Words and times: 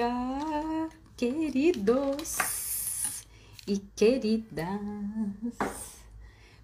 dia, 0.00 0.88
queridos 1.14 2.38
e 3.66 3.76
queridas. 3.94 4.80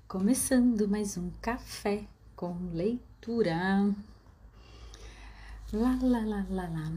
Começando 0.08 0.88
mais 0.88 1.18
um 1.18 1.30
café 1.42 2.06
com 2.34 2.56
leitura. 2.72 3.94
Lá, 5.70 5.98
lá, 6.00 6.24
lá, 6.24 6.46
lá, 6.48 6.68
lá. 6.68 6.92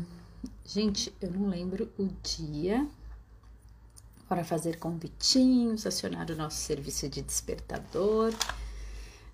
Gente, 0.66 1.14
eu 1.20 1.30
não 1.30 1.50
lembro 1.50 1.92
o 1.98 2.08
dia 2.24 2.88
para 4.30 4.46
fazer 4.46 4.80
convitinhos, 4.80 5.86
acionar 5.86 6.32
o 6.32 6.38
nosso 6.38 6.62
serviço 6.62 7.10
de 7.10 7.22
despertador. 7.22 8.34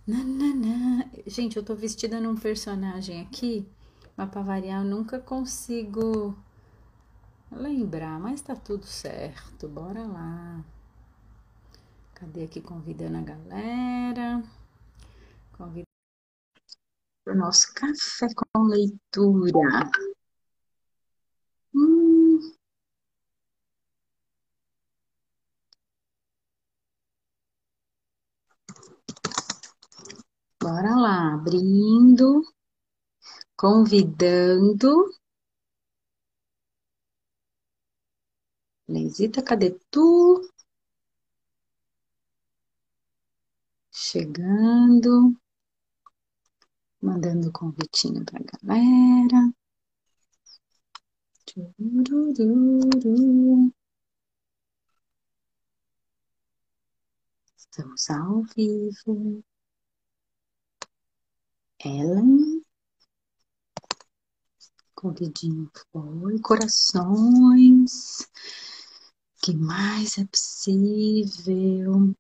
Nanana. 0.08 1.08
Gente, 1.28 1.56
eu 1.58 1.64
tô 1.64 1.76
vestida 1.76 2.20
num 2.20 2.36
personagem 2.36 3.22
aqui, 3.22 3.68
mas 4.18 4.28
pra 4.32 4.42
variar 4.42 4.84
eu 4.84 4.90
nunca 4.90 5.20
consigo 5.20 6.36
lembrar, 7.52 8.20
mas 8.20 8.42
tá 8.42 8.56
tudo 8.56 8.86
certo. 8.86 9.68
Bora 9.68 10.06
lá. 10.06 10.64
Cadê 12.14 12.44
aqui 12.46 12.62
convidando 12.62 13.18
a 13.18 13.22
galera? 13.22 14.44
Convidando 15.58 15.86
o 17.28 17.36
nosso 17.36 17.74
café 17.74 18.28
com 18.36 18.64
leitura. 18.64 19.90
Hum. 21.74 22.56
Bora 30.62 30.96
lá, 30.96 31.34
abrindo, 31.36 32.42
convidando. 33.58 35.12
Leizita, 38.88 39.42
cadê 39.44 39.72
tu? 39.92 40.42
Chegando, 43.92 45.36
mandando 47.02 47.52
convitinho 47.52 48.24
pra 48.26 48.40
galera. 48.40 49.52
Estamos 57.58 58.10
ao 58.10 58.44
vivo. 58.56 59.44
Ellen, 61.84 62.64
com 64.96 65.10
o 65.10 65.14
dedinho 65.14 65.70
foi, 65.92 66.40
corações. 66.40 68.28
Que 69.46 69.54
mais 69.56 70.18
é 70.18 70.26
possível? 70.26 72.16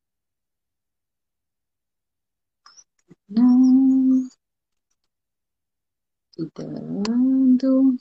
Não. 3.30 4.28
Cuidando. 6.36 7.98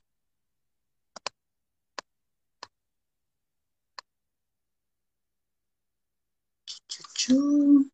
Tchu, 7.15 7.91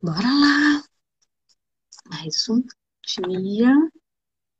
Bora 0.00 0.20
lá. 0.22 0.84
Mais 2.08 2.48
um 2.48 2.62
dia. 3.26 3.72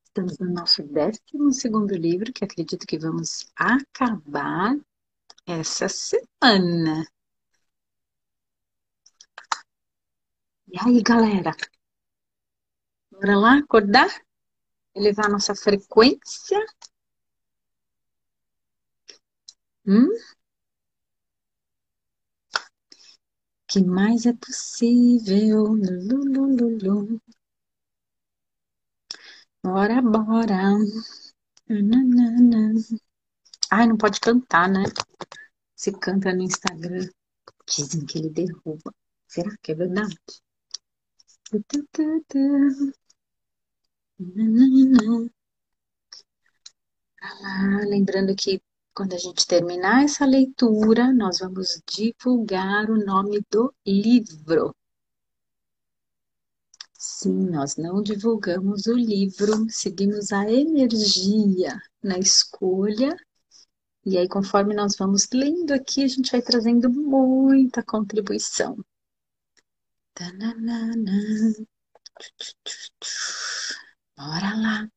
Estamos 0.06 0.38
no 0.38 0.52
nosso 0.52 0.82
décimo 0.82 1.52
segundo 1.52 1.94
livro, 1.94 2.32
que 2.32 2.44
acredito 2.44 2.86
que 2.86 2.98
vamos 2.98 3.46
acabar 3.56 4.76
essa 5.46 5.88
semana. 5.88 7.06
E 10.72 10.76
aí, 10.84 11.00
galera? 11.02 11.52
Bora 13.10 13.36
lá 13.38 13.52
acordar? 13.58 14.10
Elevar 14.94 15.30
nossa 15.30 15.54
frequência? 15.54 16.58
Hum? 19.86 20.08
que 23.68 23.80
mais 23.84 24.24
é 24.24 24.32
possível? 24.32 25.76
Bora, 29.62 30.00
bora. 30.02 30.60
Ai, 33.70 33.86
não 33.86 33.96
pode 33.98 34.20
cantar, 34.20 34.68
né? 34.70 34.84
Se 35.74 35.92
canta 35.92 36.32
no 36.34 36.42
Instagram, 36.42 37.08
dizem 37.66 38.04
que 38.06 38.18
ele 38.18 38.30
derruba. 38.30 38.94
Será 39.28 39.56
que 39.62 39.72
é 39.72 39.74
verdade? 39.74 40.16
Ah, 47.20 47.80
lembrando 47.86 48.34
que 48.36 48.62
quando 48.94 49.14
a 49.14 49.18
gente 49.18 49.46
terminar 49.46 50.04
essa 50.04 50.24
leitura, 50.24 51.12
nós 51.12 51.40
vamos 51.40 51.82
divulgar 51.86 52.88
o 52.88 53.04
nome 53.04 53.44
do 53.50 53.74
livro. 53.84 54.74
Sim, 56.96 57.50
nós 57.50 57.76
não 57.76 58.02
divulgamos 58.02 58.86
o 58.86 58.94
livro, 58.94 59.66
seguimos 59.68 60.32
a 60.32 60.50
energia 60.50 61.76
na 62.02 62.18
escolha. 62.18 63.16
E 64.06 64.18
aí, 64.18 64.28
conforme 64.28 64.74
nós 64.74 64.96
vamos 64.96 65.28
lendo 65.32 65.72
aqui, 65.72 66.04
a 66.04 66.08
gente 66.08 66.30
vai 66.30 66.42
trazendo 66.42 66.90
muita 66.90 67.82
contribuição. 67.82 68.76
Bora 74.16 74.54
lá, 74.56 74.88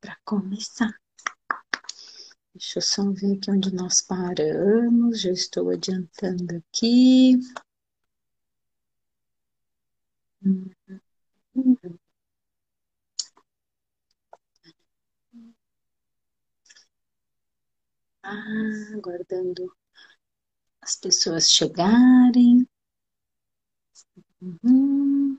para 0.00 0.16
começar. 0.24 0.94
Deixa 2.54 2.78
eu 2.78 2.82
só 2.82 3.10
ver 3.10 3.36
aqui 3.36 3.50
onde 3.50 3.74
nós 3.74 4.00
paramos. 4.02 5.20
Já 5.20 5.30
estou 5.32 5.70
adiantando 5.70 6.56
aqui. 6.56 7.38
Ah, 18.22 18.94
aguardando 18.94 19.74
as 20.82 20.96
pessoas 20.96 21.50
chegarem. 21.50 22.66
Uhum. 24.42 25.38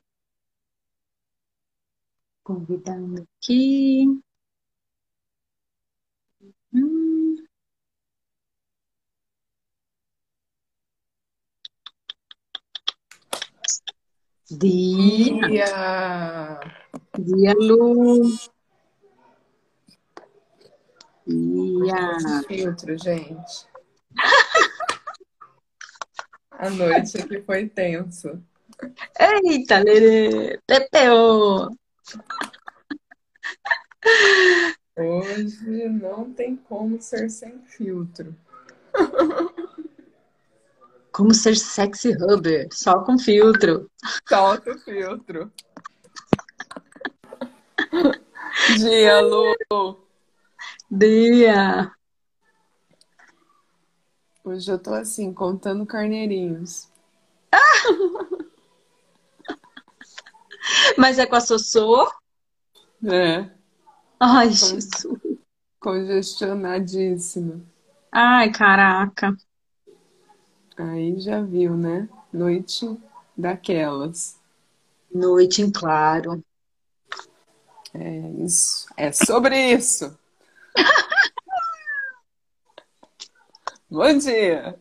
Convidando 2.44 3.28
aqui. 3.40 4.06
Hum. 6.74 7.46
Dia, 14.50 15.48
Dia! 15.48 16.60
dia, 17.18 17.54
Lu. 17.54 18.24
Dia. 21.32 22.44
Filtro, 22.48 22.98
gente. 22.98 23.68
A 26.52 26.70
noite 26.70 27.18
aqui 27.18 27.42
foi 27.42 27.68
tenso. 27.70 28.44
Eita, 29.20 29.80
Lerê. 29.80 30.60
Pepeu. 30.68 31.70
Hoje 34.98 35.90
não 35.90 36.34
tem 36.34 36.56
como 36.56 37.02
ser 37.02 37.30
sem 37.30 37.62
filtro. 37.66 38.36
Como 41.12 41.34
ser 41.34 41.56
sexy 41.56 42.12
hubber, 42.12 42.68
só 42.72 43.00
com 43.04 43.18
filtro. 43.18 43.90
Solta 44.28 44.72
o 44.72 44.80
filtro. 44.80 45.52
Dia, 48.78 49.22
Lu! 49.22 50.11
Dia. 50.92 51.92
Hoje 54.44 54.72
eu 54.72 54.78
tô 54.78 54.94
assim, 54.94 55.34
contando 55.34 55.84
carneirinhos. 55.84 56.88
Mas 60.98 61.20
é 61.20 61.26
com 61.26 61.36
a 61.36 61.42
Sossô? 61.42 62.10
É, 63.04 63.50
Ai, 64.20 64.48
con- 64.48 64.54
Jesus. 64.56 65.08
congestionadíssima. 65.80 67.62
Ai, 68.12 68.52
caraca. 68.52 69.36
Aí 70.78 71.20
já 71.20 71.42
viu, 71.42 71.76
né? 71.78 72.10
Noite 72.34 72.98
daquelas. 73.38 74.40
Noite 75.14 75.62
em 75.62 75.72
claro. 75.72 76.44
É 77.94 78.30
isso. 78.44 78.88
É 78.98 79.12
sobre 79.12 79.74
isso. 79.74 80.18
Bom 83.90 84.18
dia. 84.18 84.78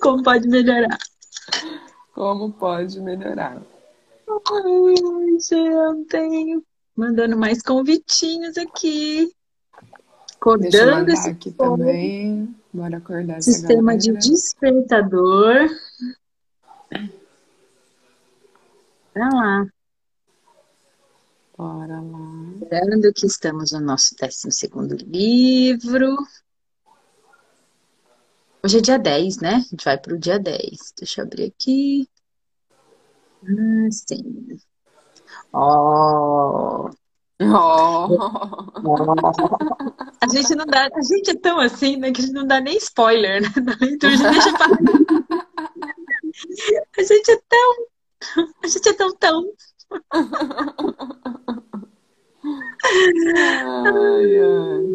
Como 0.00 0.22
pode 0.22 0.48
melhorar? 0.48 0.98
Como 2.14 2.52
pode 2.52 3.00
melhorar? 3.00 3.60
Ai, 4.28 4.94
gente, 5.40 6.62
mandando 6.96 7.36
mais 7.36 7.60
convitinhos 7.62 8.56
aqui. 8.56 9.32
Acordando 10.36 11.10
esse 11.10 11.30
aqui 11.30 11.50
povo. 11.52 11.78
também. 11.78 12.54
Bora 12.72 12.96
acordar 12.96 13.42
Sistema 13.42 13.96
de 13.96 14.12
despertador. 14.12 15.68
Vai 19.14 19.30
lá. 19.30 19.66
Bora 21.56 22.00
lá. 22.00 22.18
Lembrando 22.70 23.12
que 23.12 23.26
estamos 23.26 23.72
no 23.72 23.80
nosso 23.80 24.14
12º 24.16 24.96
livro. 25.06 26.16
Hoje 28.64 28.78
é 28.78 28.80
dia 28.80 28.98
10, 28.98 29.38
né? 29.38 29.54
A 29.56 29.60
gente 29.60 29.84
vai 29.84 29.98
para 29.98 30.14
o 30.14 30.18
dia 30.18 30.38
10. 30.38 30.94
Deixa 30.98 31.20
eu 31.20 31.26
abrir 31.26 31.44
aqui. 31.44 32.08
Ah, 33.44 33.90
sim. 33.90 34.58
Ó, 35.52 36.90
Oh. 37.44 38.08
A 40.20 40.28
gente 40.28 40.54
não 40.54 40.64
dá, 40.66 40.88
a 40.94 41.02
gente 41.02 41.30
é 41.30 41.34
tão 41.34 41.58
assim, 41.58 41.96
né, 41.96 42.12
que 42.12 42.20
a 42.20 42.24
gente 42.24 42.34
não 42.34 42.46
dá 42.46 42.60
nem 42.60 42.76
spoiler, 42.76 43.42
né, 43.42 43.48
da 43.48 43.76
leitura, 43.80 44.12
a 44.12 44.16
gente 44.16 44.30
deixa 44.30 44.52
pra... 44.52 44.66
A 46.98 47.02
gente 47.02 47.30
é 47.30 47.36
tão, 47.48 47.86
a 48.62 48.66
gente 48.66 48.88
é 48.88 48.92
tão 48.94 49.14
tão. 49.14 49.44
Ai, 53.84 54.38
ai. 54.40 54.92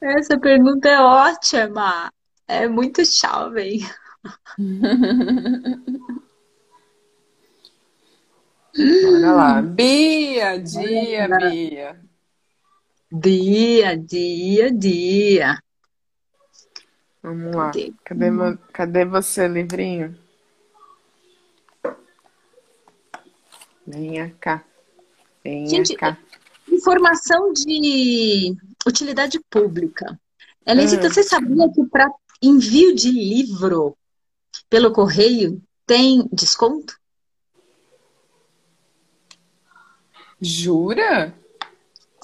Essa 0.00 0.38
pergunta 0.38 0.88
é 0.88 1.00
ótima. 1.00 2.12
É 2.46 2.68
muito 2.68 3.02
jovem. 3.04 3.80
Bora 9.02 9.32
lá. 9.32 9.62
Bia, 9.62 10.58
dia, 10.58 11.28
Bia. 11.28 12.00
Dia, 13.10 13.96
dia, 13.96 14.70
dia. 14.72 15.58
Vamos 17.22 17.54
lá. 17.54 17.70
Cadê? 18.04 18.30
Cadê 18.72 19.04
você, 19.04 19.48
livrinho? 19.48 20.23
Venha 23.86 24.34
cá. 24.40 24.64
Venha 25.42 25.68
Gente, 25.68 25.94
cá. 25.96 26.16
Informação 26.68 27.52
de 27.52 28.56
utilidade 28.86 29.38
pública. 29.50 30.18
Elisita, 30.66 31.06
Hum. 31.06 31.10
você 31.10 31.22
sabia 31.22 31.70
que 31.72 31.84
para 31.86 32.10
envio 32.42 32.94
de 32.94 33.10
livro 33.10 33.96
pelo 34.70 34.92
correio 34.92 35.62
tem 35.86 36.26
desconto? 36.32 36.98
Jura? 40.40 41.34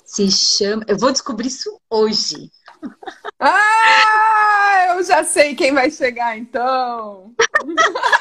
Se 0.05 0.31
chama. 0.31 0.85
Eu 0.89 0.99
vou 0.99 1.13
descobrir 1.13 1.49
isso 1.49 1.79
hoje. 1.89 2.51
Ah, 3.39 4.95
eu 4.97 5.03
já 5.05 5.23
sei 5.23 5.55
quem 5.55 5.73
vai 5.73 5.91
chegar 5.91 6.37
então. 6.39 7.35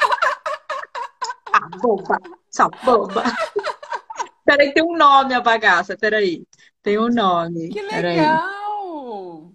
Ah, 1.52 1.68
boba! 1.78 2.16
Só 2.50 2.68
boba! 2.82 3.24
Peraí, 4.44 4.72
tem 4.72 4.82
um 4.82 4.96
nome 4.96 5.34
a 5.34 5.40
bagaça, 5.40 5.96
peraí. 5.96 6.44
Tem 6.82 6.98
um 6.98 7.08
nome. 7.08 7.70
Que 7.70 7.80
legal! 7.82 9.54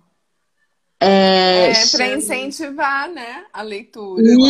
É, 0.99 1.71
É, 1.71 1.85
para 1.87 2.07
incentivar, 2.07 3.09
né, 3.09 3.45
a 3.53 3.61
leitura. 3.61 4.41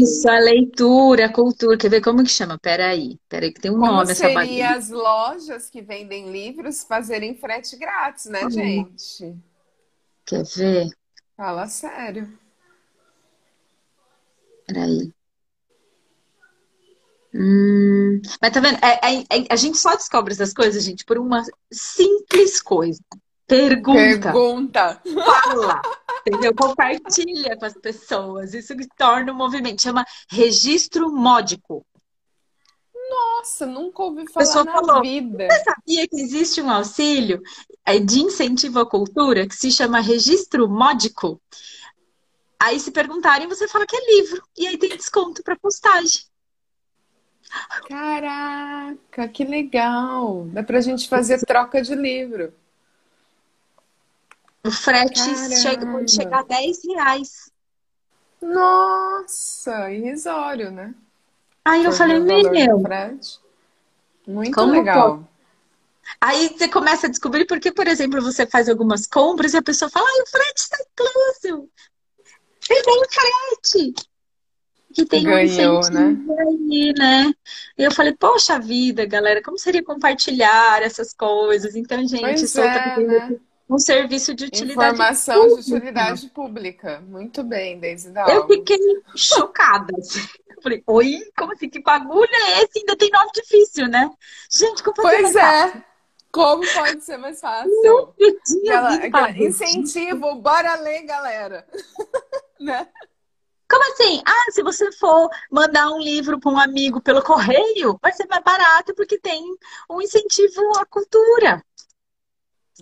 Isso, 0.00 0.28
a 0.28 0.38
leitura, 0.38 1.26
a 1.26 1.32
cultura. 1.32 1.76
Quer 1.78 1.90
ver 1.90 2.00
como 2.02 2.22
que 2.22 2.30
chama? 2.30 2.58
Peraí, 2.58 3.18
peraí, 3.28 3.52
que 3.52 3.60
tem 3.60 3.70
um 3.70 3.78
Como 3.78 3.84
nome 3.84 4.12
essa 4.12 4.28
seria 4.28 4.30
bagaça. 4.30 4.78
as 4.78 4.90
lojas 4.90 5.70
que 5.70 5.80
vendem 5.82 6.30
livros 6.32 6.82
fazerem 6.84 7.36
frete 7.36 7.76
grátis, 7.76 8.24
né, 8.26 8.48
gente? 8.50 9.36
Quer 10.26 10.44
ver? 10.56 10.88
Fala 11.36 11.68
sério. 11.68 12.36
Peraí. 14.66 15.12
Hum, 17.34 18.20
mas 18.40 18.52
tá 18.52 18.60
vendo? 18.60 18.78
É- 18.82 19.00
é- 19.02 19.20
é- 19.22 19.46
a 19.50 19.56
gente 19.56 19.76
só 19.76 19.96
descobre 19.96 20.32
essas 20.32 20.52
coisas, 20.52 20.84
gente, 20.84 21.04
por 21.04 21.18
uma 21.18 21.42
simples 21.72 22.62
coisa. 22.62 23.00
Pergunta, 23.46 24.32
Pergunta. 24.32 25.02
fala, 25.42 25.82
entendeu? 26.26 26.54
Compartilha 26.54 27.56
com 27.58 27.66
as 27.66 27.74
pessoas. 27.74 28.54
Isso 28.54 28.74
que 28.76 28.86
torna 28.96 29.32
um 29.32 29.36
movimento. 29.36 29.82
Chama 29.82 30.04
registro 30.30 31.10
módico. 31.12 31.84
Nossa, 33.10 33.66
nunca 33.66 34.02
ouvi 34.02 34.24
pessoa 34.24 34.64
falar 34.64 34.64
na 34.64 34.72
falou. 34.72 35.02
vida. 35.02 35.46
Sabia 35.62 36.08
que 36.08 36.16
existe 36.20 36.62
um 36.62 36.70
auxílio 36.70 37.42
eh, 37.84 37.98
de 37.98 38.20
incentivo 38.20 38.78
à 38.78 38.86
cultura 38.88 39.46
que 39.46 39.54
se 39.54 39.70
chama 39.70 40.00
registro 40.00 40.66
módico? 40.68 41.40
Aí 42.58 42.80
se 42.80 42.90
perguntarem, 42.90 43.46
você 43.46 43.68
fala 43.68 43.86
que 43.86 43.94
é 43.94 44.16
livro. 44.16 44.42
E 44.56 44.66
aí 44.66 44.78
tem 44.78 44.96
desconto 44.96 45.42
para 45.42 45.54
postagem. 45.56 46.22
Caraca, 47.86 49.28
que 49.28 49.44
legal. 49.44 50.46
Dá 50.46 50.62
pra 50.62 50.80
gente 50.80 51.08
fazer 51.08 51.38
troca 51.40 51.82
de 51.82 51.94
livro. 51.94 52.52
O 54.64 54.70
frete 54.70 55.20
Caramba. 55.20 55.56
chega, 55.56 55.86
pode 55.86 56.12
chegar 56.12 56.38
a 56.40 56.42
10 56.42 56.78
reais. 56.84 57.52
Nossa, 58.40 59.90
irrisório, 59.90 60.70
né? 60.70 60.94
Aí 61.64 61.84
eu 61.84 61.92
falei, 61.92 62.18
meu. 62.20 62.82
Muito 64.26 64.54
Como 64.54 64.72
legal. 64.72 65.28
Aí 66.20 66.48
você 66.48 66.68
começa 66.68 67.06
a 67.06 67.10
descobrir 67.10 67.46
porque, 67.46 67.72
por 67.72 67.86
exemplo, 67.86 68.20
você 68.22 68.46
faz 68.46 68.68
algumas 68.68 69.06
compras 69.06 69.54
e 69.54 69.56
a 69.56 69.62
pessoa 69.62 69.90
fala, 69.90 70.06
ai, 70.06 70.22
o 70.22 70.26
frete 70.26 70.60
está 70.60 70.76
incluso. 70.80 71.70
E 72.70 72.82
tem 72.82 73.02
frete. 73.10 73.94
Que 74.94 75.04
tem 75.04 75.20
um 75.26 75.30
Ganhou, 75.30 75.80
incentivo 75.80 76.36
aí, 76.38 76.92
né? 76.96 77.32
E 77.76 77.82
eu 77.82 77.90
falei, 77.90 78.14
poxa 78.14 78.58
vida, 78.58 79.04
galera, 79.04 79.42
como 79.42 79.58
seria 79.58 79.82
compartilhar 79.82 80.82
essas 80.82 81.12
coisas? 81.12 81.74
Então, 81.74 81.98
gente, 82.06 82.20
Pois 82.20 82.50
solta 82.50 82.78
é, 82.78 82.98
né? 83.00 83.36
um 83.68 83.78
serviço 83.78 84.34
de 84.34 84.44
utilidade 84.44 84.92
Informação 84.94 85.42
de 85.42 85.48
pública. 85.48 85.74
utilidade 85.76 86.28
pública. 86.28 87.00
Muito 87.08 87.42
bem, 87.42 87.80
Deise 87.80 88.12
Eu 88.28 88.46
fiquei 88.46 88.78
chocada. 89.16 89.92
assim. 89.98 90.20
Eu 90.56 90.62
falei, 90.62 90.82
oi, 90.86 91.20
como 91.36 91.52
assim? 91.52 91.68
Que 91.68 91.82
bagulho 91.82 92.28
é 92.32 92.62
esse? 92.62 92.78
Ainda 92.78 92.96
tem 92.96 93.10
nome 93.10 93.30
difícil, 93.34 93.88
né? 93.88 94.08
Gente, 94.50 94.82
como 94.82 94.94
Pois 94.96 95.32
fácil? 95.32 95.78
é. 95.80 95.84
Como 96.30 96.62
pode 96.74 97.04
ser 97.04 97.16
mais 97.16 97.40
fácil? 97.40 97.70
Eu 97.84 98.14
tinha 98.44 98.78
Aquela, 98.80 98.94
aquela 98.94 99.30
incentivo, 99.38 100.34
bora 100.36 100.74
ler, 100.76 101.02
galera. 101.02 101.66
Né? 102.60 102.86
Como 103.74 103.92
assim? 103.92 104.22
Ah, 104.24 104.52
se 104.52 104.62
você 104.62 104.92
for 104.92 105.28
mandar 105.50 105.90
um 105.90 105.98
livro 105.98 106.38
para 106.38 106.52
um 106.52 106.60
amigo 106.60 107.00
pelo 107.00 107.20
correio, 107.20 107.98
vai 108.00 108.12
ser 108.12 108.24
mais 108.28 108.44
barato 108.44 108.94
porque 108.94 109.18
tem 109.18 109.42
um 109.90 110.00
incentivo 110.00 110.60
à 110.78 110.86
cultura. 110.86 111.60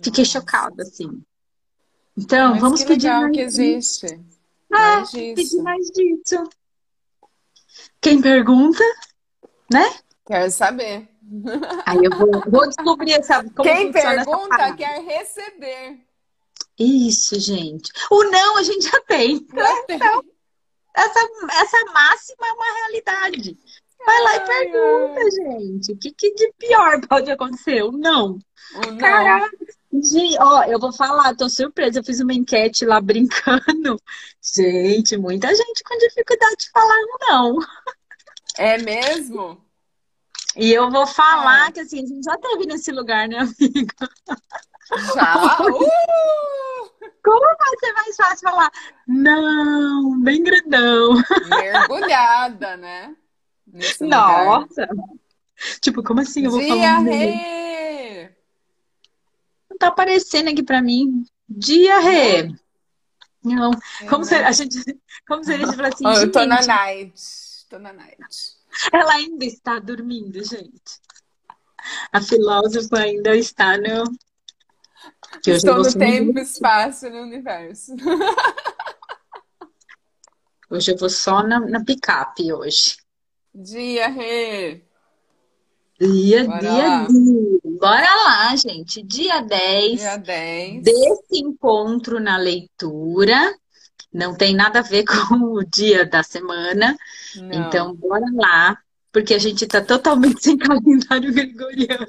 Fiquei 0.03 0.23
Nossa. 0.23 0.39
chocada, 0.39 0.83
assim. 0.83 1.23
Então, 2.15 2.51
Mas 2.51 2.61
vamos 2.61 2.81
que 2.81 2.89
pedir 2.89 3.07
legal 3.07 3.21
mais 3.23 3.35
que 3.35 3.45
disso. 3.45 3.61
existe. 3.61 4.05
É, 4.05 4.19
Mais 4.69 5.09
pedir 5.09 5.33
disso. 5.33 5.63
mais 5.63 5.85
disso. 5.87 6.43
Quem 7.99 8.21
pergunta, 8.21 8.83
né? 9.71 9.95
Quero 10.27 10.51
saber. 10.51 11.09
Aí 11.87 12.03
eu 12.03 12.11
vou, 12.15 12.51
vou 12.51 12.67
descobrir 12.67 13.13
essa, 13.13 13.43
como 13.43 13.63
Quem 13.63 13.91
pergunta 13.91 14.75
quer 14.75 15.01
receber. 15.01 16.05
Isso, 16.77 17.39
gente. 17.39 17.91
O 18.11 18.23
não 18.25 18.57
a 18.57 18.63
gente 18.63 18.83
já 18.83 19.01
tem. 19.01 19.43
Já 19.55 19.83
tem. 19.85 19.99
Essa, 20.95 21.19
essa 21.61 21.85
máxima 21.91 22.47
é 22.47 22.51
uma 22.53 22.73
realidade. 22.79 23.57
Vai 24.05 24.21
lá 24.21 24.35
e 24.35 24.39
Ai, 24.39 24.45
pergunta, 24.45 25.19
ai. 25.21 25.31
gente. 25.31 25.91
O 25.93 25.97
que, 25.97 26.11
que 26.11 26.33
de 26.33 26.53
pior 26.59 26.99
pode 27.07 27.31
acontecer? 27.31 27.83
O 27.83 27.91
não. 27.91 28.37
Não. 28.73 28.97
Caraca. 28.97 29.49
Gente, 29.93 30.37
ó, 30.39 30.63
eu 30.63 30.79
vou 30.79 30.91
falar, 30.91 31.35
tô 31.35 31.47
surpresa. 31.49 31.99
Eu 31.99 32.03
fiz 32.03 32.19
uma 32.19 32.33
enquete 32.33 32.85
lá 32.85 32.99
brincando. 32.99 33.99
Gente, 34.55 35.15
muita 35.17 35.47
gente 35.55 35.83
com 35.83 35.97
dificuldade 35.97 36.55
de 36.57 36.69
falar 36.71 36.99
não. 37.29 37.57
É 38.57 38.77
mesmo? 38.79 39.63
E 40.55 40.71
eu 40.71 40.89
vou 40.91 41.07
falar 41.07 41.67
Ah. 41.67 41.71
que 41.71 41.79
assim, 41.79 42.03
a 42.03 42.05
gente 42.05 42.23
já 42.23 42.37
teve 42.37 42.65
nesse 42.67 42.91
lugar, 42.91 43.27
né, 43.27 43.37
amiga? 43.39 44.09
Já? 45.15 45.57
Uh! 45.63 46.82
Como 47.23 47.39
vai 47.39 47.77
ser 47.79 47.93
mais 47.93 48.15
fácil 48.15 48.49
falar 48.49 48.71
não, 49.07 50.19
bem 50.21 50.43
grandão? 50.43 51.13
Mergulhada, 51.47 52.75
né? 52.77 53.15
Nesse 53.65 54.03
lugar. 54.03 54.45
Nossa! 54.45 54.87
Tipo, 55.79 56.03
como 56.03 56.19
assim 56.19 56.45
eu 56.45 56.51
vou 56.51 56.61
falar 56.61 56.75
Dia 56.75 56.99
um 56.99 57.03
não? 57.03 58.33
Tá 59.79 59.87
aparecendo 59.87 60.49
aqui 60.49 60.63
para 60.63 60.81
mim. 60.81 61.25
Dia, 61.47 61.99
Rê. 61.99 62.53
Não. 63.43 63.71
Como, 64.09 64.23
se, 64.23 64.35
a 64.35 64.51
gente, 64.51 64.77
como 65.27 65.43
se 65.43 65.53
a 65.53 65.57
gente 65.57 65.75
falasse 65.75 66.05
assim, 66.05 66.19
oh, 66.19 66.23
Eu 66.23 66.31
tô 66.31 66.45
na 66.45 66.65
night. 66.65 67.21
Tô 67.69 67.79
na 67.79 67.91
night. 67.91 68.17
Ela 68.91 69.13
ainda 69.13 69.45
está 69.45 69.79
dormindo, 69.79 70.43
gente. 70.43 71.01
A 72.11 72.21
filósofa 72.21 72.99
ainda 72.99 73.35
está 73.35 73.77
no. 73.77 74.05
Que 75.41 75.51
Estou 75.51 75.77
no 75.77 75.93
tempo, 75.93 76.39
espaço 76.39 77.09
no 77.09 77.21
universo. 77.21 77.95
Hoje 80.69 80.91
eu 80.91 80.97
vou 80.97 81.09
só 81.09 81.43
na, 81.43 81.59
na 81.59 81.83
picape 81.83 82.51
hoje. 82.51 82.97
Dia, 83.53 84.07
Rê! 84.07 84.81
Dia, 85.99 86.45
Bora 86.45 86.59
dia, 86.59 86.71
lá. 86.71 87.07
dia. 87.07 87.59
Bora 87.79 88.15
lá, 88.25 88.55
gente. 88.55 89.03
Dia 89.03 89.41
10. 89.41 89.99
Dia 89.99 90.17
10. 90.17 90.83
Desse 90.83 91.37
encontro 91.37 92.19
na 92.19 92.37
leitura. 92.37 93.55
Não 94.11 94.35
tem 94.35 94.55
nada 94.55 94.79
a 94.79 94.83
ver 94.83 95.05
com 95.05 95.53
o 95.53 95.63
dia 95.63 96.05
da 96.05 96.23
semana. 96.23 96.97
Não. 97.35 97.67
Então, 97.67 97.95
bora 97.95 98.25
lá. 98.33 98.77
Porque 99.11 99.33
a 99.35 99.39
gente 99.39 99.67
tá 99.67 99.81
totalmente 99.81 100.41
sem 100.43 100.57
calendário 100.57 101.31
gregoriano. 101.31 102.07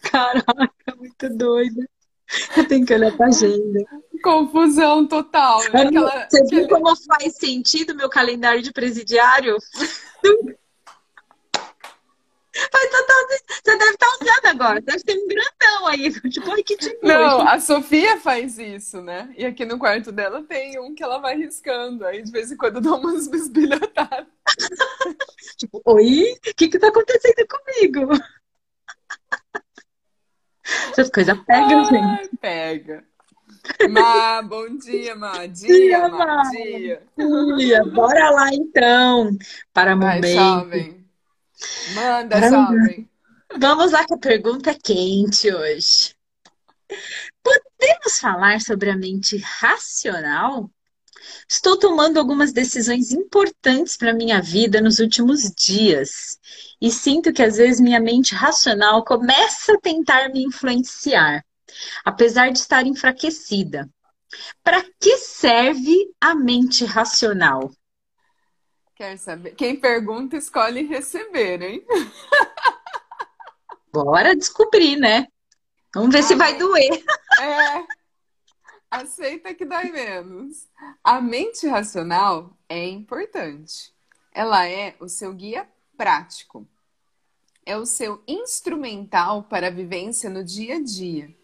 Caraca, 0.00 0.96
muito 0.96 1.28
doida. 1.36 1.86
Eu 2.56 2.66
tenho 2.66 2.86
que 2.86 2.94
olhar 2.94 3.16
pra 3.16 3.26
agenda. 3.26 3.80
Confusão 4.22 5.06
total. 5.06 5.60
Né? 5.72 5.82
Aquela... 5.82 6.28
Você 6.28 6.44
viu 6.44 6.68
como 6.68 6.96
faz 6.96 7.36
sentido 7.36 7.94
meu 7.94 8.08
calendário 8.08 8.62
de 8.62 8.72
presidiário? 8.72 9.56
Faz 12.70 12.90
total... 12.90 13.16
Você 13.48 13.78
deve 13.78 13.90
estar 13.92 14.06
usando 14.20 14.46
agora, 14.46 14.80
deve 14.82 15.02
ter 15.02 15.16
um 15.16 15.26
grandão 15.26 15.86
aí. 15.86 16.12
Tipo, 16.28 16.54
que 16.62 16.76
tipo 16.76 17.06
Não, 17.06 17.48
a 17.48 17.58
Sofia 17.58 18.18
faz 18.20 18.58
isso, 18.58 19.00
né? 19.00 19.32
E 19.38 19.46
aqui 19.46 19.64
no 19.64 19.78
quarto 19.78 20.12
dela 20.12 20.42
tem 20.42 20.78
um 20.78 20.94
que 20.94 21.02
ela 21.02 21.18
vai 21.18 21.34
riscando. 21.36 22.04
Aí 22.04 22.22
de 22.22 22.30
vez 22.30 22.52
em 22.52 22.56
quando 22.56 22.80
dá 22.80 22.94
umas 22.94 23.26
bisbilhotadas. 23.28 24.26
tipo, 25.56 25.80
oi? 25.86 26.34
O 26.46 26.54
que 26.54 26.68
que 26.68 26.78
tá 26.78 26.88
acontecendo 26.88 27.46
comigo? 27.48 28.12
Essas 30.90 31.10
coisas 31.10 31.38
pegam, 31.46 31.84
gente. 31.84 32.30
Pega. 32.40 33.04
Má, 33.90 34.42
bom 34.42 34.76
dia, 34.76 35.14
Má. 35.14 35.46
Dia, 35.46 36.08
Má. 36.08 36.42
Dia. 36.50 37.02
dia. 37.56 37.84
Bora 37.84 38.30
lá, 38.30 38.48
então. 38.52 39.30
Para 39.72 39.94
Vai, 39.94 40.16
momento. 40.16 40.34
Jovem. 40.34 41.06
Manda, 41.94 42.40
Para 42.40 42.50
jovem. 42.50 43.08
Vamos 43.58 43.92
lá 43.92 44.04
que 44.04 44.14
a 44.14 44.18
pergunta 44.18 44.70
é 44.70 44.74
quente 44.74 45.52
hoje. 45.52 46.14
Podemos 47.42 48.18
falar 48.20 48.60
sobre 48.60 48.90
a 48.90 48.96
mente 48.96 49.36
racional? 49.38 50.70
Estou 51.48 51.78
tomando 51.78 52.18
algumas 52.18 52.52
decisões 52.52 53.12
importantes 53.12 53.96
para 53.96 54.14
minha 54.14 54.40
vida 54.40 54.80
nos 54.80 54.98
últimos 54.98 55.50
dias 55.50 56.38
e 56.80 56.90
sinto 56.90 57.32
que 57.32 57.42
às 57.42 57.56
vezes 57.56 57.80
minha 57.80 58.00
mente 58.00 58.34
racional 58.34 59.04
começa 59.04 59.74
a 59.74 59.80
tentar 59.80 60.30
me 60.30 60.42
influenciar, 60.42 61.44
apesar 62.04 62.50
de 62.50 62.58
estar 62.58 62.86
enfraquecida. 62.86 63.88
Para 64.64 64.82
que 64.98 65.18
serve 65.18 66.10
a 66.20 66.34
mente 66.34 66.84
racional? 66.84 67.70
Quer 68.96 69.18
saber? 69.18 69.54
Quem 69.54 69.76
pergunta 69.76 70.36
escolhe 70.36 70.82
receber, 70.82 71.60
hein? 71.62 71.86
Bora 73.92 74.34
descobrir, 74.34 74.96
né? 74.96 75.26
Vamos 75.94 76.10
ver 76.10 76.20
ah, 76.20 76.22
se 76.22 76.34
vai 76.34 76.56
doer. 76.56 77.04
É. 77.40 78.01
Aceita 78.92 79.54
que 79.54 79.64
dói 79.64 79.90
menos. 79.90 80.68
A 81.02 81.18
mente 81.18 81.66
racional 81.66 82.54
é 82.68 82.86
importante. 82.86 83.90
Ela 84.34 84.68
é 84.68 84.94
o 85.00 85.08
seu 85.08 85.32
guia 85.32 85.66
prático. 85.96 86.66
É 87.64 87.74
o 87.74 87.86
seu 87.86 88.22
instrumental 88.28 89.44
para 89.44 89.68
a 89.68 89.70
vivência 89.70 90.28
no 90.28 90.44
dia 90.44 90.76
a 90.76 90.82
dia. 90.82 91.34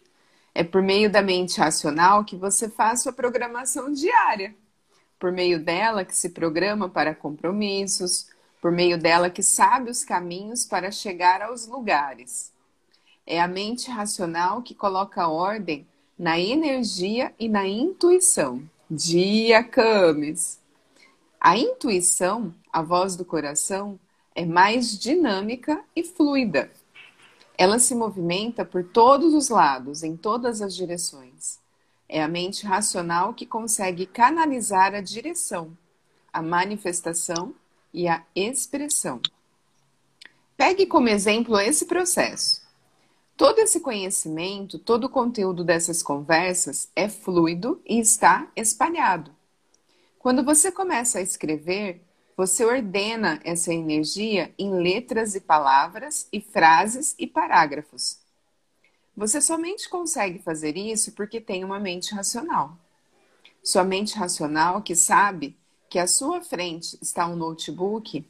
É 0.53 0.63
por 0.63 0.83
meio 0.83 1.11
da 1.11 1.23
mente 1.23 1.59
racional 1.59 2.23
que 2.23 2.35
você 2.35 2.69
faz 2.69 3.01
sua 3.01 3.13
programação 3.13 3.91
diária. 3.91 4.55
Por 5.17 5.31
meio 5.31 5.59
dela 5.59 6.05
que 6.05 6.15
se 6.15 6.29
programa 6.29 6.87
para 6.87 7.15
compromissos, 7.15 8.29
por 8.61 8.71
meio 8.71 8.95
dela 8.95 9.27
que 9.27 9.41
sabe 9.41 9.89
os 9.89 10.03
caminhos 10.03 10.65
para 10.65 10.91
chegar 10.91 11.41
aos 11.41 11.65
lugares. 11.65 12.53
É 13.25 13.41
a 13.41 13.47
mente 13.47 13.89
racional 13.89 14.61
que 14.61 14.75
coloca 14.75 15.27
ordem 15.27 15.87
na 16.19 16.37
energia 16.37 17.33
e 17.39 17.47
na 17.47 17.65
intuição. 17.65 18.61
Dia 18.91 19.63
Camis. 19.63 20.59
A 21.39 21.57
intuição, 21.57 22.53
a 22.73 22.81
voz 22.81 23.15
do 23.15 23.23
coração, 23.23 23.97
é 24.35 24.45
mais 24.45 24.99
dinâmica 24.99 25.81
e 25.95 26.03
fluida. 26.03 26.69
Ela 27.57 27.79
se 27.79 27.95
movimenta 27.95 28.65
por 28.65 28.83
todos 28.83 29.33
os 29.33 29.47
lados, 29.47 30.03
em 30.03 30.17
todas 30.17 30.61
as 30.61 30.75
direções. 30.75 31.57
É 32.09 32.21
a 32.21 32.27
mente 32.27 32.65
racional 32.65 33.33
que 33.33 33.45
consegue 33.45 34.05
canalizar 34.05 34.93
a 34.93 34.99
direção, 34.99 35.77
a 36.33 36.41
manifestação 36.41 37.55
e 37.93 38.09
a 38.09 38.25
expressão. 38.35 39.21
Pegue 40.57 40.85
como 40.85 41.07
exemplo 41.07 41.57
esse 41.57 41.85
processo. 41.85 42.68
Todo 43.39 43.59
esse 43.59 43.79
conhecimento, 43.79 44.77
todo 44.77 45.05
o 45.05 45.09
conteúdo 45.09 45.63
dessas 45.63 46.03
conversas 46.03 46.89
é 46.93 47.07
fluido 47.07 47.81
e 47.85 47.97
está 47.97 48.51
espalhado. 48.53 49.33
Quando 50.19 50.43
você 50.43 50.73
começa 50.73 51.19
a 51.19 51.21
escrever, 51.21 52.01
você 52.35 52.65
ordena 52.65 53.39
essa 53.45 53.73
energia 53.73 54.53
em 54.59 54.73
letras 54.81 55.35
e 55.35 55.39
palavras, 55.39 56.27
e 56.33 56.41
frases 56.41 57.15
e 57.17 57.25
parágrafos. 57.25 58.19
Você 59.15 59.39
somente 59.39 59.87
consegue 59.87 60.39
fazer 60.39 60.75
isso 60.75 61.13
porque 61.13 61.39
tem 61.39 61.63
uma 61.63 61.79
mente 61.79 62.13
racional. 62.13 62.77
Sua 63.63 63.85
mente 63.85 64.17
racional 64.17 64.81
que 64.81 64.97
sabe 64.97 65.55
que 65.89 65.97
à 65.97 66.07
sua 66.07 66.41
frente 66.41 66.97
está 67.01 67.25
um 67.25 67.37
notebook, 67.37 68.21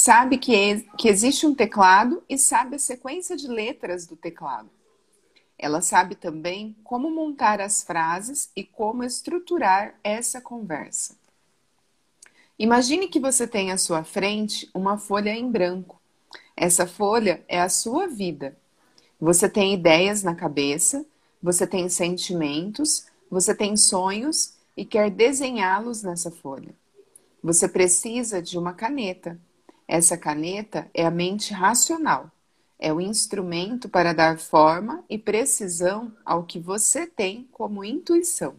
sabe 0.00 0.38
que, 0.38 0.54
é, 0.54 0.80
que 0.96 1.08
existe 1.08 1.46
um 1.46 1.54
teclado 1.54 2.22
e 2.26 2.38
sabe 2.38 2.76
a 2.76 2.78
sequência 2.78 3.36
de 3.36 3.46
letras 3.46 4.06
do 4.06 4.16
teclado. 4.16 4.70
Ela 5.58 5.82
sabe 5.82 6.14
também 6.14 6.74
como 6.82 7.10
montar 7.10 7.60
as 7.60 7.82
frases 7.82 8.50
e 8.56 8.64
como 8.64 9.04
estruturar 9.04 9.94
essa 10.02 10.40
conversa. 10.40 11.18
Imagine 12.58 13.08
que 13.08 13.20
você 13.20 13.46
tem 13.46 13.72
à 13.72 13.76
sua 13.76 14.02
frente 14.02 14.70
uma 14.72 14.96
folha 14.96 15.34
em 15.34 15.50
branco. 15.50 16.00
Essa 16.56 16.86
folha 16.86 17.44
é 17.46 17.60
a 17.60 17.68
sua 17.68 18.06
vida. 18.06 18.56
Você 19.20 19.50
tem 19.50 19.74
ideias 19.74 20.22
na 20.22 20.34
cabeça, 20.34 21.04
você 21.42 21.66
tem 21.66 21.90
sentimentos, 21.90 23.04
você 23.30 23.54
tem 23.54 23.76
sonhos 23.76 24.54
e 24.74 24.82
quer 24.82 25.10
desenhá-los 25.10 26.02
nessa 26.02 26.30
folha. 26.30 26.74
Você 27.42 27.68
precisa 27.68 28.40
de 28.40 28.56
uma 28.58 28.72
caneta. 28.72 29.38
Essa 29.92 30.16
caneta 30.16 30.88
é 30.94 31.04
a 31.04 31.10
mente 31.10 31.52
racional. 31.52 32.30
É 32.78 32.92
o 32.92 33.00
instrumento 33.00 33.88
para 33.88 34.12
dar 34.12 34.38
forma 34.38 35.02
e 35.10 35.18
precisão 35.18 36.12
ao 36.24 36.44
que 36.44 36.60
você 36.60 37.08
tem 37.08 37.48
como 37.50 37.84
intuição. 37.84 38.54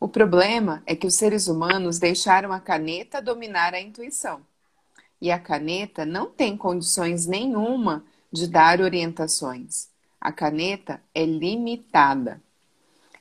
O 0.00 0.08
problema 0.08 0.82
é 0.86 0.96
que 0.96 1.06
os 1.06 1.16
seres 1.16 1.48
humanos 1.48 1.98
deixaram 1.98 2.50
a 2.50 2.58
caneta 2.58 3.20
dominar 3.20 3.74
a 3.74 3.80
intuição. 3.80 4.40
E 5.20 5.30
a 5.30 5.38
caneta 5.38 6.06
não 6.06 6.30
tem 6.30 6.56
condições 6.56 7.26
nenhuma 7.26 8.02
de 8.32 8.46
dar 8.48 8.80
orientações. 8.80 9.90
A 10.18 10.32
caneta 10.32 10.98
é 11.14 11.26
limitada. 11.26 12.40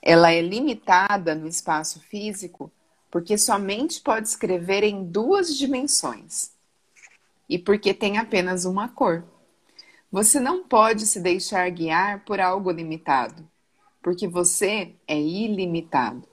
Ela 0.01 0.31
é 0.31 0.41
limitada 0.41 1.35
no 1.35 1.45
espaço 1.45 1.99
físico 1.99 2.71
porque 3.11 3.37
somente 3.37 3.99
pode 3.99 4.29
escrever 4.29 4.83
em 4.83 5.03
duas 5.03 5.57
dimensões 5.57 6.54
e 7.49 7.57
porque 7.57 7.93
tem 7.93 8.17
apenas 8.17 8.65
uma 8.65 8.87
cor. 8.89 9.23
Você 10.11 10.39
não 10.39 10.63
pode 10.63 11.05
se 11.05 11.19
deixar 11.19 11.69
guiar 11.69 12.23
por 12.25 12.39
algo 12.39 12.71
limitado, 12.71 13.47
porque 14.01 14.27
você 14.27 14.95
é 15.07 15.19
ilimitado. 15.19 16.27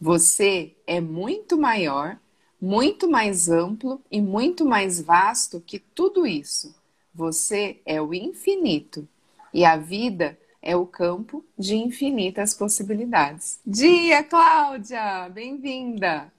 Você 0.00 0.74
é 0.86 1.00
muito 1.00 1.58
maior, 1.58 2.18
muito 2.60 3.10
mais 3.10 3.48
amplo 3.48 4.00
e 4.10 4.20
muito 4.20 4.64
mais 4.64 5.00
vasto 5.00 5.60
que 5.60 5.78
tudo 5.78 6.26
isso. 6.26 6.74
Você 7.14 7.80
é 7.84 8.00
o 8.00 8.14
infinito 8.14 9.08
e 9.52 9.64
a 9.64 9.76
vida 9.76 10.38
é 10.62 10.76
o 10.76 10.86
campo 10.86 11.44
de 11.58 11.76
infinitas 11.76 12.54
possibilidades. 12.54 13.60
Dia, 13.66 14.22
Cláudia! 14.22 15.28
Bem-vinda! 15.28 16.32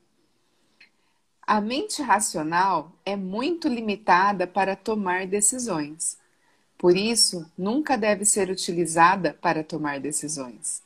A 1.51 1.59
mente 1.59 2.01
racional 2.01 2.93
é 3.05 3.17
muito 3.17 3.67
limitada 3.67 4.47
para 4.47 4.73
tomar 4.73 5.27
decisões. 5.27 6.17
Por 6.77 6.95
isso, 6.95 7.45
nunca 7.57 7.97
deve 7.97 8.23
ser 8.23 8.49
utilizada 8.49 9.33
para 9.41 9.61
tomar 9.61 9.99
decisões. 9.99 10.81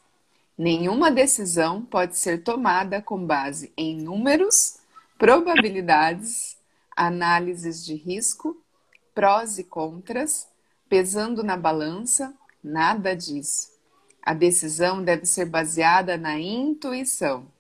Nenhuma 0.57 1.12
decisão 1.12 1.84
pode 1.84 2.17
ser 2.17 2.41
tomada 2.41 3.00
com 3.00 3.24
base 3.24 3.72
em 3.77 3.95
números, 3.95 4.79
probabilidades, 5.19 6.57
análises 6.98 7.86
de 7.86 7.93
risco, 7.93 8.60
prós 9.13 9.60
e 9.60 9.63
contras, 9.63 10.48
pesando 10.89 11.43
na 11.43 11.55
balança, 11.55 12.34
nada 12.63 13.15
disso. 13.15 13.69
A 14.19 14.34
decisão 14.34 15.03
deve 15.03 15.27
ser 15.27 15.45
baseada 15.45 16.17
na 16.17 16.39
intuição. 16.39 17.53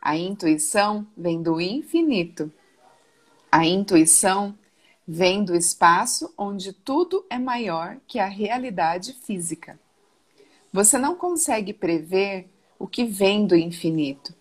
A 0.00 0.16
intuição 0.16 1.06
vem 1.16 1.42
do 1.42 1.60
infinito. 1.60 2.50
A 3.52 3.66
intuição 3.66 4.56
vem 5.06 5.44
do 5.44 5.54
espaço 5.54 6.32
onde 6.38 6.72
tudo 6.72 7.26
é 7.28 7.38
maior 7.38 7.98
que 8.06 8.18
a 8.18 8.26
realidade 8.26 9.12
física. 9.12 9.78
Você 10.72 10.96
não 10.96 11.14
consegue 11.16 11.72
prever 11.72 12.48
o 12.78 12.86
que 12.86 13.04
vem 13.04 13.46
do 13.46 13.56
infinito. 13.56 14.32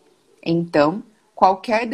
Então, 0.42 1.04
qualquer 1.36 1.88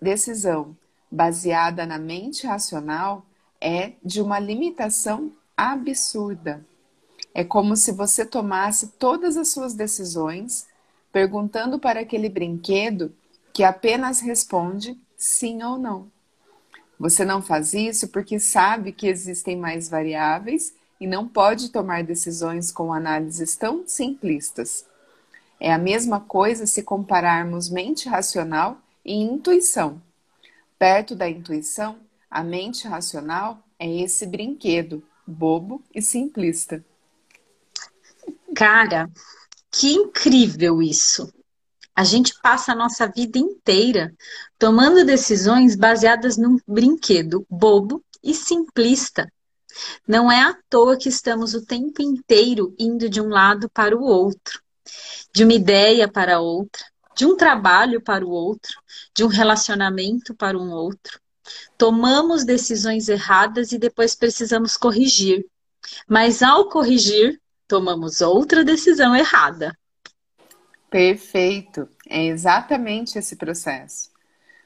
decisão 0.00 0.76
baseada 1.10 1.84
na 1.84 1.98
mente 1.98 2.46
racional 2.46 3.26
é 3.60 3.92
de 4.02 4.22
uma 4.22 4.38
limitação 4.38 5.32
absurda. 5.56 6.64
É 7.34 7.44
como 7.44 7.76
se 7.76 7.92
você 7.92 8.24
tomasse 8.24 8.92
todas 8.98 9.36
as 9.36 9.48
suas 9.48 9.74
decisões 9.74 10.69
perguntando 11.12 11.78
para 11.78 12.00
aquele 12.00 12.28
brinquedo 12.28 13.14
que 13.52 13.64
apenas 13.64 14.20
responde 14.20 14.98
sim 15.16 15.62
ou 15.62 15.78
não. 15.78 16.10
Você 16.98 17.24
não 17.24 17.40
faz 17.40 17.72
isso 17.72 18.08
porque 18.08 18.38
sabe 18.38 18.92
que 18.92 19.06
existem 19.06 19.56
mais 19.56 19.88
variáveis 19.88 20.74
e 21.00 21.06
não 21.06 21.26
pode 21.26 21.70
tomar 21.70 22.04
decisões 22.04 22.70
com 22.70 22.92
análises 22.92 23.56
tão 23.56 23.84
simplistas. 23.86 24.84
É 25.58 25.72
a 25.72 25.78
mesma 25.78 26.20
coisa 26.20 26.66
se 26.66 26.82
compararmos 26.82 27.70
mente 27.70 28.08
racional 28.08 28.78
e 29.04 29.14
intuição. 29.14 30.00
Perto 30.78 31.14
da 31.14 31.28
intuição, 31.28 31.96
a 32.30 32.42
mente 32.42 32.86
racional 32.86 33.58
é 33.78 33.88
esse 33.88 34.26
brinquedo 34.26 35.02
bobo 35.26 35.82
e 35.94 36.02
simplista. 36.02 36.84
Cara, 38.54 39.10
que 39.70 39.92
incrível 39.92 40.82
isso! 40.82 41.32
A 41.94 42.04
gente 42.04 42.34
passa 42.40 42.72
a 42.72 42.74
nossa 42.74 43.06
vida 43.06 43.38
inteira 43.38 44.14
tomando 44.58 45.04
decisões 45.04 45.76
baseadas 45.76 46.36
num 46.36 46.58
brinquedo 46.66 47.46
bobo 47.48 48.02
e 48.22 48.34
simplista. 48.34 49.30
Não 50.06 50.30
é 50.30 50.42
à 50.42 50.56
toa 50.68 50.96
que 50.96 51.08
estamos 51.08 51.54
o 51.54 51.64
tempo 51.64 52.02
inteiro 52.02 52.74
indo 52.78 53.08
de 53.08 53.20
um 53.20 53.28
lado 53.28 53.68
para 53.70 53.96
o 53.96 54.02
outro, 54.02 54.60
de 55.32 55.44
uma 55.44 55.52
ideia 55.52 56.10
para 56.10 56.40
outra, 56.40 56.84
de 57.14 57.26
um 57.26 57.36
trabalho 57.36 58.00
para 58.00 58.24
o 58.24 58.30
outro, 58.30 58.72
de 59.14 59.24
um 59.24 59.28
relacionamento 59.28 60.34
para 60.34 60.58
um 60.58 60.70
outro. 60.70 61.20
Tomamos 61.76 62.44
decisões 62.44 63.08
erradas 63.08 63.72
e 63.72 63.78
depois 63.78 64.14
precisamos 64.14 64.76
corrigir. 64.76 65.44
Mas 66.08 66.42
ao 66.42 66.68
corrigir, 66.68 67.39
tomamos 67.70 68.20
outra 68.20 68.64
decisão 68.64 69.14
errada. 69.14 69.72
Perfeito. 70.90 71.88
É 72.08 72.24
exatamente 72.24 73.16
esse 73.16 73.36
processo. 73.36 74.10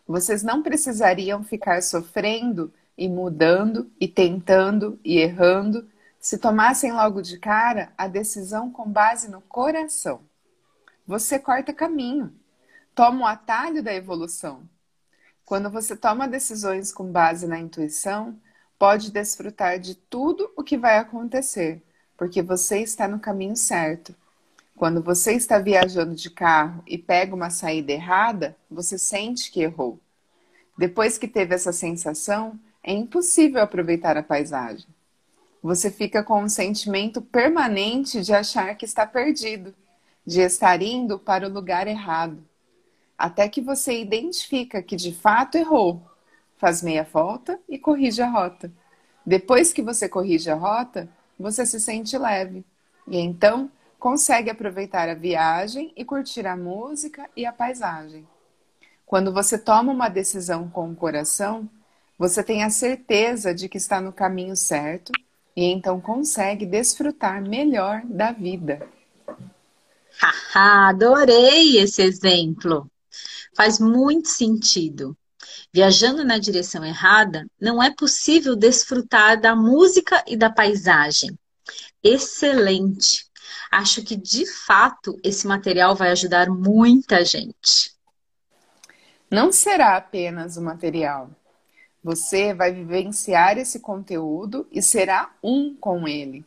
Vocês 0.09 0.43
não 0.43 0.63
precisariam 0.63 1.45
ficar 1.45 1.83
sofrendo 1.83 2.73
e 2.97 3.07
mudando 3.07 3.93
e 4.01 4.09
tentando 4.09 4.99
e 5.05 5.19
errando 5.19 5.87
se 6.19 6.39
tomassem 6.39 6.93
logo 6.93 7.21
de 7.21 7.39
cara 7.39 7.93
a 7.99 8.09
decisão 8.09 8.71
com 8.71 8.89
base 8.91 9.31
no 9.31 9.43
coração. 9.43 10.23
Você 11.07 11.39
corta 11.39 11.75
caminho, 11.75 12.35
toma 12.95 13.25
o 13.25 13.27
atalho 13.27 13.83
da 13.83 13.93
evolução. 13.93 14.63
Quando 15.45 15.69
você 15.69 15.95
toma 15.95 16.27
decisões 16.27 16.91
com 16.91 17.05
base 17.13 17.47
na 17.47 17.59
intuição, 17.59 18.41
pode 18.79 19.13
desfrutar 19.13 19.79
de 19.79 19.95
tudo 19.95 20.51
o 20.57 20.65
que 20.65 20.79
vai 20.79 20.97
acontecer, 20.97 21.83
porque 22.17 22.43
você 22.43 22.81
está 22.81 23.09
no 23.09 23.19
caminho 23.19 23.57
certo. 23.57 24.15
Quando 24.77 25.03
você 25.03 25.33
está 25.33 25.59
viajando 25.59 26.15
de 26.15 26.31
carro 26.31 26.83
e 26.87 26.99
pega 26.99 27.35
uma 27.35 27.51
saída 27.51 27.93
errada, 27.93 28.57
você 28.71 28.99
sente 28.99 29.51
que 29.51 29.63
errou. 29.63 30.01
Depois 30.77 31.17
que 31.17 31.29
teve 31.29 31.55
essa 31.55 31.73
sensação, 31.73 32.59
é 32.83 32.93
impossível 32.93 33.63
aproveitar 33.63 34.17
a 34.17 34.23
paisagem. 34.23 34.87
Você 35.63 35.91
fica 35.91 36.23
com 36.23 36.43
um 36.43 36.49
sentimento 36.49 37.23
permanente 37.23 38.21
de 38.21 38.35
achar 38.35 38.77
que 38.77 38.85
está 38.85 39.07
perdido, 39.07 39.75
de 40.27 40.41
estar 40.41 40.83
indo 40.83 41.19
para 41.19 41.49
o 41.49 41.53
lugar 41.53 41.87
errado. 41.87 42.45
Até 43.17 43.49
que 43.49 43.61
você 43.61 43.99
identifica 44.01 44.83
que 44.83 44.97
de 44.97 45.15
fato 45.15 45.57
errou, 45.57 46.03
faz 46.57 46.83
meia 46.83 47.05
volta 47.05 47.59
e 47.69 47.79
corrige 47.79 48.21
a 48.21 48.29
rota. 48.29 48.71
Depois 49.25 49.73
que 49.73 49.81
você 49.81 50.09
corrige 50.09 50.51
a 50.51 50.55
rota, 50.55 51.09
você 51.39 51.67
se 51.67 51.81
sente 51.81 52.17
leve 52.17 52.65
e 53.07 53.19
então 53.19 53.71
consegue 53.99 54.51
aproveitar 54.51 55.09
a 55.09 55.15
viagem 55.15 55.93
e 55.97 56.05
curtir 56.05 56.47
a 56.47 56.57
música 56.57 57.29
e 57.37 57.47
a 57.47 57.53
paisagem. 57.53 58.27
Quando 59.07 59.33
você 59.33 59.59
toma 59.59 59.93
uma 59.93 60.09
decisão 60.09 60.69
com 60.69 60.91
o 60.91 60.97
coração, 60.97 61.69
você 62.19 62.43
tem 62.43 62.63
a 62.63 62.71
certeza 62.71 63.55
de 63.55 63.69
que 63.69 63.79
está 63.79 64.01
no 64.01 64.13
caminho 64.13 64.57
certo 64.57 65.13
e 65.57 65.65
então 65.65 66.01
consegue 66.01 66.67
desfrutar 66.67 67.43
melhor 67.43 68.03
da 68.05 68.33
vida. 68.33 68.87
Haha, 70.21 70.91
adorei 70.91 71.79
esse 71.79 72.03
exemplo. 72.03 72.91
Faz 73.57 73.79
muito 73.79 74.29
sentido. 74.29 75.17
Viajando 75.73 76.25
na 76.25 76.39
direção 76.39 76.85
errada, 76.85 77.47
não 77.61 77.83
é 77.83 77.93
possível 77.95 78.55
desfrutar 78.57 79.41
da 79.41 79.55
música 79.55 80.23
e 80.27 80.37
da 80.37 80.51
paisagem. 80.51 81.37
Excelente! 82.03 83.27
Acho 83.71 84.03
que 84.03 84.17
de 84.17 84.47
fato 84.47 85.19
esse 85.23 85.47
material 85.47 85.97
vai 85.97 86.11
ajudar 86.11 86.49
muita 86.49 87.25
gente. 87.25 87.93
Não 89.31 89.51
será 89.51 89.97
apenas 89.97 90.57
o 90.57 90.63
material. 90.63 91.31
Você 92.03 92.55
vai 92.55 92.71
vivenciar 92.71 93.59
esse 93.59 93.81
conteúdo 93.81 94.67
e 94.71 94.83
será 94.83 95.35
um 95.43 95.75
com 95.75 96.07
ele. 96.07 96.45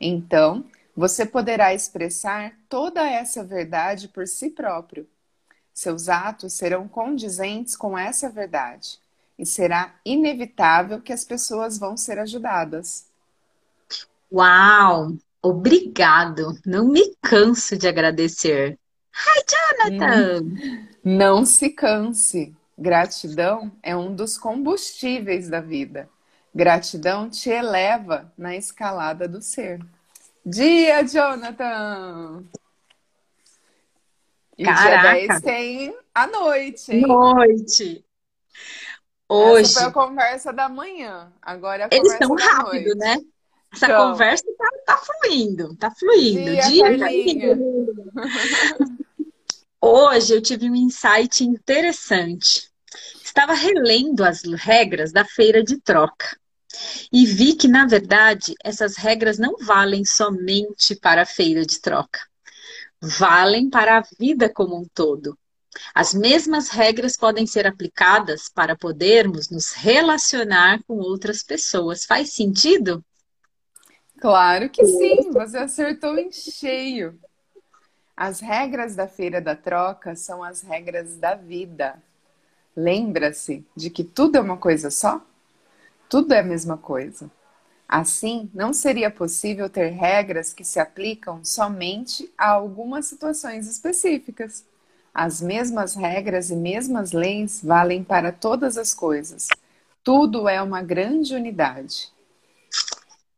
Então, 0.00 0.64
você 0.94 1.24
poderá 1.24 1.72
expressar 1.72 2.52
toda 2.68 3.08
essa 3.08 3.44
verdade 3.44 4.08
por 4.08 4.26
si 4.26 4.50
próprio. 4.50 5.08
Seus 5.76 6.08
atos 6.08 6.54
serão 6.54 6.88
condizentes 6.88 7.76
com 7.76 7.98
essa 7.98 8.30
verdade 8.30 8.98
e 9.38 9.44
será 9.44 9.94
inevitável 10.06 11.02
que 11.02 11.12
as 11.12 11.22
pessoas 11.22 11.76
vão 11.76 11.98
ser 11.98 12.18
ajudadas. 12.18 13.04
Uau! 14.32 15.12
Obrigado! 15.42 16.58
Não 16.64 16.88
me 16.88 17.14
canso 17.20 17.76
de 17.76 17.86
agradecer. 17.86 18.78
Hi, 19.12 19.44
Jonathan! 19.92 20.44
Hum, 20.44 20.88
não 21.04 21.44
se 21.44 21.68
canse. 21.68 22.56
Gratidão 22.78 23.70
é 23.82 23.94
um 23.94 24.14
dos 24.14 24.38
combustíveis 24.38 25.50
da 25.50 25.60
vida. 25.60 26.08
Gratidão 26.54 27.28
te 27.28 27.50
eleva 27.50 28.32
na 28.36 28.56
escalada 28.56 29.28
do 29.28 29.42
ser. 29.42 29.84
Dia, 30.42 31.06
Jonathan! 31.06 32.44
E 34.58 34.64
Caraca. 34.64 35.18
dia 35.18 35.28
10 35.28 35.40
tem 35.42 35.98
a 36.14 36.26
noite, 36.26 36.92
hein? 36.92 37.06
Noite. 37.06 38.04
Hoje. 39.28 39.60
Essa 39.62 39.80
foi 39.80 39.88
a 39.88 39.92
conversa 39.92 40.52
da 40.52 40.68
manhã. 40.68 41.32
Agora 41.42 41.82
é 41.82 41.86
a 41.86 41.88
Eles 41.92 42.12
estão 42.12 42.34
rápido, 42.34 42.94
noite. 42.94 42.98
né? 42.98 43.18
Essa 43.72 43.86
então, 43.86 44.12
conversa 44.12 44.44
tá, 44.56 44.70
tá, 44.86 44.96
fluindo, 44.98 45.76
tá 45.76 45.90
fluindo. 45.90 46.50
Dia, 46.68 46.96
dia 46.96 47.58
Hoje 49.80 50.34
eu 50.34 50.40
tive 50.40 50.70
um 50.70 50.74
insight 50.74 51.44
interessante. 51.44 52.70
Estava 53.22 53.52
relendo 53.52 54.24
as 54.24 54.42
regras 54.42 55.12
da 55.12 55.24
feira 55.24 55.62
de 55.62 55.78
troca 55.80 56.38
e 57.12 57.26
vi 57.26 57.54
que, 57.54 57.68
na 57.68 57.86
verdade, 57.86 58.54
essas 58.64 58.96
regras 58.96 59.38
não 59.38 59.56
valem 59.58 60.04
somente 60.04 60.94
para 60.94 61.22
a 61.22 61.26
feira 61.26 61.66
de 61.66 61.78
troca 61.80 62.20
valem 63.00 63.68
para 63.68 63.98
a 63.98 64.02
vida 64.18 64.48
como 64.52 64.76
um 64.76 64.84
todo. 64.94 65.36
As 65.94 66.14
mesmas 66.14 66.70
regras 66.70 67.16
podem 67.16 67.46
ser 67.46 67.66
aplicadas 67.66 68.48
para 68.48 68.76
podermos 68.76 69.50
nos 69.50 69.72
relacionar 69.72 70.82
com 70.84 70.96
outras 70.98 71.42
pessoas. 71.42 72.04
Faz 72.04 72.32
sentido? 72.32 73.04
Claro 74.18 74.70
que 74.70 74.84
sim, 74.84 75.30
você 75.30 75.58
acertou 75.58 76.18
em 76.18 76.32
cheio. 76.32 77.18
As 78.16 78.40
regras 78.40 78.96
da 78.96 79.06
feira 79.06 79.40
da 79.40 79.54
troca 79.54 80.16
são 80.16 80.42
as 80.42 80.62
regras 80.62 81.18
da 81.18 81.34
vida. 81.34 82.02
Lembra-se 82.74 83.64
de 83.76 83.90
que 83.90 84.02
tudo 84.02 84.36
é 84.36 84.40
uma 84.40 84.56
coisa 84.56 84.90
só? 84.90 85.20
Tudo 86.08 86.32
é 86.32 86.40
a 86.40 86.42
mesma 86.42 86.78
coisa. 86.78 87.30
Assim, 87.88 88.50
não 88.52 88.72
seria 88.72 89.10
possível 89.10 89.70
ter 89.70 89.90
regras 89.90 90.52
que 90.52 90.64
se 90.64 90.80
aplicam 90.80 91.44
somente 91.44 92.32
a 92.36 92.50
algumas 92.50 93.06
situações 93.06 93.68
específicas. 93.68 94.64
As 95.14 95.40
mesmas 95.40 95.94
regras 95.94 96.50
e 96.50 96.56
mesmas 96.56 97.12
leis 97.12 97.60
valem 97.62 98.02
para 98.02 98.32
todas 98.32 98.76
as 98.76 98.92
coisas. 98.92 99.48
Tudo 100.02 100.48
é 100.48 100.60
uma 100.60 100.82
grande 100.82 101.34
unidade. 101.34 102.12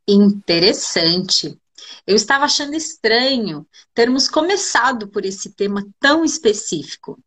Interessante. 0.09 1.59
Eu 2.07 2.17
estava 2.17 2.47
achando 2.47 2.75
estranho 2.75 3.67
termos 3.95 4.29
começado 4.29 5.09
por 5.09 5.25
esse 5.25 5.53
tema 5.53 5.87
tão 6.01 6.25
específico. 6.25 7.19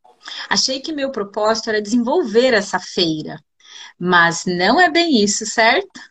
Achei 0.50 0.80
que 0.80 0.92
meu 0.92 1.12
propósito 1.12 1.70
era 1.70 1.82
desenvolver 1.82 2.54
essa 2.54 2.80
feira, 2.80 3.40
mas 3.98 4.44
não 4.46 4.80
é 4.80 4.90
bem 4.90 5.24
isso, 5.24 5.46
certo? 5.46 6.11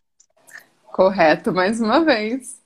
Correto, 0.93 1.53
mais 1.53 1.81
uma 1.81 2.05
vez. 2.05 2.59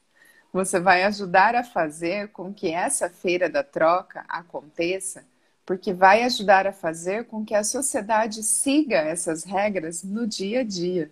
Você 0.53 0.81
vai 0.81 1.05
ajudar 1.05 1.55
a 1.55 1.65
fazer 1.65 2.29
com 2.29 2.53
que 2.53 2.73
essa 2.73 3.11
feira 3.11 3.49
da 3.49 3.63
troca 3.63 4.25
aconteça, 4.29 5.25
porque 5.67 5.93
vai 5.93 6.23
ajudar 6.23 6.67
a 6.67 6.73
fazer 6.73 7.25
com 7.27 7.45
que 7.45 7.55
a 7.55 7.65
sociedade 7.65 8.43
siga 8.43 8.97
essas 8.97 9.45
regras 9.45 10.03
no 10.03 10.27
dia 10.27 10.61
a 10.61 10.65
dia. 10.65 11.11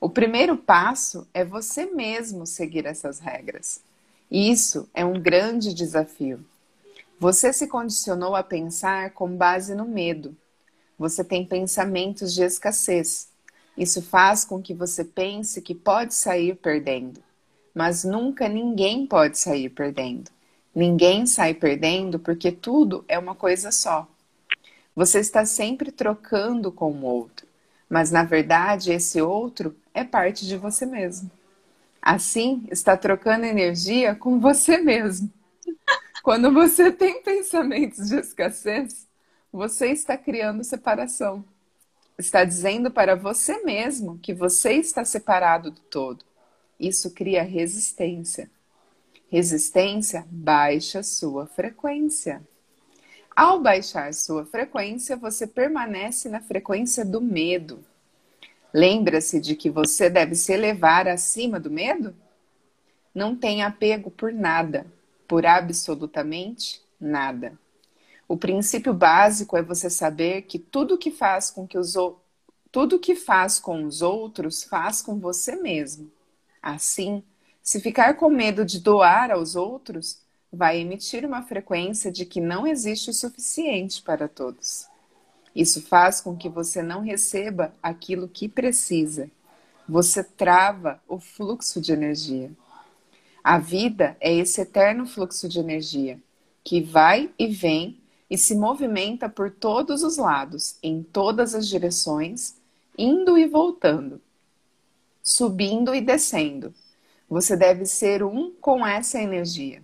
O 0.00 0.10
primeiro 0.10 0.56
passo 0.56 1.26
é 1.32 1.44
você 1.44 1.86
mesmo 1.86 2.46
seguir 2.46 2.86
essas 2.86 3.20
regras. 3.20 3.80
Isso 4.30 4.88
é 4.94 5.04
um 5.04 5.20
grande 5.20 5.72
desafio. 5.72 6.44
Você 7.20 7.52
se 7.52 7.66
condicionou 7.66 8.34
a 8.34 8.42
pensar 8.42 9.10
com 9.10 9.28
base 9.28 9.74
no 9.74 9.84
medo. 9.84 10.36
Você 10.98 11.22
tem 11.24 11.44
pensamentos 11.44 12.34
de 12.34 12.42
escassez. 12.42 13.27
Isso 13.78 14.02
faz 14.02 14.44
com 14.44 14.60
que 14.60 14.74
você 14.74 15.04
pense 15.04 15.62
que 15.62 15.72
pode 15.72 16.12
sair 16.12 16.56
perdendo. 16.56 17.22
Mas 17.72 18.02
nunca 18.02 18.48
ninguém 18.48 19.06
pode 19.06 19.38
sair 19.38 19.68
perdendo. 19.68 20.32
Ninguém 20.74 21.26
sai 21.26 21.54
perdendo 21.54 22.18
porque 22.18 22.50
tudo 22.50 23.04
é 23.06 23.16
uma 23.16 23.36
coisa 23.36 23.70
só. 23.70 24.08
Você 24.96 25.20
está 25.20 25.44
sempre 25.44 25.92
trocando 25.92 26.72
com 26.72 26.90
o 26.90 27.04
outro, 27.04 27.46
mas 27.88 28.10
na 28.10 28.24
verdade 28.24 28.90
esse 28.90 29.22
outro 29.22 29.76
é 29.94 30.02
parte 30.02 30.44
de 30.44 30.56
você 30.56 30.84
mesmo. 30.84 31.30
Assim, 32.02 32.66
está 32.72 32.96
trocando 32.96 33.44
energia 33.44 34.12
com 34.12 34.40
você 34.40 34.78
mesmo. 34.78 35.32
Quando 36.24 36.52
você 36.52 36.90
tem 36.90 37.22
pensamentos 37.22 38.08
de 38.08 38.16
escassez, 38.16 39.06
você 39.52 39.92
está 39.92 40.16
criando 40.16 40.64
separação. 40.64 41.44
Está 42.18 42.44
dizendo 42.44 42.90
para 42.90 43.14
você 43.14 43.62
mesmo 43.62 44.18
que 44.18 44.34
você 44.34 44.72
está 44.72 45.04
separado 45.04 45.70
do 45.70 45.80
todo. 45.80 46.24
Isso 46.78 47.12
cria 47.12 47.44
resistência. 47.44 48.50
Resistência 49.30 50.26
baixa 50.28 51.00
sua 51.04 51.46
frequência. 51.46 52.42
Ao 53.36 53.60
baixar 53.60 54.12
sua 54.12 54.44
frequência, 54.44 55.16
você 55.16 55.46
permanece 55.46 56.28
na 56.28 56.40
frequência 56.40 57.04
do 57.04 57.20
medo. 57.20 57.84
Lembra-se 58.74 59.38
de 59.40 59.54
que 59.54 59.70
você 59.70 60.10
deve 60.10 60.34
se 60.34 60.52
elevar 60.52 61.06
acima 61.06 61.60
do 61.60 61.70
medo? 61.70 62.16
Não 63.14 63.36
tenha 63.36 63.68
apego 63.68 64.10
por 64.10 64.32
nada, 64.32 64.84
por 65.28 65.46
absolutamente 65.46 66.82
nada. 67.00 67.56
O 68.28 68.36
princípio 68.36 68.92
básico 68.92 69.56
é 69.56 69.62
você 69.62 69.88
saber 69.88 70.42
que 70.42 70.58
tudo 70.58 70.98
que 70.98 71.10
faz 71.10 71.50
com 71.50 71.66
que 71.66 71.78
os 71.78 71.94
tudo 72.70 72.98
que 72.98 73.14
faz 73.14 73.58
com 73.58 73.84
os 73.84 74.02
outros 74.02 74.62
faz 74.62 75.00
com 75.00 75.18
você 75.18 75.56
mesmo. 75.56 76.12
Assim, 76.62 77.22
se 77.62 77.80
ficar 77.80 78.14
com 78.14 78.28
medo 78.28 78.66
de 78.66 78.80
doar 78.80 79.30
aos 79.30 79.56
outros, 79.56 80.20
vai 80.52 80.78
emitir 80.78 81.24
uma 81.24 81.42
frequência 81.42 82.12
de 82.12 82.26
que 82.26 82.40
não 82.40 82.66
existe 82.66 83.08
o 83.08 83.14
suficiente 83.14 84.02
para 84.02 84.28
todos. 84.28 84.86
Isso 85.54 85.80
faz 85.80 86.20
com 86.20 86.36
que 86.36 86.50
você 86.50 86.82
não 86.82 87.00
receba 87.00 87.74
aquilo 87.82 88.28
que 88.28 88.46
precisa. 88.46 89.30
Você 89.88 90.22
trava 90.22 91.00
o 91.08 91.18
fluxo 91.18 91.80
de 91.80 91.92
energia. 91.92 92.50
A 93.42 93.58
vida 93.58 94.14
é 94.20 94.34
esse 94.34 94.60
eterno 94.60 95.06
fluxo 95.06 95.48
de 95.48 95.58
energia 95.58 96.20
que 96.62 96.82
vai 96.82 97.30
e 97.38 97.46
vem 97.46 97.97
e 98.30 98.36
se 98.36 98.54
movimenta 98.54 99.28
por 99.28 99.50
todos 99.50 100.02
os 100.02 100.16
lados, 100.16 100.76
em 100.82 101.02
todas 101.02 101.54
as 101.54 101.66
direções, 101.66 102.56
indo 102.96 103.38
e 103.38 103.46
voltando, 103.46 104.20
subindo 105.22 105.94
e 105.94 106.00
descendo. 106.00 106.74
Você 107.28 107.56
deve 107.56 107.84
ser 107.84 108.22
um 108.22 108.52
com 108.60 108.86
essa 108.86 109.20
energia. 109.20 109.82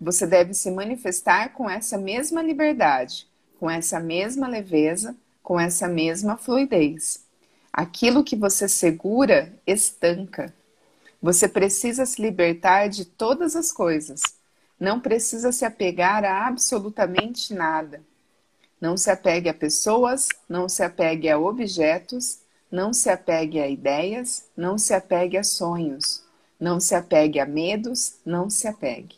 Você 0.00 0.26
deve 0.26 0.54
se 0.54 0.70
manifestar 0.70 1.52
com 1.52 1.68
essa 1.68 1.98
mesma 1.98 2.42
liberdade, 2.42 3.26
com 3.58 3.70
essa 3.70 3.98
mesma 3.98 4.46
leveza, 4.46 5.16
com 5.42 5.58
essa 5.58 5.88
mesma 5.88 6.36
fluidez. 6.36 7.24
Aquilo 7.72 8.24
que 8.24 8.36
você 8.36 8.68
segura 8.68 9.52
estanca. 9.66 10.54
Você 11.20 11.48
precisa 11.48 12.06
se 12.06 12.22
libertar 12.22 12.88
de 12.88 13.04
todas 13.04 13.56
as 13.56 13.72
coisas. 13.72 14.20
Não 14.78 15.00
precisa 15.00 15.52
se 15.52 15.64
apegar 15.64 16.24
a 16.24 16.46
absolutamente 16.46 17.52
nada. 17.52 18.02
Não 18.80 18.96
se 18.96 19.10
apegue 19.10 19.48
a 19.48 19.54
pessoas, 19.54 20.28
não 20.48 20.68
se 20.68 20.82
apegue 20.82 21.28
a 21.28 21.38
objetos, 21.38 22.40
não 22.70 22.92
se 22.92 23.10
apegue 23.10 23.60
a 23.60 23.68
ideias, 23.68 24.48
não 24.56 24.78
se 24.78 24.94
apegue 24.94 25.36
a 25.36 25.42
sonhos, 25.42 26.24
não 26.60 26.78
se 26.78 26.94
apegue 26.94 27.40
a 27.40 27.46
medos, 27.46 28.18
não 28.24 28.48
se 28.48 28.68
apegue. 28.68 29.16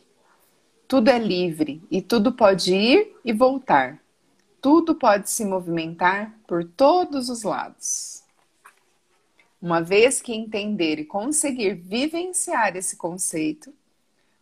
Tudo 0.88 1.08
é 1.10 1.18
livre 1.18 1.82
e 1.90 2.00
tudo 2.00 2.32
pode 2.32 2.74
ir 2.74 3.16
e 3.24 3.32
voltar 3.32 4.00
tudo 4.60 4.94
pode 4.94 5.30
se 5.30 5.44
movimentar 5.44 6.38
por 6.46 6.64
todos 6.64 7.28
os 7.28 7.42
lados. 7.42 8.22
Uma 9.60 9.80
vez 9.80 10.20
que 10.20 10.32
entender 10.32 10.98
e 10.98 11.04
conseguir 11.04 11.74
vivenciar 11.74 12.76
esse 12.76 12.96
conceito, 12.96 13.72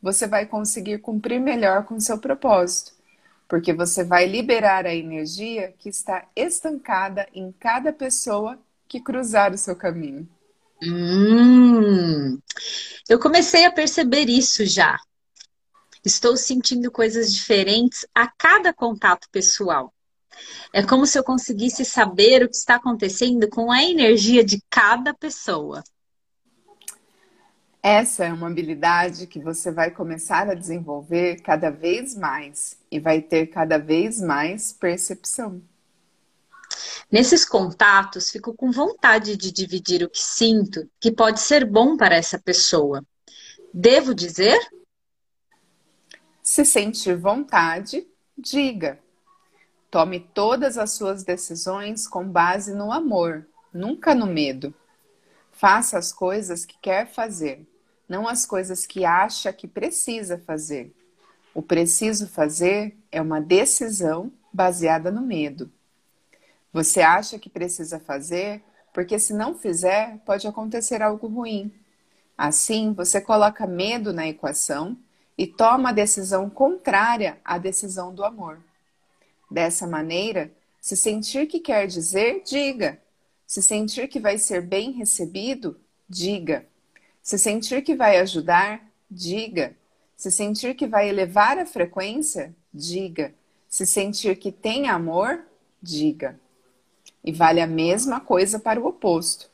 você 0.00 0.26
vai 0.26 0.46
conseguir 0.46 0.98
cumprir 0.98 1.40
melhor 1.40 1.84
com 1.84 1.98
seu 2.00 2.18
propósito, 2.18 2.92
porque 3.48 3.72
você 3.72 4.04
vai 4.04 4.26
liberar 4.26 4.86
a 4.86 4.94
energia 4.94 5.74
que 5.78 5.88
está 5.88 6.26
estancada 6.36 7.26
em 7.34 7.52
cada 7.52 7.92
pessoa 7.92 8.58
que 8.86 9.00
cruzar 9.00 9.52
o 9.52 9.58
seu 9.58 9.74
caminho. 9.74 10.28
Hum, 10.82 12.38
eu 13.08 13.18
comecei 13.18 13.64
a 13.64 13.72
perceber 13.72 14.28
isso 14.28 14.64
já. 14.64 14.98
Estou 16.04 16.36
sentindo 16.36 16.90
coisas 16.90 17.32
diferentes 17.32 18.06
a 18.14 18.28
cada 18.28 18.72
contato 18.72 19.28
pessoal. 19.30 19.92
É 20.72 20.82
como 20.82 21.06
se 21.06 21.18
eu 21.18 21.24
conseguisse 21.24 21.84
saber 21.84 22.44
o 22.44 22.48
que 22.48 22.56
está 22.56 22.76
acontecendo 22.76 23.48
com 23.48 23.72
a 23.72 23.82
energia 23.82 24.44
de 24.44 24.62
cada 24.70 25.12
pessoa. 25.12 25.82
Essa 27.90 28.26
é 28.26 28.32
uma 28.34 28.48
habilidade 28.48 29.26
que 29.26 29.40
você 29.40 29.72
vai 29.72 29.90
começar 29.90 30.46
a 30.46 30.52
desenvolver 30.52 31.40
cada 31.40 31.70
vez 31.70 32.14
mais 32.14 32.76
e 32.90 33.00
vai 33.00 33.22
ter 33.22 33.46
cada 33.46 33.78
vez 33.78 34.20
mais 34.20 34.74
percepção. 34.74 35.62
Nesses 37.10 37.46
contatos, 37.46 38.30
fico 38.30 38.52
com 38.52 38.70
vontade 38.70 39.38
de 39.38 39.50
dividir 39.50 40.02
o 40.02 40.10
que 40.10 40.20
sinto, 40.20 40.86
que 41.00 41.10
pode 41.10 41.40
ser 41.40 41.64
bom 41.64 41.96
para 41.96 42.14
essa 42.14 42.38
pessoa. 42.38 43.02
Devo 43.72 44.14
dizer? 44.14 44.60
Se 46.42 46.66
sentir 46.66 47.16
vontade, 47.16 48.06
diga. 48.36 48.98
Tome 49.90 50.20
todas 50.20 50.76
as 50.76 50.92
suas 50.92 51.24
decisões 51.24 52.06
com 52.06 52.28
base 52.28 52.74
no 52.74 52.92
amor, 52.92 53.48
nunca 53.72 54.14
no 54.14 54.26
medo. 54.26 54.74
Faça 55.50 55.96
as 55.96 56.12
coisas 56.12 56.66
que 56.66 56.76
quer 56.80 57.10
fazer, 57.10 57.66
não 58.08 58.26
as 58.26 58.46
coisas 58.46 58.86
que 58.86 59.04
acha 59.04 59.52
que 59.52 59.68
precisa 59.68 60.38
fazer. 60.38 60.94
O 61.54 61.62
preciso 61.62 62.28
fazer 62.28 62.96
é 63.10 63.20
uma 63.20 63.40
decisão 63.40 64.32
baseada 64.52 65.10
no 65.10 65.20
medo. 65.20 65.70
Você 66.72 67.00
acha 67.00 67.38
que 67.38 67.50
precisa 67.50 67.98
fazer 67.98 68.62
porque, 68.92 69.18
se 69.18 69.32
não 69.32 69.54
fizer, 69.54 70.18
pode 70.24 70.46
acontecer 70.46 71.02
algo 71.02 71.26
ruim. 71.26 71.72
Assim, 72.36 72.92
você 72.92 73.20
coloca 73.20 73.66
medo 73.66 74.12
na 74.12 74.26
equação 74.26 74.96
e 75.36 75.46
toma 75.46 75.90
a 75.90 75.92
decisão 75.92 76.48
contrária 76.48 77.38
à 77.44 77.58
decisão 77.58 78.14
do 78.14 78.24
amor. 78.24 78.58
Dessa 79.50 79.86
maneira, 79.86 80.50
se 80.80 80.96
sentir 80.96 81.46
que 81.46 81.60
quer 81.60 81.86
dizer, 81.86 82.42
diga. 82.44 83.00
Se 83.46 83.62
sentir 83.62 84.08
que 84.08 84.20
vai 84.20 84.38
ser 84.38 84.62
bem 84.62 84.92
recebido, 84.92 85.80
diga. 86.08 86.66
Se 87.28 87.36
sentir 87.36 87.82
que 87.82 87.94
vai 87.94 88.16
ajudar, 88.16 88.90
diga. 89.10 89.76
Se 90.16 90.30
sentir 90.30 90.74
que 90.74 90.86
vai 90.86 91.10
elevar 91.10 91.58
a 91.58 91.66
frequência, 91.66 92.56
diga. 92.72 93.34
Se 93.68 93.84
sentir 93.84 94.38
que 94.38 94.50
tem 94.50 94.88
amor, 94.88 95.44
diga. 95.82 96.40
E 97.22 97.30
vale 97.30 97.60
a 97.60 97.66
mesma 97.66 98.18
coisa 98.18 98.58
para 98.58 98.80
o 98.80 98.86
oposto. 98.86 99.50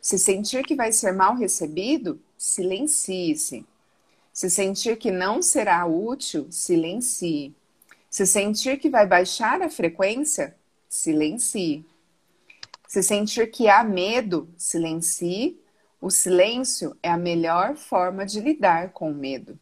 Se 0.00 0.20
sentir 0.20 0.62
que 0.62 0.76
vai 0.76 0.92
ser 0.92 1.12
mal 1.12 1.34
recebido, 1.34 2.20
silencie-se. 2.38 3.66
Se 4.32 4.48
sentir 4.48 4.96
que 4.96 5.10
não 5.10 5.42
será 5.42 5.84
útil, 5.84 6.46
silencie. 6.48 7.52
Se 8.08 8.24
sentir 8.24 8.78
que 8.78 8.88
vai 8.88 9.04
baixar 9.04 9.62
a 9.62 9.68
frequência, 9.68 10.54
silencie. 10.88 11.84
Se 12.86 13.02
sentir 13.02 13.50
que 13.50 13.68
há 13.68 13.82
medo, 13.82 14.48
silencie. 14.56 15.60
O 16.00 16.10
silêncio 16.10 16.96
é 17.02 17.10
a 17.10 17.16
melhor 17.16 17.74
forma 17.76 18.26
de 18.26 18.40
lidar 18.40 18.90
com 18.92 19.10
o 19.10 19.14
medo. 19.14 19.58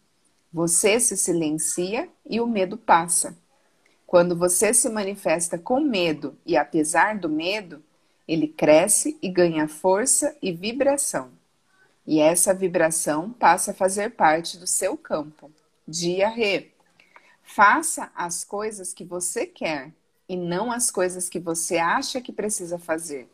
Você 0.53 0.99
se 1.01 1.17
silencia 1.17 2.09
e 2.25 2.41
o 2.41 2.47
medo 2.47 2.77
passa. 2.77 3.37
Quando 4.07 4.37
você 4.37 4.75
se 4.75 4.89
manifesta 4.89 5.59
com 5.59 5.81
medo 5.81 6.37
e 6.45 6.57
apesar 6.57 7.19
do 7.19 7.29
medo, 7.29 7.83
ele 8.27 8.49
cresce 8.49 9.19
e 9.23 9.29
ganha 9.29 9.69
força 9.69 10.37
e 10.41 10.53
vibração. 10.53 11.31
E 12.07 12.21
essa 12.21 12.53
vibração 12.53 13.31
passa 13.31 13.71
a 13.71 13.75
fazer 13.75 14.11
parte 14.11 14.59
do 14.59 14.67
seu 14.67 14.97
campo. 14.97 15.51
Dia 15.87 16.29
Re. 16.29 16.73
Faça 17.43 18.11
as 18.15 18.45
coisas 18.45 18.93
que 18.93 19.05
você 19.05 19.47
quer 19.47 19.93
e 20.29 20.37
não 20.37 20.73
as 20.73 20.91
coisas 20.91 21.29
que 21.29 21.39
você 21.39 21.79
acha 21.79 22.21
que 22.21 22.33
precisa 22.33 22.79
fazer. 22.79 23.29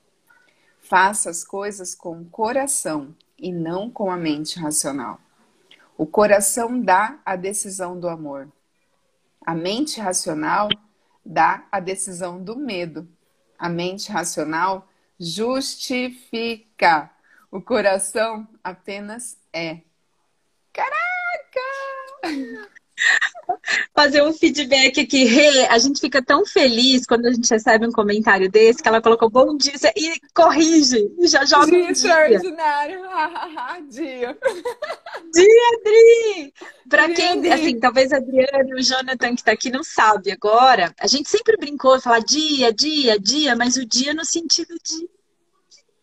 Faça 0.90 1.30
as 1.30 1.44
coisas 1.44 1.94
com 1.94 2.20
o 2.20 2.24
coração 2.24 3.14
e 3.38 3.52
não 3.52 3.88
com 3.88 4.10
a 4.10 4.16
mente 4.16 4.58
racional. 4.58 5.20
O 5.96 6.04
coração 6.04 6.80
dá 6.80 7.20
a 7.24 7.36
decisão 7.36 8.00
do 8.00 8.08
amor. 8.08 8.50
A 9.46 9.54
mente 9.54 10.00
racional 10.00 10.68
dá 11.24 11.64
a 11.70 11.78
decisão 11.78 12.42
do 12.42 12.56
medo. 12.56 13.08
A 13.56 13.68
mente 13.68 14.10
racional 14.10 14.88
justifica. 15.16 17.08
O 17.52 17.62
coração 17.62 18.48
apenas 18.64 19.38
é. 19.52 19.82
Caraca! 20.72 21.60
Fazer 23.94 24.22
um 24.22 24.32
feedback 24.32 25.00
aqui. 25.00 25.24
Rê, 25.24 25.66
a 25.66 25.78
gente 25.78 26.00
fica 26.00 26.22
tão 26.22 26.44
feliz 26.46 27.06
quando 27.06 27.26
a 27.26 27.32
gente 27.32 27.50
recebe 27.50 27.86
um 27.86 27.92
comentário 27.92 28.50
desse 28.50 28.82
que 28.82 28.88
ela 28.88 29.00
colocou 29.02 29.30
bom 29.30 29.56
dia 29.56 29.72
e 29.96 30.20
corrige. 30.34 31.10
Já 31.22 31.44
joga 31.44 31.66
dia 31.66 31.78
um 31.78 31.82
dia. 31.82 31.90
extraordinário. 31.92 33.00
dia. 33.90 34.38
Dia, 35.32 35.62
Adri! 35.74 36.54
Pra 36.88 37.08
quem, 37.08 37.52
assim, 37.52 37.78
talvez 37.78 38.12
a 38.12 38.16
Adriana 38.16 38.68
e 38.68 38.74
o 38.74 38.82
Jonathan 38.82 39.34
que 39.34 39.44
tá 39.44 39.52
aqui 39.52 39.70
não 39.70 39.84
sabe 39.84 40.32
agora, 40.32 40.94
a 40.98 41.06
gente 41.06 41.28
sempre 41.28 41.56
brincou 41.56 41.96
de 41.96 42.02
falar 42.02 42.20
dia, 42.20 42.72
dia, 42.72 43.18
dia, 43.18 43.54
mas 43.54 43.76
o 43.76 43.84
dia 43.84 44.12
no 44.12 44.24
sentido 44.24 44.74
de, 44.82 45.08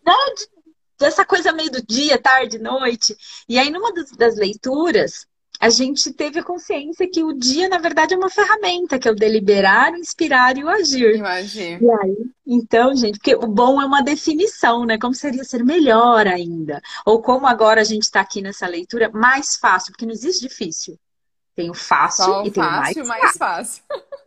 né, 0.05 0.13
de 0.37 0.57
dessa 0.97 1.23
coisa 1.23 1.51
meio 1.53 1.71
do 1.71 1.81
dia, 1.81 2.17
tarde, 2.17 2.57
noite. 2.57 3.15
E 3.47 3.57
aí, 3.57 3.69
numa 3.69 3.91
das 4.17 4.35
leituras, 4.35 5.27
a 5.59 5.69
gente 5.69 6.11
teve 6.13 6.39
a 6.39 6.43
consciência 6.43 7.09
que 7.09 7.23
o 7.23 7.33
dia, 7.33 7.67
na 7.67 7.77
verdade, 7.77 8.13
é 8.13 8.17
uma 8.17 8.29
ferramenta, 8.29 8.99
que 8.99 9.07
é 9.07 9.11
o 9.11 9.15
deliberar, 9.15 9.93
o 9.93 9.97
inspirar 9.97 10.57
e 10.57 10.63
o 10.63 10.69
agir. 10.69 11.15
Imagina. 11.15 11.79
E 11.81 11.91
aí, 11.91 12.17
então, 12.45 12.95
gente, 12.95 13.17
porque 13.17 13.35
o 13.35 13.47
bom 13.47 13.81
é 13.81 13.85
uma 13.85 14.03
definição, 14.03 14.85
né? 14.85 14.97
Como 14.97 15.13
seria 15.13 15.43
ser 15.43 15.63
melhor 15.63 16.27
ainda? 16.27 16.81
Ou 17.05 17.21
como 17.21 17.47
agora 17.47 17.81
a 17.81 17.83
gente 17.83 18.03
está 18.03 18.21
aqui 18.21 18.41
nessa 18.41 18.67
leitura, 18.67 19.09
mais 19.09 19.55
fácil, 19.55 19.91
porque 19.91 20.05
não 20.05 20.13
existe 20.13 20.41
difícil. 20.41 20.97
Tem 21.55 21.69
o 21.69 21.73
fácil 21.73 22.25
Só 22.25 22.45
e 22.45 22.51
tem 22.51 22.63
o 22.63 22.65
mais, 22.67 22.95
mais 22.97 23.37
fácil. 23.37 23.83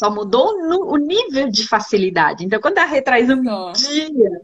Só 0.00 0.10
mudou 0.10 0.54
o 0.86 0.96
nível 0.96 1.50
de 1.50 1.68
facilidade. 1.68 2.42
Então, 2.42 2.58
quando 2.58 2.78
a 2.78 2.86
Rê 2.86 3.02
traz 3.02 3.28
um 3.28 3.42
dia. 3.74 4.40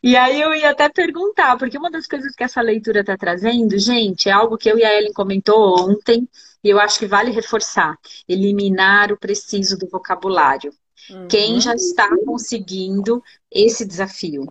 E 0.00 0.16
aí 0.16 0.40
eu 0.40 0.54
ia 0.54 0.70
até 0.70 0.88
perguntar, 0.88 1.58
porque 1.58 1.76
uma 1.76 1.90
das 1.90 2.06
coisas 2.06 2.32
que 2.32 2.44
essa 2.44 2.60
leitura 2.60 3.00
está 3.00 3.16
trazendo, 3.16 3.76
gente, 3.76 4.28
é 4.28 4.32
algo 4.32 4.56
que 4.56 4.70
eu 4.70 4.78
e 4.78 4.84
a 4.84 4.96
Ellen 4.96 5.12
comentou 5.12 5.80
ontem, 5.80 6.28
e 6.62 6.68
eu 6.68 6.78
acho 6.78 6.96
que 6.96 7.08
vale 7.08 7.32
reforçar: 7.32 7.98
eliminar 8.28 9.10
o 9.10 9.18
preciso 9.18 9.76
do 9.76 9.88
vocabulário. 9.88 10.72
Uhum. 11.10 11.26
Quem 11.26 11.60
já 11.60 11.74
está 11.74 12.08
conseguindo 12.24 13.20
esse 13.50 13.84
desafio? 13.84 14.46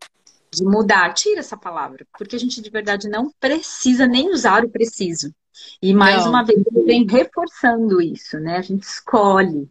De 0.51 0.65
mudar, 0.65 1.13
tira 1.13 1.39
essa 1.39 1.55
palavra, 1.55 2.05
porque 2.17 2.35
a 2.35 2.39
gente 2.39 2.61
de 2.61 2.69
verdade 2.69 3.07
não 3.07 3.31
precisa 3.39 4.05
nem 4.05 4.29
usar 4.29 4.65
o 4.65 4.69
preciso. 4.69 5.33
E 5.81 5.93
mais 5.93 6.25
não. 6.25 6.31
uma 6.31 6.43
vez, 6.43 6.61
vem 6.85 7.07
reforçando 7.07 8.01
isso, 8.01 8.37
né? 8.39 8.57
A 8.57 8.61
gente 8.61 8.83
escolhe 8.83 9.69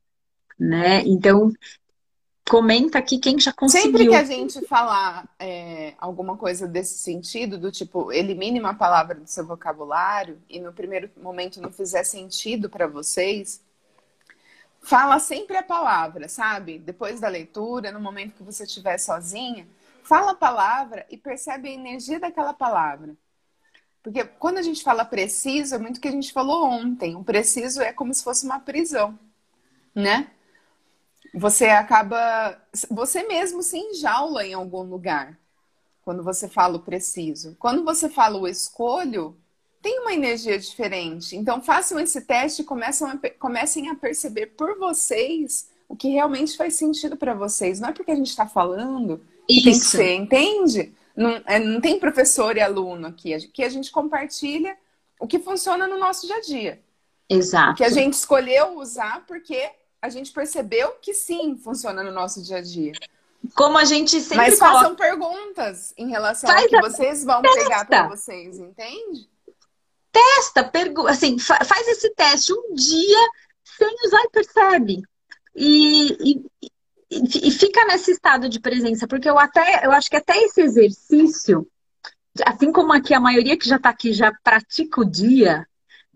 né? 0.59 1.03
Então, 1.07 1.53
comenta 2.49 2.99
aqui 2.99 3.18
quem 3.18 3.38
já 3.38 3.53
conseguiu. 3.53 3.92
Sempre 3.92 4.09
que 4.09 4.14
a 4.14 4.25
gente 4.25 4.66
falar 4.66 5.29
é, 5.38 5.94
alguma 5.99 6.37
coisa 6.37 6.66
desse 6.66 6.99
sentido, 6.99 7.59
do 7.59 7.71
tipo, 7.71 8.11
elimine 8.12 8.59
uma 8.59 8.75
palavra 8.75 9.14
do 9.14 9.27
seu 9.27 9.47
vocabulário 9.47 10.40
e 10.49 10.59
no 10.59 10.73
primeiro 10.73 11.11
momento 11.16 11.61
não 11.61 11.71
fizer 11.71 12.03
sentido 12.05 12.71
para 12.71 12.87
vocês, 12.87 13.61
fala 14.81 15.18
sempre 15.18 15.57
a 15.57 15.62
palavra, 15.62 16.29
sabe? 16.29 16.79
Depois 16.79 17.21
da 17.21 17.29
leitura, 17.29 17.92
no 17.92 18.01
momento 18.01 18.35
que 18.35 18.42
você 18.42 18.64
estiver 18.64 18.99
sozinha, 18.99 19.68
fala 20.03 20.33
a 20.33 20.37
palavra 20.37 21.05
e 21.11 21.16
percebe 21.16 21.68
a 21.68 21.73
energia 21.73 22.18
daquela 22.18 22.55
palavra. 22.55 23.14
Porque 24.03 24.25
quando 24.25 24.57
a 24.57 24.62
gente 24.62 24.83
fala 24.83 25.05
preciso, 25.05 25.75
é 25.75 25.79
muito 25.79 25.99
o 25.99 26.01
que 26.01 26.09
a 26.09 26.12
gente 26.12 26.33
falou 26.33 26.64
ontem. 26.64 27.14
O 27.14 27.23
preciso 27.23 27.83
é 27.83 27.92
como 27.92 28.14
se 28.14 28.25
fosse 28.25 28.47
uma 28.47 28.59
prisão, 28.59 29.18
né? 29.94 30.31
Você 31.35 31.67
acaba. 31.67 32.61
Você 32.91 33.25
mesmo 33.25 33.62
se 33.62 33.77
enjaula 33.79 34.47
em 34.47 34.55
algum 34.55 34.83
lugar 34.83 35.38
quando 36.03 36.23
você 36.23 36.49
fala 36.49 36.77
o 36.77 36.83
preciso. 36.83 37.55
Quando 37.59 37.85
você 37.85 38.09
fala 38.09 38.38
o 38.38 38.49
escolho, 38.49 39.37
tem 39.83 40.01
uma 40.01 40.14
energia 40.14 40.59
diferente. 40.59 41.37
Então, 41.37 41.61
façam 41.61 42.01
esse 42.01 42.23
teste 42.23 42.62
e 42.62 42.64
a, 42.64 43.31
comecem 43.38 43.91
a 43.91 43.95
perceber 43.95 44.47
por 44.49 44.79
vocês 44.79 45.69
o 45.88 45.97
que 45.97 46.09
realmente 46.09 46.57
faz 46.57 46.75
sentido 46.75 47.17
para 47.17 47.35
vocês. 47.35 47.81
Não 47.81 47.91
é 47.91 47.93
porque 47.93 48.11
a 48.11 48.17
gente 48.17 48.29
está 48.29 48.47
falando 48.47 49.21
que 49.47 49.62
tem 49.62 49.73
que 49.73 49.85
ser, 49.85 50.14
entende? 50.14 50.93
Não, 51.17 51.43
é, 51.47 51.59
não 51.59 51.81
tem 51.81 51.99
professor 51.99 52.57
e 52.57 52.61
aluno 52.61 53.07
aqui. 53.07 53.35
Aqui 53.35 53.64
a 53.64 53.69
gente 53.69 53.91
compartilha 53.91 54.77
o 55.19 55.27
que 55.27 55.38
funciona 55.38 55.87
no 55.87 55.99
nosso 55.99 56.27
dia 56.27 56.37
a 56.37 56.41
dia. 56.41 56.81
Exato. 57.29 57.77
Que 57.77 57.85
a 57.85 57.91
gente 57.91 58.14
escolheu 58.14 58.79
usar 58.79 59.25
porque 59.27 59.71
a 60.01 60.09
gente 60.09 60.33
percebeu 60.33 60.93
que 61.03 61.13
sim, 61.13 61.57
funciona 61.57 62.03
no 62.03 62.13
nosso 62.13 62.43
dia 62.43 62.59
a 62.59 62.63
dia. 62.63 62.93
Como 63.55 63.79
a 63.79 63.85
gente 63.85 64.21
sempre 64.21 64.37
Mas 64.37 64.59
façam 64.59 64.95
perguntas 64.95 65.93
em 65.97 66.09
relação 66.09 66.51
Faz 66.51 66.63
ao 66.63 66.69
que 66.69 66.81
vocês 66.81 67.25
vão 67.25 67.43
testa. 67.43 67.61
pegar 67.61 67.85
para 67.85 68.09
vocês, 68.09 68.59
entende? 68.59 69.29
Testa, 70.11 70.65
pergu... 70.65 71.07
assim, 71.07 71.39
fa 71.39 71.65
faz 71.65 71.87
esse 71.87 72.11
teste 72.15 72.53
um 72.53 72.75
dia 72.75 73.29
sem 73.65 73.95
usar 74.07 74.23
e 74.25 74.31
percebe. 74.31 75.03
E, 75.55 76.33
e, 76.33 76.45
e, 77.11 77.51
fica 77.51 77.85
nesse 77.87 78.13
estado 78.13 78.49
de 78.49 78.61
presença, 78.61 79.07
porque 79.07 79.29
eu 79.29 79.39
até 79.39 79.85
eu 79.85 79.93
acho 79.93 80.09
que 80.11 80.17
até 80.17 80.37
esse 80.39 80.61
exercício, 80.61 81.67
assim 82.45 82.73
como 82.73 82.93
aqui 82.93 83.15
a 83.15 83.21
maioria 83.21 83.57
que 83.57 83.69
já 83.69 83.77
está 83.77 83.91
aqui 83.91 84.13
já 84.13 84.33
pratica 84.43 85.01
o 85.01 85.05
dia, 85.05 85.68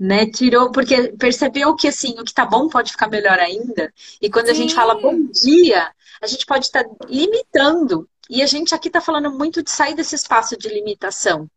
né? 0.02 0.26
Tirou, 0.26 0.72
porque 0.72 1.12
percebeu 1.16 1.76
que 1.76 1.86
assim, 1.86 2.18
o 2.18 2.24
que 2.24 2.34
tá 2.34 2.44
bom 2.44 2.68
pode 2.68 2.90
ficar 2.90 3.06
melhor 3.06 3.38
ainda. 3.38 3.94
E 4.20 4.28
quando 4.28 4.46
Sim. 4.46 4.50
a 4.50 4.54
gente 4.54 4.74
fala 4.74 5.00
bom 5.00 5.16
dia, 5.30 5.92
a 6.20 6.26
gente 6.26 6.44
pode 6.44 6.66
estar 6.66 6.82
tá 6.82 7.06
limitando. 7.08 8.08
E 8.28 8.42
a 8.42 8.46
gente 8.46 8.74
aqui 8.74 8.90
tá 8.90 9.00
falando 9.00 9.30
muito 9.30 9.62
de 9.62 9.70
sair 9.70 9.94
desse 9.94 10.16
espaço 10.16 10.56
de 10.56 10.68
limitação, 10.68 11.48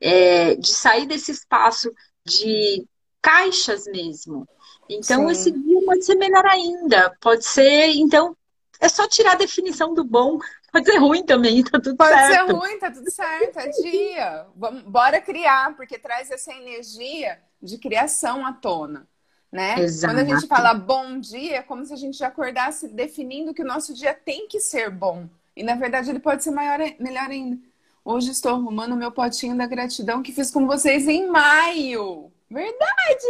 é, 0.00 0.56
de 0.56 0.74
sair 0.74 1.06
desse 1.06 1.30
espaço 1.30 1.92
de 2.24 2.84
caixas 3.22 3.86
mesmo. 3.86 4.44
Então, 4.90 5.26
Sim. 5.26 5.32
esse 5.32 5.50
dia 5.52 5.80
pode 5.86 6.04
ser 6.04 6.16
melhor 6.16 6.44
ainda. 6.46 7.16
Pode 7.20 7.46
ser, 7.46 7.90
então, 7.94 8.36
é 8.80 8.88
só 8.88 9.06
tirar 9.06 9.32
a 9.32 9.36
definição 9.36 9.94
do 9.94 10.02
bom. 10.02 10.38
Pode 10.74 10.90
ser 10.90 10.98
ruim 10.98 11.22
também, 11.22 11.62
tá 11.62 11.78
tudo 11.78 11.96
pode 11.96 12.10
certo. 12.10 12.46
Pode 12.48 12.66
ser 12.66 12.68
ruim, 12.68 12.78
tá 12.80 12.90
tudo 12.90 13.08
certo. 13.08 13.58
É 13.60 13.68
dia. 13.68 14.46
Vamos, 14.56 14.82
bora 14.82 15.20
criar, 15.20 15.76
porque 15.76 15.96
traz 15.96 16.32
essa 16.32 16.52
energia 16.52 17.38
de 17.64 17.78
criação 17.78 18.44
à 18.44 18.52
tona. 18.52 19.06
Né? 19.50 19.76
Quando 20.00 20.18
a 20.18 20.24
gente 20.24 20.46
fala 20.48 20.74
bom 20.74 21.18
dia, 21.18 21.58
é 21.58 21.62
como 21.62 21.84
se 21.86 21.92
a 21.92 21.96
gente 21.96 22.18
já 22.18 22.26
acordasse 22.26 22.88
definindo 22.88 23.54
que 23.54 23.62
o 23.62 23.66
nosso 23.66 23.94
dia 23.94 24.12
tem 24.12 24.48
que 24.48 24.58
ser 24.58 24.90
bom. 24.90 25.28
E 25.56 25.62
na 25.62 25.76
verdade 25.76 26.10
ele 26.10 26.18
pode 26.18 26.42
ser 26.42 26.50
maior, 26.50 26.80
melhor 26.98 27.30
ainda. 27.30 27.56
Hoje 28.04 28.30
estou 28.30 28.52
arrumando 28.52 28.96
meu 28.96 29.12
potinho 29.12 29.56
da 29.56 29.66
gratidão 29.66 30.22
que 30.22 30.32
fiz 30.32 30.50
com 30.50 30.66
vocês 30.66 31.06
em 31.06 31.28
maio. 31.28 32.30
Verdade, 32.50 33.26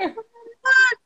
é! 0.00 0.14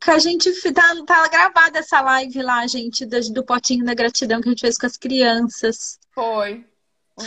Caraca, 0.01 0.15
a 0.15 0.19
gente 0.19 0.51
tá, 0.73 0.95
tá 1.05 1.29
gravada 1.29 1.81
essa 1.81 2.01
live 2.01 2.43
lá, 2.43 2.67
gente, 2.67 3.05
do, 3.05 3.21
do 3.33 3.45
potinho 3.45 3.85
da 3.85 3.95
gratidão 3.95 4.41
que 4.41 4.49
a 4.49 4.53
gente 4.53 4.61
fez 4.61 4.79
com 4.79 4.87
as 4.87 4.97
crianças. 4.97 5.99
Foi. 6.15 6.65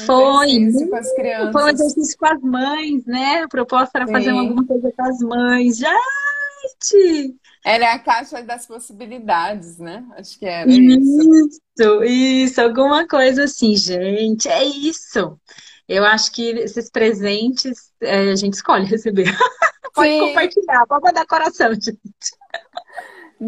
Foi. 0.05 0.71
Com 0.89 0.95
as 0.95 1.13
crianças. 1.13 1.51
Foi 1.51 1.63
um 1.63 1.67
exercício 1.69 2.17
com 2.17 2.25
as 2.25 2.41
mães, 2.41 3.05
né? 3.05 3.43
A 3.43 3.47
proposta 3.47 3.97
era 3.97 4.07
Sim. 4.07 4.13
fazer 4.13 4.29
alguma 4.31 4.65
coisa 4.65 4.91
com 4.95 5.03
as 5.03 5.19
mães. 5.19 5.77
Gente! 5.77 7.35
Era 7.65 7.93
a 7.93 7.99
caixa 7.99 8.41
das 8.41 8.65
possibilidades, 8.65 9.77
né? 9.77 10.05
Acho 10.17 10.37
que 10.37 10.45
era 10.45 10.69
isso. 10.69 11.49
Isso, 11.79 12.03
isso, 12.03 12.61
alguma 12.61 13.07
coisa 13.07 13.45
assim, 13.45 13.75
gente. 13.75 14.49
É 14.49 14.63
isso. 14.63 15.39
Eu 15.87 16.05
acho 16.05 16.31
que 16.31 16.49
esses 16.49 16.89
presentes 16.89 17.91
é, 18.01 18.31
a 18.31 18.35
gente 18.35 18.53
escolhe 18.53 18.85
receber. 18.85 19.25
Pode 19.93 20.19
compartilhar, 20.19 20.87
pode 20.87 21.03
mandar 21.03 21.25
coração, 21.27 21.71
gente. 21.75 21.99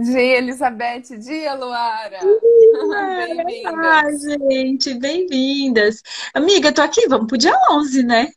Dia, 0.03 0.37
Elizabeth, 0.39 1.17
dia, 1.19 1.53
Luara. 1.53 2.19
Ai, 2.97 3.33
Bem-vindas. 3.45 4.21
gente, 4.51 4.93
bem-vindas. 4.95 6.01
Amiga, 6.33 6.73
tô 6.73 6.81
aqui, 6.81 7.07
vamos 7.07 7.27
pro 7.27 7.37
dia 7.37 7.55
11, 7.71 8.03
né? 8.03 8.31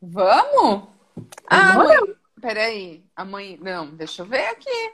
Vamos? 0.00 0.88
Ah, 1.48 1.72
Bora. 1.74 1.98
amanhã. 1.98 2.16
Peraí, 2.40 3.04
amanhã. 3.16 3.58
Não, 3.60 3.86
deixa 3.96 4.22
eu 4.22 4.26
ver 4.26 4.46
aqui. 4.46 4.92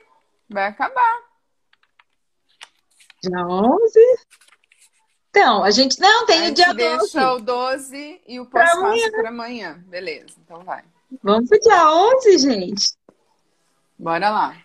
Vai 0.49 0.67
acabar. 0.69 1.19
Dia 3.23 3.47
11. 3.47 4.01
Então, 5.29 5.62
a 5.62 5.71
gente 5.71 6.01
não 6.01 6.25
tem 6.25 6.41
o 6.41 6.45
gente 6.47 6.57
dia 6.57 6.73
12. 6.73 6.79
deixa 7.12 7.33
o 7.35 7.41
12 7.41 8.23
e 8.27 8.41
o 8.41 8.47
Pra 8.47 8.62
pós-passo 8.65 8.87
amanhã. 8.87 9.11
para 9.11 9.29
amanhã. 9.29 9.85
Beleza, 9.87 10.29
então 10.43 10.65
vai. 10.65 10.83
Vamos 11.23 11.49
pro 11.51 11.61
dia 11.61 11.91
11, 11.93 12.39
gente. 12.39 12.93
Bora 13.99 14.31
lá. 14.31 14.57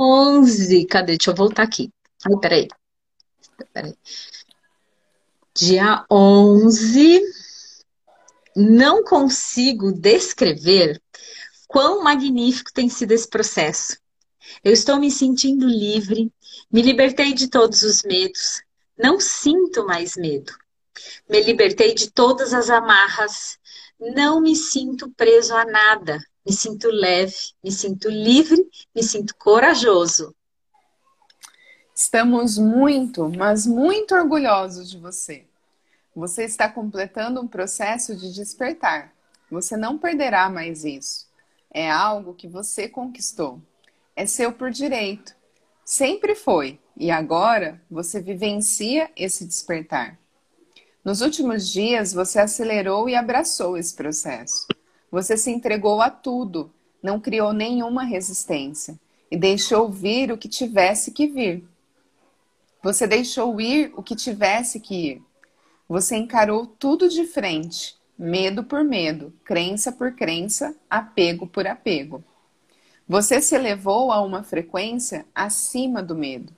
11. 0.00 0.86
Cadê? 0.86 1.16
Deixa 1.16 1.30
eu 1.30 1.34
voltar 1.34 1.64
aqui. 1.64 1.92
Ai, 2.26 2.36
peraí. 2.40 2.68
Peraí. 3.72 3.94
Dia 5.54 6.04
11. 6.10 7.20
Não 8.56 9.04
consigo 9.04 9.92
descrever 9.92 11.00
quão 11.68 12.02
magnífico 12.02 12.72
tem 12.72 12.88
sido 12.88 13.12
esse 13.12 13.28
processo. 13.28 13.96
Eu 14.64 14.72
estou 14.72 14.98
me 14.98 15.10
sentindo 15.10 15.66
livre, 15.66 16.32
me 16.70 16.82
libertei 16.82 17.32
de 17.32 17.48
todos 17.48 17.82
os 17.82 18.02
medos, 18.02 18.60
não 18.98 19.20
sinto 19.20 19.86
mais 19.86 20.16
medo. 20.16 20.52
Me 21.28 21.40
libertei 21.40 21.94
de 21.94 22.10
todas 22.10 22.52
as 22.52 22.68
amarras, 22.68 23.56
não 23.98 24.40
me 24.40 24.56
sinto 24.56 25.10
preso 25.16 25.54
a 25.54 25.64
nada. 25.64 26.20
Me 26.46 26.52
sinto 26.52 26.88
leve, 26.88 27.36
me 27.62 27.70
sinto 27.70 28.08
livre, 28.08 28.68
me 28.94 29.02
sinto 29.02 29.34
corajoso. 29.36 30.34
Estamos 31.94 32.56
muito, 32.56 33.28
mas 33.28 33.66
muito 33.66 34.14
orgulhosos 34.14 34.90
de 34.90 34.98
você. 34.98 35.44
Você 36.16 36.44
está 36.44 36.68
completando 36.68 37.40
um 37.40 37.46
processo 37.46 38.16
de 38.16 38.32
despertar. 38.32 39.12
Você 39.50 39.76
não 39.76 39.98
perderá 39.98 40.48
mais 40.48 40.84
isso. 40.84 41.28
É 41.70 41.90
algo 41.90 42.34
que 42.34 42.48
você 42.48 42.88
conquistou. 42.88 43.60
É 44.16 44.24
seu 44.26 44.52
por 44.52 44.70
direito. 44.70 45.34
Sempre 45.84 46.34
foi. 46.34 46.80
E 46.96 47.10
agora 47.10 47.80
você 47.90 48.20
vivencia 48.20 49.10
esse 49.14 49.44
despertar. 49.44 50.18
Nos 51.04 51.20
últimos 51.20 51.68
dias, 51.68 52.12
você 52.12 52.38
acelerou 52.38 53.08
e 53.08 53.14
abraçou 53.14 53.76
esse 53.76 53.94
processo. 53.94 54.66
Você 55.10 55.36
se 55.36 55.50
entregou 55.50 56.00
a 56.00 56.10
tudo, 56.10 56.70
não 57.02 57.18
criou 57.18 57.52
nenhuma 57.52 58.04
resistência 58.04 58.98
e 59.30 59.36
deixou 59.36 59.90
vir 59.90 60.30
o 60.30 60.38
que 60.38 60.48
tivesse 60.48 61.10
que 61.10 61.26
vir. 61.26 61.64
Você 62.82 63.06
deixou 63.06 63.60
ir 63.60 63.92
o 63.96 64.02
que 64.02 64.16
tivesse 64.16 64.80
que 64.80 64.94
ir. 64.94 65.22
Você 65.88 66.16
encarou 66.16 66.66
tudo 66.66 67.08
de 67.08 67.26
frente, 67.26 67.96
medo 68.18 68.62
por 68.62 68.84
medo, 68.84 69.32
crença 69.44 69.90
por 69.90 70.12
crença, 70.12 70.74
apego 70.88 71.46
por 71.46 71.66
apego. 71.66 72.22
Você 73.08 73.40
se 73.40 73.56
elevou 73.56 74.12
a 74.12 74.22
uma 74.22 74.44
frequência 74.44 75.26
acima 75.34 76.02
do 76.02 76.14
medo. 76.14 76.52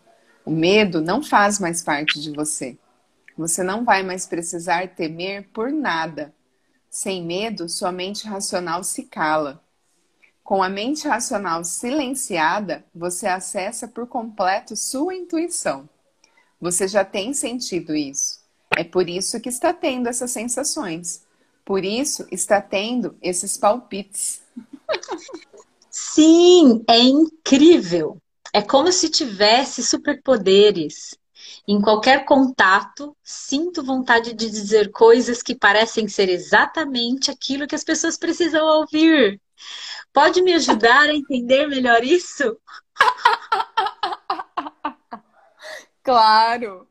O 0.45 0.51
medo 0.51 1.01
não 1.01 1.23
faz 1.23 1.59
mais 1.59 1.83
parte 1.83 2.21
de 2.21 2.31
você. 2.31 2.77
Você 3.39 3.63
não 3.63 3.85
vai 3.85 4.03
mais 4.03 4.27
precisar 4.27 4.89
temer 4.89 5.49
por 5.53 5.73
nada. 5.73 6.35
Sem 6.93 7.25
medo, 7.25 7.71
sua 7.71 7.91
mente 7.91 8.27
racional 8.27 8.85
se 8.85 9.05
cala. 9.05 9.65
Com 10.45 10.63
a 10.63 10.69
mente 10.69 11.09
racional 11.09 11.65
silenciada, 11.65 12.85
você 12.95 13.27
acessa 13.27 13.89
por 13.89 14.07
completo 14.07 14.77
sua 14.77 15.15
intuição. 15.15 15.89
Você 16.61 16.87
já 16.87 17.03
tem 17.03 17.33
sentido 17.33 17.97
isso. 17.97 18.41
É 18.77 18.85
por 18.85 19.09
isso 19.09 19.41
que 19.41 19.49
está 19.49 19.73
tendo 19.73 20.07
essas 20.07 20.33
sensações. 20.33 21.23
Por 21.65 21.83
isso 21.83 22.27
está 22.31 22.61
tendo 22.61 23.17
esses 23.23 23.57
palpites. 23.57 24.43
Sim, 25.91 26.85
é 26.87 26.99
incrível. 26.99 28.19
É 28.53 28.61
como 28.61 28.93
se 28.93 29.09
tivesse 29.09 29.83
superpoderes. 29.83 31.17
Em 31.67 31.81
qualquer 31.81 32.25
contato, 32.25 33.17
sinto 33.23 33.85
vontade 33.85 34.35
de 34.35 34.51
dizer 34.51 34.91
coisas 34.91 35.43
que 35.43 35.55
parecem 35.55 36.09
ser 36.09 36.29
exatamente 36.29 37.31
aquilo 37.31 37.69
que 37.69 37.75
as 37.75 37.85
pessoas 37.85 38.19
precisam 38.19 38.65
ouvir. 38.81 39.41
Pode 40.13 40.43
me 40.43 40.55
ajudar 40.55 41.09
a 41.09 41.15
entender 41.15 41.69
melhor 41.69 42.03
isso? 42.03 42.59
Claro! 46.05 46.89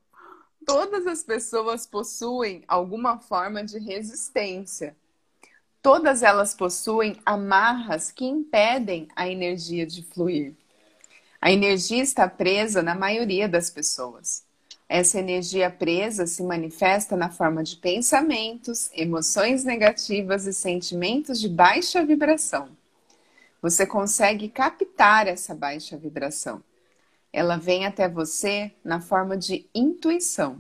Todas 0.66 1.06
as 1.06 1.22
pessoas 1.22 1.86
possuem 1.86 2.64
alguma 2.66 3.20
forma 3.20 3.62
de 3.62 3.78
resistência. 3.78 4.96
Todas 5.82 6.24
elas 6.24 6.56
possuem 6.56 7.22
amarras 7.26 8.10
que 8.10 8.24
impedem 8.24 9.10
a 9.14 9.28
energia 9.28 9.86
de 9.86 10.02
fluir. 10.02 10.56
A 11.42 11.52
energia 11.52 12.02
está 12.02 12.30
presa 12.30 12.82
na 12.82 12.96
maioria 12.96 13.50
das 13.50 13.70
pessoas. 13.70 14.46
Essa 14.94 15.20
energia 15.20 15.70
presa 15.70 16.28
se 16.28 16.44
manifesta 16.44 17.16
na 17.16 17.30
forma 17.30 17.64
de 17.64 17.78
pensamentos, 17.78 18.92
emoções 18.94 19.64
negativas 19.64 20.46
e 20.46 20.52
sentimentos 20.52 21.40
de 21.40 21.48
baixa 21.48 22.04
vibração. 22.06 22.68
Você 23.62 23.86
consegue 23.86 24.50
captar 24.50 25.28
essa 25.28 25.56
baixa 25.56 25.96
vibração. 25.96 26.62
Ela 27.32 27.56
vem 27.56 27.86
até 27.86 28.10
você 28.10 28.70
na 28.84 29.00
forma 29.00 29.38
de 29.38 29.66
intuição. 29.74 30.58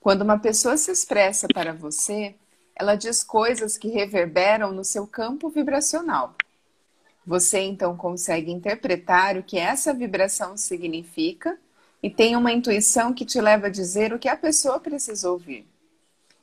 Quando 0.00 0.22
uma 0.22 0.40
pessoa 0.40 0.76
se 0.76 0.90
expressa 0.90 1.46
para 1.46 1.72
você, 1.72 2.34
ela 2.74 2.96
diz 2.96 3.22
coisas 3.22 3.78
que 3.78 3.86
reverberam 3.86 4.72
no 4.72 4.82
seu 4.82 5.06
campo 5.06 5.48
vibracional. 5.48 6.34
Você 7.24 7.60
então 7.60 7.96
consegue 7.96 8.50
interpretar 8.50 9.36
o 9.36 9.44
que 9.44 9.58
essa 9.58 9.94
vibração 9.94 10.56
significa 10.56 11.56
e 12.02 12.08
tem 12.08 12.36
uma 12.36 12.52
intuição 12.52 13.12
que 13.12 13.24
te 13.24 13.40
leva 13.40 13.66
a 13.66 13.70
dizer 13.70 14.12
o 14.12 14.18
que 14.18 14.28
a 14.28 14.36
pessoa 14.36 14.78
precisa 14.78 15.30
ouvir. 15.30 15.66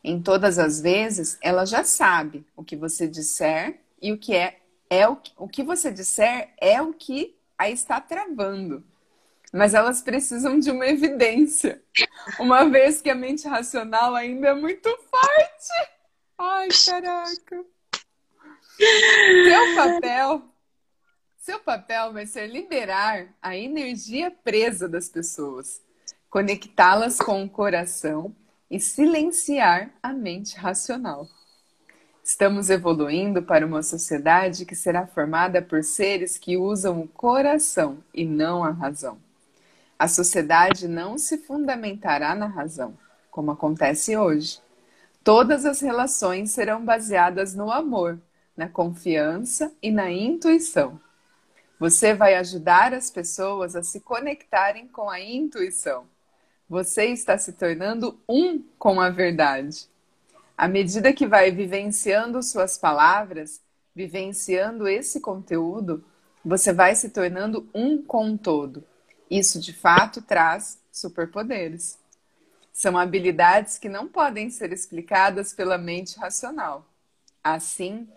Em 0.03 0.21
todas 0.21 0.59
as 0.59 0.79
vezes, 0.79 1.37
ela 1.41 1.65
já 1.65 1.83
sabe 1.83 2.45
o 2.55 2.63
que 2.63 2.75
você 2.75 3.07
disser 3.07 3.79
e 4.01 4.11
o 4.11 4.17
que 4.17 4.35
é, 4.35 4.59
é 4.89 5.07
o, 5.07 5.17
o 5.37 5.47
que 5.47 5.63
você 5.63 5.91
disser 5.91 6.49
é 6.59 6.81
o 6.81 6.93
que 6.93 7.35
a 7.57 7.69
está 7.69 7.99
travando. 7.99 8.83
Mas 9.51 9.73
elas 9.73 10.01
precisam 10.01 10.59
de 10.59 10.69
uma 10.69 10.85
evidência, 10.85 11.81
uma 12.37 12.65
vez 12.69 13.01
que 13.01 13.09
a 13.09 13.15
mente 13.15 13.47
racional 13.47 14.13
ainda 14.13 14.49
é 14.49 14.53
muito 14.53 14.89
forte. 14.89 15.91
Ai, 16.37 16.67
caraca. 16.85 17.65
Seu 18.77 19.75
papel, 19.75 20.43
seu 21.45 21.59
papel 21.59 22.11
vai 22.11 22.25
ser 22.25 22.47
liberar 22.47 23.27
a 23.39 23.55
energia 23.55 24.31
presa 24.31 24.89
das 24.89 25.07
pessoas, 25.07 25.79
conectá-las 26.27 27.19
com 27.19 27.43
o 27.43 27.47
coração 27.47 28.35
e 28.67 28.79
silenciar 28.79 29.91
a 30.01 30.11
mente 30.11 30.57
racional. 30.57 31.27
Estamos 32.23 32.71
evoluindo 32.71 33.43
para 33.43 33.63
uma 33.63 33.83
sociedade 33.83 34.65
que 34.65 34.75
será 34.75 35.05
formada 35.05 35.61
por 35.61 35.83
seres 35.83 36.35
que 36.35 36.57
usam 36.57 36.99
o 37.01 37.07
coração 37.07 37.99
e 38.11 38.25
não 38.25 38.63
a 38.63 38.71
razão. 38.71 39.19
A 39.99 40.07
sociedade 40.07 40.87
não 40.87 41.15
se 41.15 41.37
fundamentará 41.37 42.33
na 42.33 42.47
razão, 42.47 42.97
como 43.29 43.51
acontece 43.51 44.17
hoje. 44.17 44.59
Todas 45.23 45.63
as 45.63 45.79
relações 45.79 46.49
serão 46.49 46.83
baseadas 46.83 47.53
no 47.53 47.71
amor, 47.71 48.19
na 48.57 48.67
confiança 48.67 49.71
e 49.79 49.91
na 49.91 50.09
intuição. 50.09 51.04
Você 51.79 52.13
vai 52.13 52.35
ajudar 52.35 52.93
as 52.93 53.09
pessoas 53.09 53.75
a 53.75 53.83
se 53.83 53.99
conectarem 53.99 54.87
com 54.87 55.09
a 55.09 55.19
intuição. 55.19 56.05
Você 56.69 57.05
está 57.07 57.37
se 57.37 57.53
tornando 57.53 58.19
um 58.27 58.63
com 58.79 59.01
a 59.01 59.09
verdade. 59.09 59.87
À 60.57 60.67
medida 60.67 61.11
que 61.11 61.27
vai 61.27 61.51
vivenciando 61.51 62.41
suas 62.41 62.77
palavras, 62.77 63.61
vivenciando 63.93 64.87
esse 64.87 65.19
conteúdo, 65.19 66.03
você 66.43 66.71
vai 66.71 66.95
se 66.95 67.09
tornando 67.09 67.67
um 67.73 68.01
com 68.01 68.31
o 68.31 68.37
todo. 68.37 68.83
Isso 69.29 69.59
de 69.59 69.73
fato 69.73 70.21
traz 70.21 70.79
superpoderes. 70.91 71.99
São 72.71 72.97
habilidades 72.97 73.77
que 73.77 73.89
não 73.89 74.07
podem 74.07 74.49
ser 74.49 74.71
explicadas 74.71 75.53
pela 75.53 75.77
mente 75.77 76.17
racional. 76.17 76.85
Assim, 77.43 78.07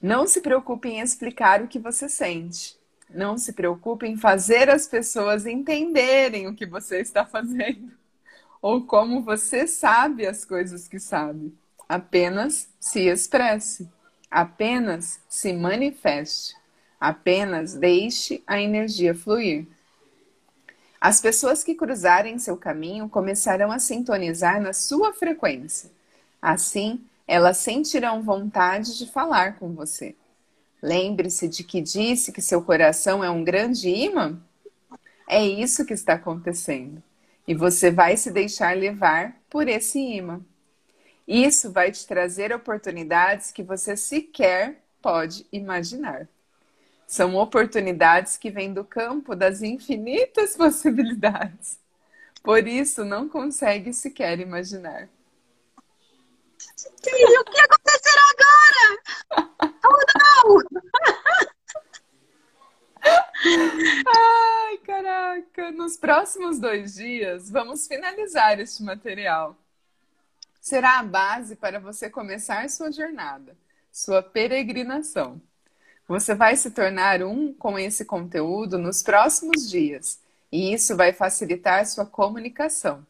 não 0.00 0.26
se 0.26 0.40
preocupe 0.40 0.88
em 0.88 1.00
explicar 1.00 1.62
o 1.62 1.68
que 1.68 1.78
você 1.78 2.08
sente. 2.08 2.78
Não 3.08 3.36
se 3.36 3.52
preocupe 3.52 4.06
em 4.06 4.16
fazer 4.16 4.70
as 4.70 4.86
pessoas 4.86 5.44
entenderem 5.44 6.46
o 6.46 6.54
que 6.54 6.64
você 6.64 7.00
está 7.00 7.26
fazendo 7.26 7.90
ou 8.62 8.86
como 8.86 9.22
você 9.22 9.66
sabe 9.66 10.26
as 10.26 10.44
coisas 10.44 10.86
que 10.86 10.98
sabe. 10.98 11.52
Apenas 11.88 12.68
se 12.78 13.08
expresse. 13.08 13.88
Apenas 14.30 15.20
se 15.28 15.52
manifeste. 15.52 16.54
Apenas 17.00 17.74
deixe 17.74 18.42
a 18.46 18.60
energia 18.60 19.14
fluir. 19.14 19.66
As 21.00 21.20
pessoas 21.20 21.64
que 21.64 21.74
cruzarem 21.74 22.38
seu 22.38 22.56
caminho 22.56 23.08
começarão 23.08 23.72
a 23.72 23.78
sintonizar 23.78 24.60
na 24.60 24.72
sua 24.72 25.12
frequência. 25.12 25.90
Assim, 26.40 27.02
elas 27.30 27.58
sentirão 27.58 28.20
vontade 28.20 28.98
de 28.98 29.06
falar 29.06 29.56
com 29.56 29.72
você. 29.72 30.16
Lembre-se 30.82 31.46
de 31.46 31.62
que 31.62 31.80
disse 31.80 32.32
que 32.32 32.42
seu 32.42 32.60
coração 32.60 33.22
é 33.22 33.30
um 33.30 33.44
grande 33.44 33.88
imã? 33.88 34.42
É 35.28 35.40
isso 35.40 35.86
que 35.86 35.94
está 35.94 36.14
acontecendo. 36.14 37.00
E 37.46 37.54
você 37.54 37.88
vai 37.88 38.16
se 38.16 38.32
deixar 38.32 38.76
levar 38.76 39.40
por 39.48 39.68
esse 39.68 40.00
imã. 40.00 40.40
Isso 41.24 41.70
vai 41.70 41.92
te 41.92 42.04
trazer 42.04 42.52
oportunidades 42.52 43.52
que 43.52 43.62
você 43.62 43.96
sequer 43.96 44.82
pode 45.00 45.46
imaginar. 45.52 46.26
São 47.06 47.36
oportunidades 47.36 48.36
que 48.36 48.50
vêm 48.50 48.74
do 48.74 48.82
campo 48.82 49.36
das 49.36 49.62
infinitas 49.62 50.56
possibilidades. 50.58 51.78
Por 52.42 52.66
isso, 52.66 53.04
não 53.04 53.28
consegue 53.28 53.92
sequer 53.92 54.40
imaginar. 54.40 55.08
E 56.86 57.38
o 57.38 57.44
que 57.44 57.60
acontecerá 57.60 58.22
agora? 58.30 58.98
Oh, 59.84 60.00
não! 60.18 60.62
Ai, 64.06 64.78
caraca! 64.78 65.70
Nos 65.72 65.96
próximos 65.96 66.58
dois 66.58 66.94
dias, 66.94 67.50
vamos 67.50 67.86
finalizar 67.86 68.58
este 68.60 68.82
material. 68.82 69.56
Será 70.60 70.98
a 70.98 71.02
base 71.02 71.56
para 71.56 71.78
você 71.80 72.08
começar 72.08 72.68
sua 72.70 72.90
jornada, 72.90 73.56
sua 73.92 74.22
peregrinação. 74.22 75.40
Você 76.08 76.34
vai 76.34 76.56
se 76.56 76.70
tornar 76.70 77.22
um 77.22 77.52
com 77.52 77.78
esse 77.78 78.04
conteúdo 78.04 78.78
nos 78.78 79.02
próximos 79.02 79.68
dias, 79.68 80.20
e 80.50 80.72
isso 80.72 80.96
vai 80.96 81.12
facilitar 81.12 81.86
sua 81.86 82.06
comunicação. 82.06 83.06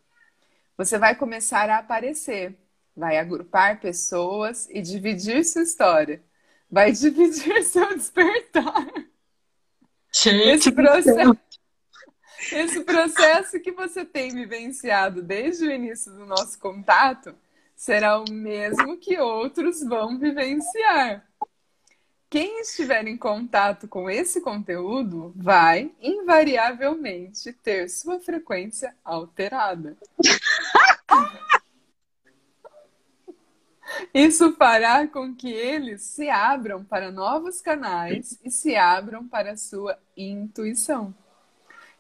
Você 0.77 0.99
vai 0.99 1.15
começar 1.15 1.71
a 1.71 1.79
aparecer, 1.79 2.55
vai 2.97 3.19
agrupar 3.19 3.81
pessoas 3.81 4.69
e 4.71 4.81
dividir 4.81 5.45
sua 5.45 5.63
história, 5.63 6.23
vai 6.71 6.93
dividir 6.93 7.63
seu 7.65 7.97
despertar. 7.97 8.87
Gente, 10.13 10.49
esse 10.49 10.73
processo, 10.73 11.39
esse 12.53 12.81
processo 12.81 13.61
que 13.61 13.73
você 13.73 14.05
tem 14.05 14.35
vivenciado 14.35 15.23
desde 15.23 15.67
o 15.67 15.71
início 15.71 16.13
do 16.13 16.27
nosso 16.27 16.59
contato 16.59 17.35
será 17.77 18.19
o 18.19 18.31
mesmo 18.31 18.99
que 18.99 19.19
outros 19.19 19.83
vão 19.83 20.19
vivenciar. 20.19 21.25
Quem 22.29 22.61
estiver 22.61 23.07
em 23.09 23.17
contato 23.17 23.89
com 23.89 24.09
esse 24.09 24.41
conteúdo 24.41 25.33
vai, 25.35 25.91
invariavelmente, 26.01 27.53
ter 27.53 27.89
sua 27.89 28.21
frequência 28.21 28.95
alterada. 29.05 29.97
Isso 34.13 34.53
fará 34.57 35.07
com 35.07 35.35
que 35.35 35.51
eles 35.51 36.03
se 36.03 36.29
abram 36.29 36.85
para 36.85 37.11
novos 37.11 37.61
canais 37.61 38.39
e 38.45 38.51
se 38.51 38.77
abram 38.77 39.27
para 39.27 39.53
a 39.53 39.57
sua 39.57 39.99
intuição. 40.17 41.15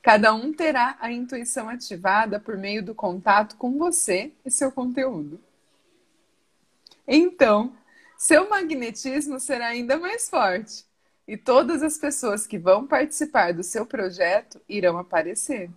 Cada 0.02 0.32
um 0.32 0.52
terá 0.52 0.96
a 1.00 1.12
intuição 1.12 1.68
ativada 1.68 2.40
por 2.40 2.56
meio 2.56 2.82
do 2.82 2.94
contato 2.94 3.56
com 3.56 3.76
você 3.76 4.32
e 4.44 4.50
seu 4.50 4.72
conteúdo. 4.72 5.40
Então, 7.06 7.76
seu 8.16 8.48
magnetismo 8.48 9.38
será 9.38 9.68
ainda 9.68 9.98
mais 9.98 10.28
forte 10.28 10.84
e 11.26 11.36
todas 11.36 11.82
as 11.82 11.98
pessoas 11.98 12.46
que 12.46 12.58
vão 12.58 12.86
participar 12.86 13.52
do 13.52 13.62
seu 13.62 13.84
projeto 13.84 14.60
irão 14.68 14.98
aparecer. 14.98 15.70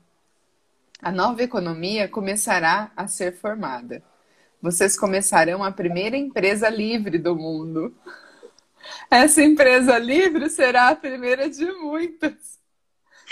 A 1.02 1.12
nova 1.12 1.44
economia 1.44 2.08
começará 2.08 2.92
a 2.96 3.08
ser 3.08 3.36
formada. 3.36 4.02
Vocês 4.64 4.98
começarão 4.98 5.62
a 5.62 5.74
primeira 5.74 6.16
empresa 6.16 6.70
livre 6.70 7.18
do 7.18 7.36
mundo. 7.36 7.94
Essa 9.12 9.42
empresa 9.44 9.98
livre 10.00 10.50
será 10.50 10.88
a 10.88 10.96
primeira 10.96 11.50
de 11.50 11.70
muitas. 11.74 12.62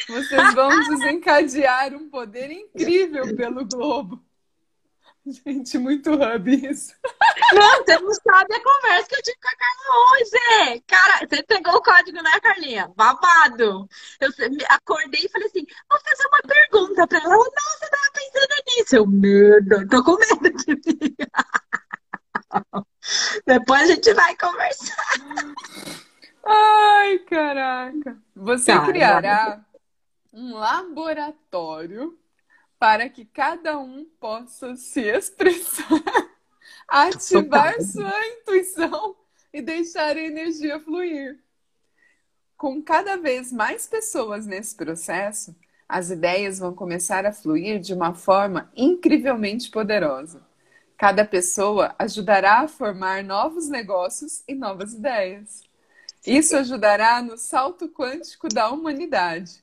Vocês 0.09 0.53
vão 0.53 0.69
desencadear 0.89 1.93
um 1.93 2.09
poder 2.09 2.51
incrível 2.51 3.33
pelo 3.33 3.65
globo. 3.65 4.21
Gente, 5.25 5.77
muito 5.77 6.11
hub 6.11 6.69
isso. 6.69 6.93
Não, 7.53 7.77
você 7.77 7.97
não 7.99 8.13
sabe 8.13 8.55
a 8.55 8.63
conversa 8.63 9.07
que 9.07 9.15
eu 9.15 9.21
tive 9.21 9.37
com 9.39 9.47
a 9.47 9.55
Carla 9.55 9.95
hoje. 10.11 10.83
Cara, 10.87 11.27
você 11.27 11.43
pegou 11.43 11.75
o 11.75 11.81
código, 11.81 12.21
né, 12.23 12.39
Carlinha? 12.41 12.91
Babado. 12.95 13.87
Eu 14.19 14.29
acordei 14.69 15.21
e 15.25 15.29
falei 15.29 15.47
assim: 15.47 15.65
vou 15.89 15.99
fazer 16.01 16.27
uma 16.27 16.41
pergunta 16.41 17.07
pra 17.07 17.19
ela. 17.19 17.33
Ela, 17.35 17.43
não, 17.43 17.51
você 17.51 17.89
tava 17.89 18.11
pensando 18.13 18.63
nisso. 18.67 18.95
Eu, 18.95 19.05
medo, 19.05 19.87
tô 19.89 20.03
com 20.03 20.17
medo 20.17 20.57
de 20.57 20.75
mim. 20.75 21.15
Depois 23.45 23.83
a 23.83 23.93
gente 23.93 24.13
vai 24.13 24.35
conversar. 24.35 25.05
Ai, 26.45 27.19
caraca. 27.19 28.17
Você 28.35 28.77
criará 28.85 29.63
um 30.33 30.53
laboratório 30.55 32.17
para 32.79 33.07
que 33.09 33.25
cada 33.25 33.77
um 33.77 34.05
possa 34.19 34.75
se 34.75 35.01
expressar, 35.01 35.85
ativar 36.87 37.79
sua 37.81 38.27
intuição 38.27 39.15
e 39.53 39.61
deixar 39.61 40.15
a 40.15 40.21
energia 40.21 40.79
fluir. 40.79 41.39
Com 42.57 42.81
cada 42.81 43.17
vez 43.17 43.51
mais 43.51 43.85
pessoas 43.87 44.45
nesse 44.45 44.75
processo, 44.75 45.55
as 45.87 46.09
ideias 46.09 46.59
vão 46.59 46.73
começar 46.73 47.25
a 47.25 47.33
fluir 47.33 47.79
de 47.79 47.93
uma 47.93 48.13
forma 48.13 48.71
incrivelmente 48.75 49.69
poderosa. 49.69 50.41
Cada 51.01 51.25
pessoa 51.25 51.95
ajudará 51.99 52.59
a 52.59 52.67
formar 52.67 53.23
novos 53.23 53.67
negócios 53.67 54.43
e 54.47 54.53
novas 54.53 54.93
ideias. 54.93 55.63
Isso 56.25 56.55
ajudará 56.55 57.21
no 57.21 57.37
salto 57.37 57.89
quântico 57.89 58.47
da 58.47 58.69
humanidade 58.69 59.61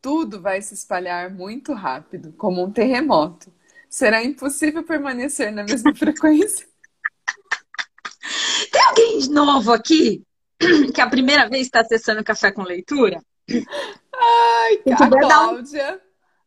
tudo 0.00 0.40
vai 0.40 0.62
se 0.62 0.74
espalhar 0.74 1.30
muito 1.30 1.72
rápido, 1.72 2.32
como 2.32 2.64
um 2.64 2.70
terremoto. 2.70 3.52
Será 3.88 4.22
impossível 4.22 4.82
permanecer 4.82 5.52
na 5.52 5.64
mesma 5.64 5.94
frequência. 5.96 6.66
Tem 8.70 8.82
alguém 8.82 9.18
de 9.18 9.30
novo 9.30 9.72
aqui 9.72 10.22
que 10.94 11.00
é 11.00 11.04
a 11.04 11.10
primeira 11.10 11.48
vez 11.48 11.62
está 11.62 11.80
acessando 11.80 12.24
Café 12.24 12.52
com 12.52 12.62
Leitura? 12.62 13.20
Ai, 13.50 14.82
a 14.92 15.08
Cláudia. 15.08 16.00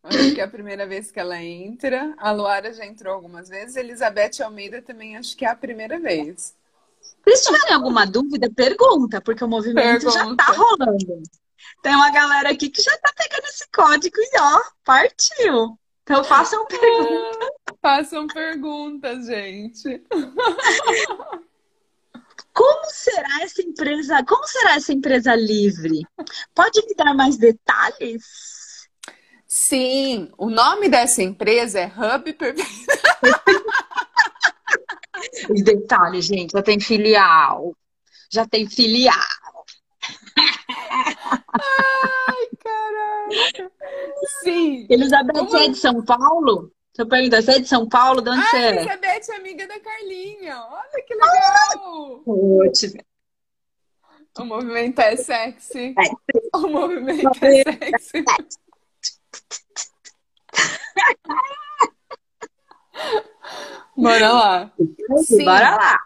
Acho 0.03 0.35
que 0.35 0.41
é 0.41 0.43
a 0.43 0.49
primeira 0.49 0.85
vez 0.85 1.09
que 1.09 1.19
ela 1.19 1.41
entra. 1.41 2.13
A 2.17 2.31
Luara 2.31 2.73
já 2.73 2.85
entrou 2.85 3.13
algumas 3.13 3.47
vezes. 3.47 3.77
Elizabeth 3.77 4.43
Almeida 4.43 4.81
também 4.81 5.15
acho 5.15 5.35
que 5.37 5.45
é 5.45 5.49
a 5.49 5.55
primeira 5.55 5.97
vez. 5.97 6.53
Se 7.27 7.43
tiverem 7.45 7.73
alguma 7.73 8.05
dúvida, 8.05 8.51
pergunta, 8.53 9.21
porque 9.21 9.43
o 9.43 9.47
movimento 9.47 10.01
pergunta. 10.01 10.11
já 10.11 10.29
está 10.29 10.45
rolando. 10.51 11.23
Tem 11.81 11.95
uma 11.95 12.11
galera 12.11 12.51
aqui 12.51 12.69
que 12.69 12.81
já 12.81 12.97
tá 12.97 13.13
pegando 13.15 13.45
esse 13.45 13.65
código 13.71 14.17
e 14.17 14.39
ó, 14.39 14.61
partiu. 14.83 15.79
Então 16.03 16.21
façam 16.23 16.65
perguntas. 16.65 17.49
façam 17.81 18.27
perguntas, 18.27 19.25
gente. 19.25 20.03
Como 22.53 22.85
será 22.85 23.41
essa 23.41 23.61
empresa? 23.61 24.23
Como 24.25 24.45
será 24.45 24.75
essa 24.75 24.93
empresa 24.93 25.33
livre? 25.33 26.05
Pode 26.53 26.85
me 26.85 26.93
dar 26.93 27.13
mais 27.15 27.37
detalhes? 27.37 28.62
Sim, 29.55 30.31
o 30.35 30.49
nome 30.49 30.89
dessa 30.89 31.21
empresa 31.21 31.79
é 31.79 31.85
Hub 31.85 32.33
Perfeito. 32.33 32.65
Os 35.47 35.63
detalhes, 35.63 36.25
gente, 36.25 36.53
já 36.53 36.63
tem 36.63 36.79
filial. 36.79 37.77
Já 38.31 38.47
tem 38.47 38.67
filial. 38.67 39.13
Ai, 41.19 42.49
caraca. 42.59 43.71
Sim. 44.41 44.87
Elizabeth 44.89 45.33
Como... 45.33 45.57
é 45.57 45.67
de 45.67 45.77
São 45.77 46.03
Paulo? 46.03 46.71
Você 46.91 47.05
pergunta, 47.05 47.39
você 47.39 47.51
é 47.51 47.59
de 47.59 47.67
São 47.67 47.87
Paulo? 47.87 48.23
De 48.23 48.31
onde 48.31 48.41
ah, 48.41 48.49
você 48.49 48.57
é? 48.57 48.69
Elizabeth 48.69 49.29
é 49.29 49.35
amiga 49.35 49.67
da 49.67 49.79
Carlinha. 49.79 50.63
Olha 50.63 51.03
que 51.05 51.13
legal. 51.13 52.23
o 54.39 54.45
movimento 54.45 54.99
é 54.99 55.15
sexy. 55.15 55.93
É. 55.95 56.09
O 56.57 56.67
movimento 56.67 57.45
é 57.45 57.99
sexy. 57.99 58.62
Bora 63.95 64.31
lá. 64.31 64.73
Sim. 65.23 65.45
Bora 65.45 65.75
lá. 65.75 65.99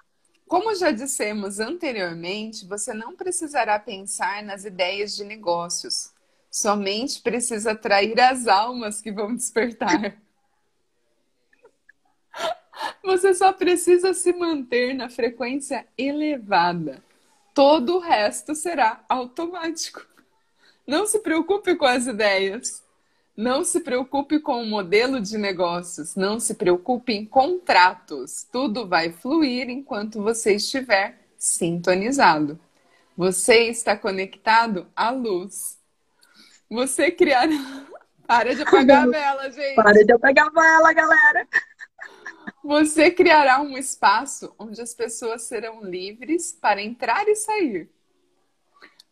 Como 0.48 0.74
já 0.76 0.92
dissemos 0.92 1.60
anteriormente, 1.60 2.66
você 2.66 2.94
não 2.94 3.16
precisará 3.16 3.78
pensar 3.80 4.44
nas 4.44 4.64
ideias 4.66 5.16
de 5.16 5.24
negócios. 5.24 6.14
Somente 6.50 7.22
precisa 7.22 7.72
atrair 7.72 8.20
as 8.20 8.48
almas 8.48 9.02
que 9.02 9.12
vão 9.12 9.36
despertar. 9.36 10.18
Você 13.04 13.34
só 13.34 13.52
precisa 13.52 14.14
se 14.14 14.32
manter 14.34 14.94
na 14.94 15.10
frequência 15.10 15.88
elevada. 15.98 17.04
Todo 17.54 17.96
o 17.96 18.00
resto 18.00 18.54
será 18.54 19.04
automático. 19.10 20.06
Não 20.86 21.06
se 21.06 21.20
preocupe 21.20 21.76
com 21.76 21.86
as 21.86 22.08
ideias. 22.08 22.84
Não 23.38 23.64
se 23.64 23.82
preocupe 23.82 24.40
com 24.40 24.64
o 24.64 24.66
modelo 24.66 25.22
de 25.22 25.38
negócios. 25.38 26.16
Não 26.16 26.40
se 26.40 26.56
preocupe 26.56 27.14
em 27.14 27.24
contratos. 27.24 28.44
Tudo 28.52 28.88
vai 28.88 29.12
fluir 29.12 29.70
enquanto 29.70 30.24
você 30.24 30.56
estiver 30.56 31.20
sintonizado. 31.38 32.60
Você 33.16 33.66
está 33.66 33.96
conectado 33.96 34.88
à 34.96 35.12
luz. 35.12 35.78
Você 36.68 37.12
criará. 37.12 37.52
Para 38.26 38.56
de 38.56 38.64
apagar 38.64 39.08
a 39.08 39.10
vela, 39.10 39.52
gente. 39.52 39.76
Para 39.76 40.04
de 40.04 40.12
apagar 40.12 40.48
a 40.48 40.50
vela, 40.50 40.94
galera. 40.94 41.48
Você 42.64 43.12
criará 43.12 43.62
um 43.62 43.78
espaço 43.78 44.54
onde 44.58 44.82
as 44.82 44.94
pessoas 44.94 45.44
serão 45.44 45.82
livres 45.82 46.52
para 46.52 46.82
entrar 46.82 47.26
e 47.30 47.36
sair. 47.36 47.90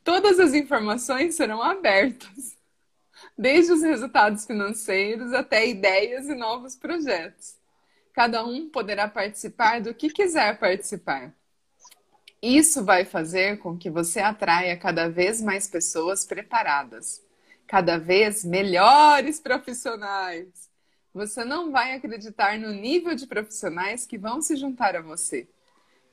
Todas 0.04 0.40
as 0.40 0.54
informações 0.54 1.36
serão 1.36 1.62
abertas, 1.64 2.55
desde 3.38 3.74
os 3.74 3.82
resultados 3.82 4.46
financeiros 4.46 5.34
até 5.34 5.68
ideias 5.68 6.28
e 6.28 6.36
novos 6.36 6.76
projetos. 6.76 7.56
Cada 8.14 8.46
um 8.46 8.70
poderá 8.70 9.08
participar 9.08 9.82
do 9.82 9.94
que 9.94 10.10
quiser 10.10 10.58
participar. 10.58 11.34
Isso 12.42 12.84
vai 12.84 13.04
fazer 13.04 13.58
com 13.58 13.78
que 13.78 13.90
você 13.90 14.20
atraia 14.20 14.78
cada 14.78 15.10
vez 15.10 15.42
mais 15.42 15.68
pessoas 15.68 16.24
preparadas, 16.24 17.22
cada 17.68 17.98
vez 17.98 18.46
melhores 18.46 19.40
profissionais. 19.40 20.70
Você 21.14 21.44
não 21.44 21.72
vai 21.72 21.94
acreditar 21.94 22.58
no 22.60 22.72
nível 22.72 23.16
de 23.16 23.26
profissionais 23.26 24.06
que 24.06 24.18
vão 24.18 24.42
se 24.42 24.56
juntar 24.56 24.96
a 24.96 25.02
você. 25.02 25.48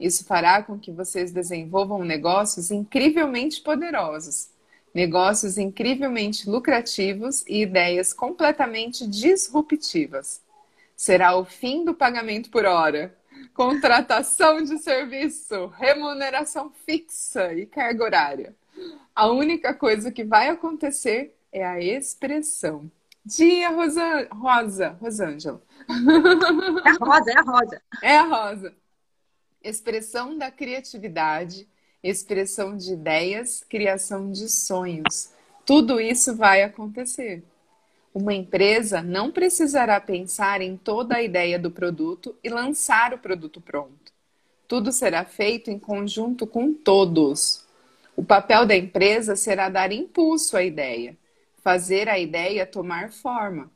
Isso 0.01 0.25
fará 0.25 0.63
com 0.63 0.79
que 0.79 0.91
vocês 0.91 1.33
desenvolvam 1.33 2.05
negócios 2.05 2.71
incrivelmente 2.71 3.61
poderosos, 3.61 4.52
negócios 4.95 5.59
incrivelmente 5.59 6.49
lucrativos 6.49 7.45
e 7.47 7.63
ideias 7.63 8.13
completamente 8.13 9.07
disruptivas. 9.07 10.43
Será 10.95 11.37
o 11.37 11.45
fim 11.45 11.85
do 11.85 11.95
pagamento 11.95 12.51
por 12.51 12.65
hora, 12.65 13.17
contratação 13.55 14.63
de 14.63 14.79
serviço, 14.79 15.67
remuneração 15.67 16.71
fixa 16.87 17.53
e 17.55 17.67
carga 17.67 18.05
horária. 18.05 18.57
A 19.15 19.29
única 19.31 19.75
coisa 19.75 20.11
que 20.11 20.25
vai 20.25 20.49
acontecer 20.49 21.35
é 21.51 21.65
a 21.65 21.81
expressão. 21.81 22.91
Dia, 23.25 23.71
Rosa, 23.71 24.29
Rosa, 24.33 24.99
Rosângela. 25.01 25.63
É 26.85 26.91
a 26.91 27.05
Rosa, 27.05 27.31
é 27.31 27.39
a 27.39 27.43
Rosa. 27.43 27.83
É 28.03 28.17
a 28.17 28.23
Rosa. 28.23 28.75
Expressão 29.63 30.37
da 30.37 30.51
criatividade, 30.51 31.69
expressão 32.03 32.77
de 32.77 32.93
ideias, 32.93 33.65
criação 33.69 34.31
de 34.33 34.49
sonhos. 34.49 35.31
Tudo 35.65 36.01
isso 36.01 36.35
vai 36.35 36.63
acontecer. 36.63 37.45
Uma 38.13 38.35
empresa 38.35 39.01
não 39.01 39.31
precisará 39.31 40.01
pensar 40.01 40.61
em 40.61 40.77
toda 40.77 41.17
a 41.17 41.23
ideia 41.23 41.59
do 41.59 41.71
produto 41.71 42.37
e 42.43 42.49
lançar 42.49 43.15
o 43.15 43.19
produto 43.19 43.61
pronto. 43.61 44.13
Tudo 44.67 44.93
será 44.93 45.25
feito 45.25 45.71
em 45.71 45.79
conjunto 45.79 46.47
com 46.47 46.75
todos. 46.75 47.65
O 48.17 48.25
papel 48.25 48.67
da 48.67 48.77
empresa 48.77 49.37
será 49.37 49.69
dar 49.69 49.93
impulso 49.93 50.57
à 50.57 50.63
ideia, 50.63 51.17
fazer 51.63 52.09
a 52.09 52.19
ideia 52.19 52.67
tomar 52.67 53.11
forma. 53.11 53.71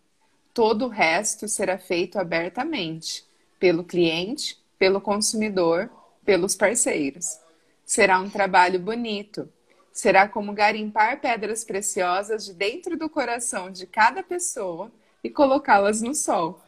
Todo 0.52 0.86
o 0.86 0.88
resto 0.88 1.48
será 1.48 1.78
feito 1.78 2.18
abertamente, 2.18 3.24
pelo 3.58 3.84
cliente, 3.84 4.58
pelo 4.78 5.00
consumidor, 5.00 5.90
pelos 6.24 6.54
parceiros. 6.54 7.45
Será 7.86 8.18
um 8.18 8.28
trabalho 8.28 8.80
bonito, 8.80 9.48
será 9.92 10.28
como 10.28 10.52
garimpar 10.52 11.20
pedras 11.20 11.64
preciosas 11.64 12.44
de 12.44 12.52
dentro 12.52 12.98
do 12.98 13.08
coração 13.08 13.70
de 13.70 13.86
cada 13.86 14.24
pessoa 14.24 14.90
e 15.22 15.30
colocá-las 15.30 16.02
no 16.02 16.12
sol. 16.12 16.60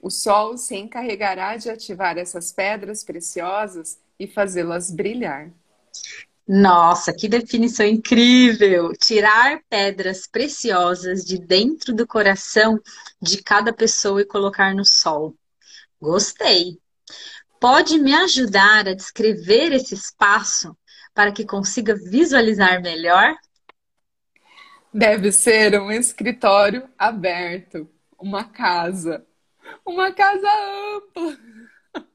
O 0.00 0.10
sol 0.10 0.56
se 0.56 0.76
encarregará 0.76 1.56
de 1.56 1.68
ativar 1.68 2.16
essas 2.18 2.52
pedras 2.52 3.02
preciosas 3.02 3.98
e 4.16 4.28
fazê-las 4.28 4.92
brilhar. 4.92 5.50
Nossa, 6.46 7.12
que 7.12 7.26
definição 7.26 7.84
incrível! 7.86 8.92
Tirar 8.92 9.60
pedras 9.68 10.26
preciosas 10.28 11.24
de 11.24 11.36
dentro 11.36 11.92
do 11.92 12.06
coração 12.06 12.78
de 13.20 13.42
cada 13.42 13.72
pessoa 13.72 14.20
e 14.20 14.26
colocar 14.26 14.72
no 14.72 14.84
sol. 14.84 15.34
Gostei. 16.00 16.78
Pode 17.60 17.98
me 17.98 18.14
ajudar 18.14 18.88
a 18.88 18.94
descrever 18.94 19.72
esse 19.72 19.94
espaço 19.94 20.76
para 21.14 21.32
que 21.32 21.46
consiga 21.46 21.94
visualizar 21.94 22.82
melhor? 22.82 23.34
Deve 24.92 25.32
ser 25.32 25.80
um 25.80 25.90
escritório 25.90 26.88
aberto, 26.98 27.88
uma 28.18 28.44
casa, 28.44 29.26
uma 29.84 30.12
casa 30.12 30.48
ampla, 30.96 31.38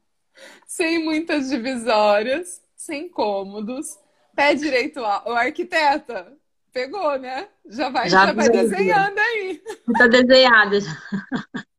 sem 0.66 1.02
muitas 1.04 1.50
divisórias, 1.50 2.62
sem 2.76 3.08
cômodos, 3.08 3.98
pé 4.34 4.54
direito 4.54 5.00
o 5.00 5.32
arquiteta. 5.32 6.36
Pegou, 6.72 7.18
né? 7.18 7.48
Já 7.68 7.88
vai, 7.88 8.08
já, 8.08 8.26
já 8.26 8.32
vai 8.32 8.48
desenhando 8.48 9.18
aí. 9.18 9.60
Tá 9.98 10.06
desenhada. 10.06 10.78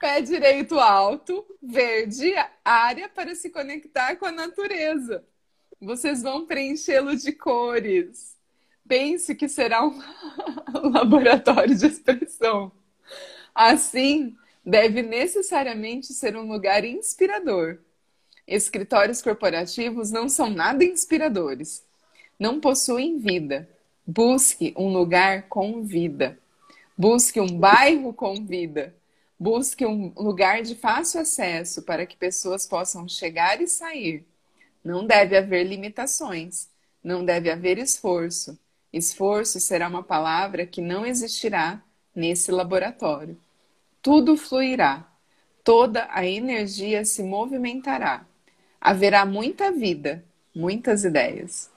Pé 0.00 0.22
direito 0.22 0.80
alto, 0.80 1.44
verde, 1.62 2.32
área 2.64 3.06
para 3.06 3.34
se 3.34 3.50
conectar 3.50 4.16
com 4.16 4.24
a 4.24 4.32
natureza. 4.32 5.22
Vocês 5.78 6.22
vão 6.22 6.46
preenchê-lo 6.46 7.14
de 7.14 7.32
cores. 7.32 8.34
Pense 8.88 9.34
que 9.34 9.46
será 9.46 9.86
um 9.86 10.00
laboratório 10.90 11.76
de 11.76 11.86
expressão. 11.86 12.72
Assim, 13.54 14.34
deve 14.64 15.02
necessariamente 15.02 16.14
ser 16.14 16.34
um 16.34 16.50
lugar 16.50 16.82
inspirador. 16.82 17.78
Escritórios 18.46 19.20
corporativos 19.20 20.10
não 20.10 20.30
são 20.30 20.48
nada 20.48 20.82
inspiradores. 20.82 21.84
Não 22.38 22.58
possuem 22.58 23.18
vida. 23.18 23.68
Busque 24.06 24.72
um 24.78 24.90
lugar 24.90 25.42
com 25.42 25.82
vida. 25.82 26.38
Busque 26.96 27.38
um 27.38 27.58
bairro 27.58 28.14
com 28.14 28.46
vida. 28.46 28.94
Busque 29.40 29.86
um 29.86 30.12
lugar 30.16 30.62
de 30.62 30.74
fácil 30.74 31.22
acesso 31.22 31.82
para 31.82 32.04
que 32.04 32.16
pessoas 32.16 32.66
possam 32.66 33.08
chegar 33.08 33.60
e 33.62 33.66
sair 33.66 34.24
não 34.84 35.06
deve 35.06 35.36
haver 35.36 35.64
limitações, 35.64 36.68
não 37.02 37.24
deve 37.24 37.50
haver 37.50 37.78
esforço. 37.78 38.58
Esforço 38.92 39.60
será 39.60 39.88
uma 39.88 40.02
palavra 40.02 40.66
que 40.66 40.80
não 40.80 41.06
existirá 41.06 41.82
nesse 42.14 42.50
laboratório. 42.50 43.38
Tudo 44.02 44.36
fluirá, 44.36 45.06
toda 45.62 46.08
a 46.10 46.26
energia 46.26 47.04
se 47.04 47.22
movimentará. 47.22 48.26
Haverá 48.80 49.26
muita 49.26 49.70
vida, 49.70 50.24
muitas 50.54 51.04
ideias. 51.04 51.70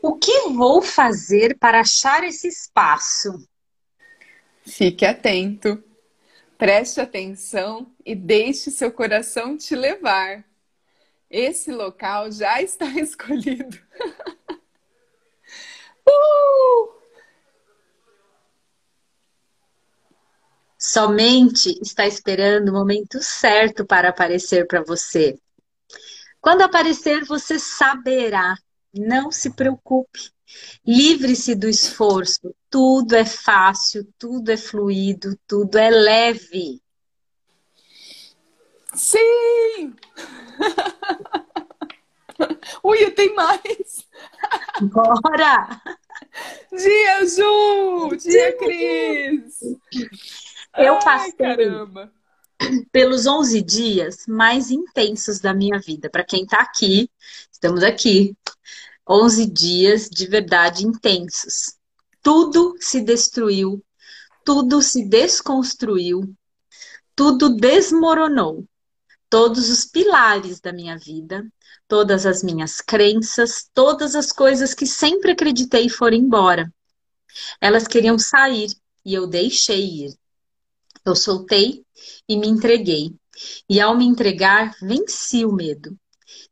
O 0.00 0.16
que 0.16 0.48
vou 0.48 0.82
fazer 0.82 1.56
para 1.58 1.80
achar 1.80 2.24
esse 2.24 2.48
espaço? 2.48 3.46
Fique 4.64 5.04
atento, 5.04 5.82
preste 6.62 7.00
atenção 7.00 7.92
e 8.06 8.14
deixe 8.14 8.70
seu 8.70 8.92
coração 8.92 9.56
te 9.56 9.74
levar. 9.74 10.44
Esse 11.28 11.72
local 11.72 12.30
já 12.30 12.62
está 12.62 12.86
escolhido. 12.86 13.76
uh! 16.08 17.02
Somente 20.78 21.76
está 21.82 22.06
esperando 22.06 22.68
o 22.68 22.72
momento 22.72 23.20
certo 23.20 23.84
para 23.84 24.10
aparecer 24.10 24.64
para 24.68 24.84
você. 24.84 25.36
Quando 26.40 26.62
aparecer, 26.62 27.24
você 27.24 27.58
saberá. 27.58 28.54
Não 28.94 29.32
se 29.32 29.50
preocupe. 29.50 30.31
Livre-se 30.86 31.54
do 31.54 31.68
esforço. 31.68 32.54
Tudo 32.70 33.14
é 33.14 33.24
fácil, 33.24 34.06
tudo 34.18 34.50
é 34.50 34.56
fluido, 34.56 35.38
tudo 35.46 35.78
é 35.78 35.90
leve. 35.90 36.80
Sim! 38.94 39.94
Ui, 42.82 43.10
tem 43.12 43.34
mais! 43.34 44.06
Bora! 44.80 45.80
Dia 46.72 47.26
Ju! 47.26 48.16
Dia 48.16 48.56
Cris! 48.58 49.60
Eu 50.76 50.98
passei 50.98 51.34
Ai, 51.40 52.10
pelos 52.90 53.26
11 53.26 53.62
dias 53.62 54.26
mais 54.26 54.70
intensos 54.70 55.40
da 55.40 55.52
minha 55.52 55.78
vida. 55.78 56.08
Para 56.08 56.24
quem 56.24 56.44
está 56.44 56.60
aqui, 56.60 57.10
estamos 57.50 57.82
aqui. 57.82 58.36
11 59.08 59.46
dias 59.46 60.08
de 60.08 60.26
verdade 60.26 60.86
intensos. 60.86 61.76
Tudo 62.22 62.76
se 62.78 63.00
destruiu, 63.00 63.84
tudo 64.44 64.80
se 64.80 65.04
desconstruiu, 65.04 66.34
tudo 67.14 67.56
desmoronou. 67.56 68.64
Todos 69.28 69.70
os 69.70 69.86
pilares 69.86 70.60
da 70.60 70.72
minha 70.72 70.98
vida, 70.98 71.44
todas 71.88 72.26
as 72.26 72.42
minhas 72.42 72.80
crenças, 72.80 73.68
todas 73.72 74.14
as 74.14 74.30
coisas 74.30 74.74
que 74.74 74.86
sempre 74.86 75.32
acreditei 75.32 75.88
foram 75.88 76.16
embora. 76.16 76.72
Elas 77.60 77.88
queriam 77.88 78.18
sair 78.18 78.70
e 79.04 79.14
eu 79.14 79.26
deixei 79.26 80.04
ir. 80.04 80.18
Eu 81.04 81.16
soltei 81.16 81.84
e 82.28 82.36
me 82.36 82.46
entreguei. 82.46 83.14
E 83.68 83.80
ao 83.80 83.96
me 83.96 84.04
entregar, 84.04 84.76
venci 84.80 85.44
o 85.44 85.52
medo. 85.52 85.98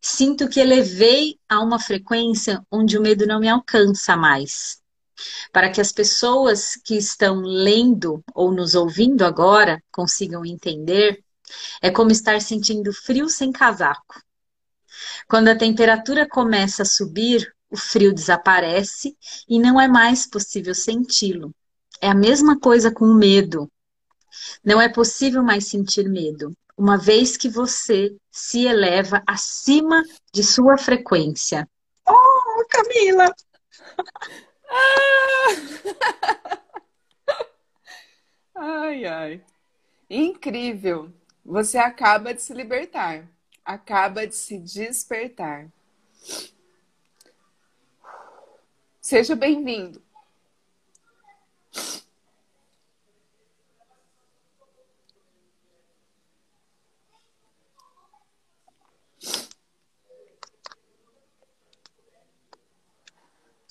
Sinto 0.00 0.48
que 0.48 0.60
elevei 0.60 1.38
a 1.48 1.60
uma 1.60 1.78
frequência 1.78 2.64
onde 2.70 2.96
o 2.96 3.02
medo 3.02 3.26
não 3.26 3.38
me 3.38 3.48
alcança 3.48 4.16
mais. 4.16 4.80
Para 5.52 5.70
que 5.70 5.80
as 5.80 5.92
pessoas 5.92 6.74
que 6.84 6.96
estão 6.96 7.42
lendo 7.42 8.24
ou 8.34 8.50
nos 8.50 8.74
ouvindo 8.74 9.24
agora 9.24 9.82
consigam 9.92 10.44
entender, 10.44 11.22
é 11.82 11.90
como 11.90 12.10
estar 12.10 12.40
sentindo 12.40 12.92
frio 12.92 13.28
sem 13.28 13.52
casaco. 13.52 14.22
Quando 15.28 15.48
a 15.48 15.56
temperatura 15.56 16.26
começa 16.26 16.82
a 16.82 16.86
subir, 16.86 17.54
o 17.70 17.76
frio 17.76 18.12
desaparece 18.12 19.16
e 19.48 19.58
não 19.58 19.80
é 19.80 19.86
mais 19.86 20.26
possível 20.26 20.74
senti-lo. 20.74 21.54
É 22.00 22.08
a 22.08 22.14
mesma 22.14 22.58
coisa 22.58 22.90
com 22.90 23.04
o 23.04 23.14
medo. 23.14 23.70
Não 24.64 24.80
é 24.80 24.88
possível 24.88 25.42
mais 25.42 25.66
sentir 25.66 26.08
medo, 26.08 26.56
uma 26.80 26.96
vez 26.96 27.36
que 27.36 27.50
você 27.50 28.16
se 28.30 28.64
eleva 28.64 29.22
acima 29.26 30.02
de 30.32 30.42
sua 30.42 30.78
frequência. 30.78 31.68
Oh, 32.08 32.64
Camila! 32.70 33.30
ai, 38.54 39.04
ai. 39.04 39.44
Incrível. 40.08 41.12
Você 41.44 41.76
acaba 41.76 42.32
de 42.32 42.40
se 42.40 42.54
libertar, 42.54 43.28
acaba 43.62 44.26
de 44.26 44.34
se 44.34 44.56
despertar. 44.56 45.70
Seja 49.02 49.36
bem-vindo. 49.36 50.00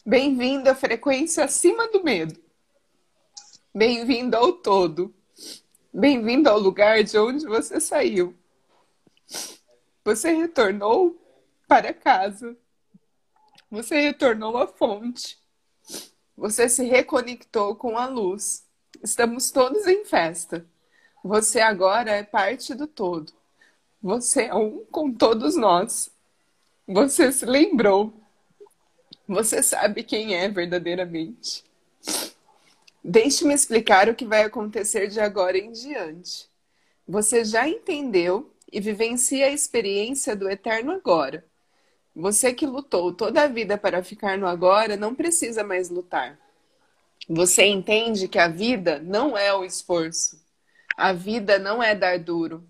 Bem-vindo 0.10 0.68
à 0.68 0.74
frequência 0.74 1.43
acima 1.43 1.88
do 1.89 2.03
medo. 2.03 2.36
Bem-vindo 3.72 4.36
ao 4.36 4.53
todo. 4.53 5.14
Bem-vindo 5.93 6.49
ao 6.49 6.57
lugar 6.57 7.03
de 7.03 7.16
onde 7.16 7.45
você 7.45 7.80
saiu. 7.80 8.36
Você 10.03 10.32
retornou 10.32 11.16
para 11.68 11.93
casa. 11.93 12.57
Você 13.70 14.01
retornou 14.01 14.57
à 14.57 14.66
fonte. 14.66 15.38
Você 16.36 16.68
se 16.68 16.84
reconectou 16.86 17.76
com 17.76 17.95
a 17.95 18.07
luz. 18.07 18.66
Estamos 19.03 19.51
todos 19.51 19.86
em 19.86 20.03
festa. 20.05 20.66
Você 21.24 21.62
agora 21.62 22.10
é 22.10 22.24
parte 22.24 22.74
do 22.74 22.88
todo. 22.88 23.32
Você 24.01 24.45
é 24.45 24.55
um 24.55 24.84
com 24.86 25.14
todos 25.14 25.55
nós. 25.55 26.10
Você 26.88 27.32
se 27.32 27.45
lembrou 27.45 28.19
você 29.30 29.62
sabe 29.62 30.02
quem 30.02 30.34
é 30.34 30.50
verdadeiramente. 30.50 31.64
Deixe-me 33.04 33.54
explicar 33.54 34.10
o 34.10 34.16
que 34.16 34.26
vai 34.26 34.42
acontecer 34.42 35.08
de 35.08 35.20
agora 35.20 35.56
em 35.56 35.72
diante. 35.72 36.50
Você 37.08 37.46
já 37.46 37.70
entendeu 37.70 38.52
e 38.74 38.82
vivencia 38.82 39.46
a 39.46 39.52
experiência 39.52 40.36
do 40.36 40.50
eterno 40.50 40.94
agora. 40.94 41.46
Você 42.16 42.52
que 42.56 42.66
lutou 42.66 43.14
toda 43.14 43.44
a 43.44 43.48
vida 43.48 43.78
para 43.78 44.04
ficar 44.04 44.36
no 44.36 44.48
agora 44.48 44.98
não 44.98 45.14
precisa 45.14 45.64
mais 45.64 45.92
lutar. 45.92 46.36
Você 47.30 47.66
entende 47.66 48.28
que 48.28 48.40
a 48.40 48.48
vida 48.48 48.98
não 48.98 49.38
é 49.38 49.54
o 49.54 49.64
esforço. 49.64 50.44
A 50.98 51.14
vida 51.14 51.60
não 51.60 51.84
é 51.84 51.94
dar 51.94 52.18
duro. 52.18 52.68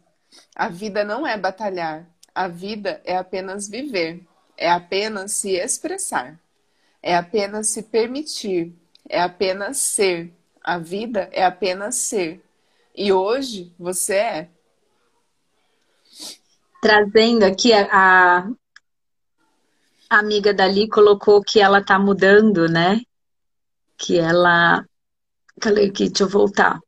A 0.54 0.68
vida 0.68 1.06
não 1.06 1.26
é 1.26 1.38
batalhar. 1.38 2.06
A 2.36 2.50
vida 2.50 3.02
é 3.06 3.16
apenas 3.16 3.70
viver. 3.70 4.22
É 4.58 4.70
apenas 4.70 5.32
se 5.32 5.52
expressar 5.52 6.38
é 7.02 7.16
apenas 7.16 7.68
se 7.70 7.84
permitir, 7.84 8.74
é 9.08 9.22
apenas 9.22 9.78
ser. 9.78 10.34
A 10.62 10.78
vida 10.78 11.30
é 11.32 11.44
apenas 11.44 11.96
ser. 11.96 12.44
E 12.96 13.12
hoje 13.12 13.74
você 13.80 14.16
é. 14.16 14.50
Trazendo 16.82 17.44
aqui 17.44 17.74
a, 17.74 18.48
a 20.10 20.20
amiga 20.20 20.54
dali 20.54 20.88
colocou 20.88 21.42
que 21.42 21.60
ela 21.60 21.84
tá 21.84 21.98
mudando, 21.98 22.68
né? 22.68 23.02
Que 23.98 24.18
ela. 24.18 24.86
Falei 25.62 25.90
aqui, 25.90 26.08
deixa 26.08 26.24
eu 26.24 26.30
voltar. 26.30 26.80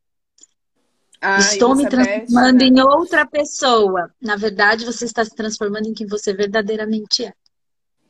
Ah, 1.19 1.37
Estou 1.37 1.75
me 1.75 1.87
transformando 1.87 2.59
né? 2.59 2.65
em 2.65 2.81
outra 2.81 3.25
pessoa. 3.27 4.11
Na 4.19 4.35
verdade, 4.35 4.85
você 4.85 5.05
está 5.05 5.23
se 5.23 5.35
transformando 5.35 5.87
em 5.87 5.93
quem 5.93 6.07
você 6.07 6.33
verdadeiramente 6.33 7.25
é. 7.25 7.33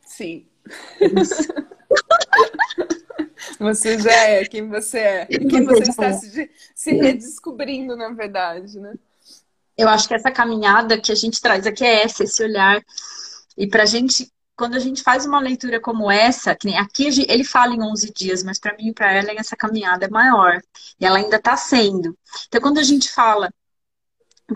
Sim. 0.06 0.48
Isso. 1.00 1.44
Você 3.62 4.00
já 4.00 4.12
é 4.12 4.44
quem 4.46 4.68
você 4.68 4.98
é. 4.98 5.26
Quem 5.30 5.64
você 5.64 5.84
está 5.84 6.12
se, 6.14 6.50
se 6.74 6.94
redescobrindo, 6.94 7.96
na 7.96 8.10
verdade, 8.10 8.80
né? 8.80 8.96
Eu 9.78 9.88
acho 9.88 10.08
que 10.08 10.16
essa 10.16 10.32
caminhada 10.32 11.00
que 11.00 11.12
a 11.12 11.16
gente 11.16 11.40
traz 11.40 11.68
aqui 11.68 11.84
é 11.84 12.04
essa, 12.04 12.24
esse 12.24 12.44
olhar. 12.44 12.84
E 13.56 13.68
pra 13.68 13.86
gente, 13.86 14.32
quando 14.56 14.74
a 14.74 14.80
gente 14.80 15.04
faz 15.04 15.28
uma 15.28 15.40
leitura 15.40 15.80
como 15.80 16.10
essa, 16.10 16.56
que 16.56 16.74
aqui 16.76 17.06
ele 17.28 17.44
fala 17.44 17.76
em 17.76 17.84
11 17.84 18.12
dias, 18.12 18.42
mas 18.42 18.60
para 18.60 18.76
mim 18.76 18.88
e 18.88 18.94
para 18.94 19.14
ela 19.14 19.32
essa 19.38 19.56
caminhada 19.56 20.08
é 20.08 20.10
maior. 20.10 20.60
E 21.00 21.06
ela 21.06 21.20
ainda 21.20 21.36
está 21.36 21.56
sendo. 21.56 22.18
Então, 22.48 22.62
quando 22.62 22.80
a 22.80 22.84
gente 22.84 23.12
fala, 23.12 23.54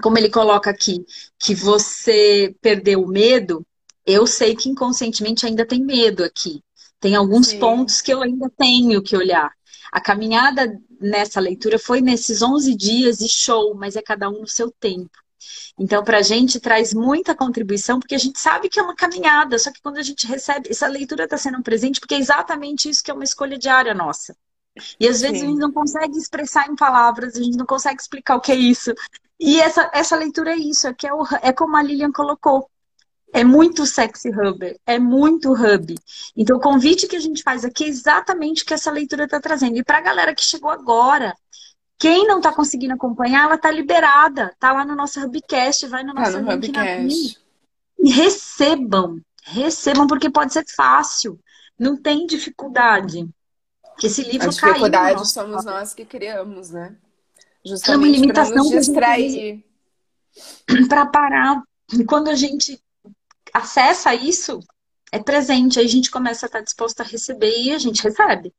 como 0.02 0.18
ele 0.18 0.32
coloca 0.32 0.72
aqui, 0.72 1.06
que 1.38 1.54
você 1.54 2.56
perdeu 2.60 3.04
o 3.04 3.08
medo, 3.08 3.64
eu 4.04 4.26
sei 4.26 4.56
que 4.56 4.68
inconscientemente 4.68 5.46
ainda 5.46 5.64
tem 5.64 5.84
medo 5.84 6.24
aqui. 6.24 6.64
Tem 7.00 7.16
alguns 7.16 7.48
Sim. 7.48 7.60
pontos 7.60 8.02
que 8.02 8.14
eu 8.14 8.22
ainda 8.22 8.50
tenho 8.58 9.02
que 9.02 9.16
olhar. 9.16 9.52
A 9.92 10.02
caminhada 10.02 10.80
nessa 11.00 11.40
leitura 11.40 11.78
foi 11.78 12.02
nesses 12.02 12.42
11 12.42 12.76
dias 12.76 13.22
e 13.22 13.30
show, 13.30 13.76
mas 13.76 13.96
é 13.96 14.02
cada 14.02 14.30
um 14.30 14.42
no 14.42 14.48
seu 14.48 14.72
tempo. 14.72 15.12
Então, 15.78 16.04
para 16.04 16.20
a 16.20 16.22
gente 16.22 16.60
traz 16.60 16.94
muita 16.94 17.36
contribuição, 17.36 18.00
porque 18.00 18.16
a 18.16 18.20
gente 18.20 18.40
sabe 18.40 18.70
que 18.70 18.80
é 18.80 18.84
uma 18.84 18.96
caminhada, 18.96 19.60
só 19.60 19.72
que 19.72 19.82
quando 19.82 19.98
a 19.98 20.04
gente 20.04 20.26
recebe, 20.26 20.70
essa 20.70 20.88
leitura 20.88 21.26
está 21.26 21.38
sendo 21.38 21.58
um 21.58 21.62
presente, 21.62 22.00
porque 22.00 22.16
é 22.16 22.20
exatamente 22.20 22.90
isso 22.90 23.04
que 23.04 23.12
é 23.12 23.14
uma 23.14 23.24
escolha 23.24 23.58
diária 23.58 23.94
nossa. 23.94 24.36
E 25.00 25.08
às 25.08 25.22
vezes 25.22 25.40
Sim. 25.40 25.46
a 25.46 25.50
gente 25.50 25.60
não 25.60 25.72
consegue 25.72 26.18
expressar 26.18 26.70
em 26.70 26.76
palavras, 26.76 27.36
a 27.36 27.42
gente 27.42 27.58
não 27.58 27.66
consegue 27.66 28.02
explicar 28.02 28.36
o 28.36 28.42
que 28.42 28.52
é 28.52 28.56
isso. 28.56 28.94
E 29.40 29.60
essa, 29.60 29.90
essa 29.94 30.16
leitura 30.16 30.52
é 30.52 30.58
isso, 30.58 30.88
é, 30.88 30.94
que 30.94 31.08
é, 31.08 31.14
o, 31.14 31.24
é 31.42 31.52
como 31.52 31.76
a 31.76 31.84
Lilian 31.84 32.12
colocou. 32.12 32.70
É 33.36 33.44
muito 33.44 33.86
sexy 33.86 34.30
hub, 34.30 34.80
é 34.86 34.98
muito 34.98 35.52
hub. 35.52 35.94
Então, 36.38 36.56
o 36.56 36.62
convite 36.62 37.06
que 37.06 37.18
a 37.18 37.20
gente 37.20 37.44
faz 37.44 37.66
aqui 37.66 37.84
é 37.84 37.88
exatamente 37.90 38.64
o 38.64 38.66
que 38.66 38.74
essa 38.74 38.90
leitura 38.90 39.26
está 39.26 39.42
trazendo. 39.42 39.76
E 39.76 39.84
para 39.84 39.98
a 39.98 40.02
galera 40.02 40.34
que 40.34 40.42
chegou 40.42 40.70
agora, 40.70 41.36
quem 42.00 42.26
não 42.26 42.38
está 42.38 42.54
conseguindo 42.54 42.94
acompanhar, 42.94 43.44
ela 43.44 43.56
está 43.56 43.70
liberada. 43.70 44.56
Tá 44.58 44.72
lá 44.72 44.86
no 44.86 44.96
nosso 44.96 45.20
Hubcast, 45.20 45.86
vai 45.88 46.02
no 46.02 46.14
nosso 46.14 46.32
tá 46.32 46.40
no 46.40 46.50
link 46.50 46.70
Hubcast. 46.70 47.38
E 48.00 48.10
recebam, 48.10 49.20
recebam, 49.44 50.08
porque 50.08 50.30
pode 50.30 50.54
ser 50.54 50.64
fácil. 50.74 51.38
Não 51.78 52.02
tem 52.02 52.26
dificuldade. 52.26 53.28
Esse 54.02 54.24
livro 54.24 54.48
A 54.48 54.50
dificuldade 54.50 55.28
somos 55.28 55.66
nós 55.66 55.94
que 55.94 56.06
criamos, 56.06 56.70
né? 56.70 56.96
Justamente 57.66 57.96
é 57.96 57.98
uma 57.98 58.18
limitação 58.18 58.54
para 58.54 58.64
nos 58.64 58.72
distrair. 58.72 59.62
Para 60.88 61.06
parar. 61.08 61.62
E 61.92 62.06
quando 62.06 62.30
a 62.30 62.36
gente 62.36 62.82
acessa 63.56 64.14
isso, 64.14 64.60
é 65.12 65.20
presente, 65.20 65.80
aí 65.80 65.86
a 65.86 65.90
gente 65.90 66.12
começa 66.12 66.46
a 66.46 66.48
estar 66.48 66.62
disposto 66.62 67.00
a 67.00 67.04
receber 67.04 67.54
e 67.58 67.72
a 67.72 67.78
gente 67.78 68.04
recebe. 68.04 68.54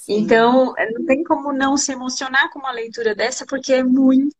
Sim. 0.00 0.18
Então, 0.18 0.72
é, 0.78 0.90
não 0.92 1.04
tem 1.04 1.24
como 1.24 1.52
não 1.52 1.76
se 1.76 1.92
emocionar 1.92 2.50
com 2.52 2.60
uma 2.60 2.70
leitura 2.70 3.14
dessa, 3.14 3.44
porque 3.44 3.72
é 3.72 3.82
muito. 3.82 4.34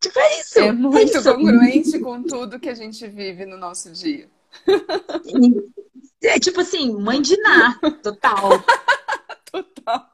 Tipo, 0.00 0.18
é 0.18 0.40
isso. 0.40 0.58
É 0.58 0.72
muito 0.72 1.16
é 1.16 1.22
congruente 1.22 1.98
com 2.00 2.22
tudo 2.22 2.58
que 2.58 2.68
a 2.68 2.74
gente 2.74 3.06
vive 3.06 3.46
no 3.46 3.56
nosso 3.56 3.90
dia. 3.92 4.28
É 6.22 6.38
tipo 6.38 6.60
assim, 6.60 6.92
mãe 6.92 7.22
de 7.22 7.36
Ná, 7.40 7.78
total. 8.02 8.62
total. 9.50 10.12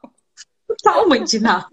Total 0.67 1.09
mãe 1.09 1.23
de 1.23 1.39
Ná. 1.39 1.67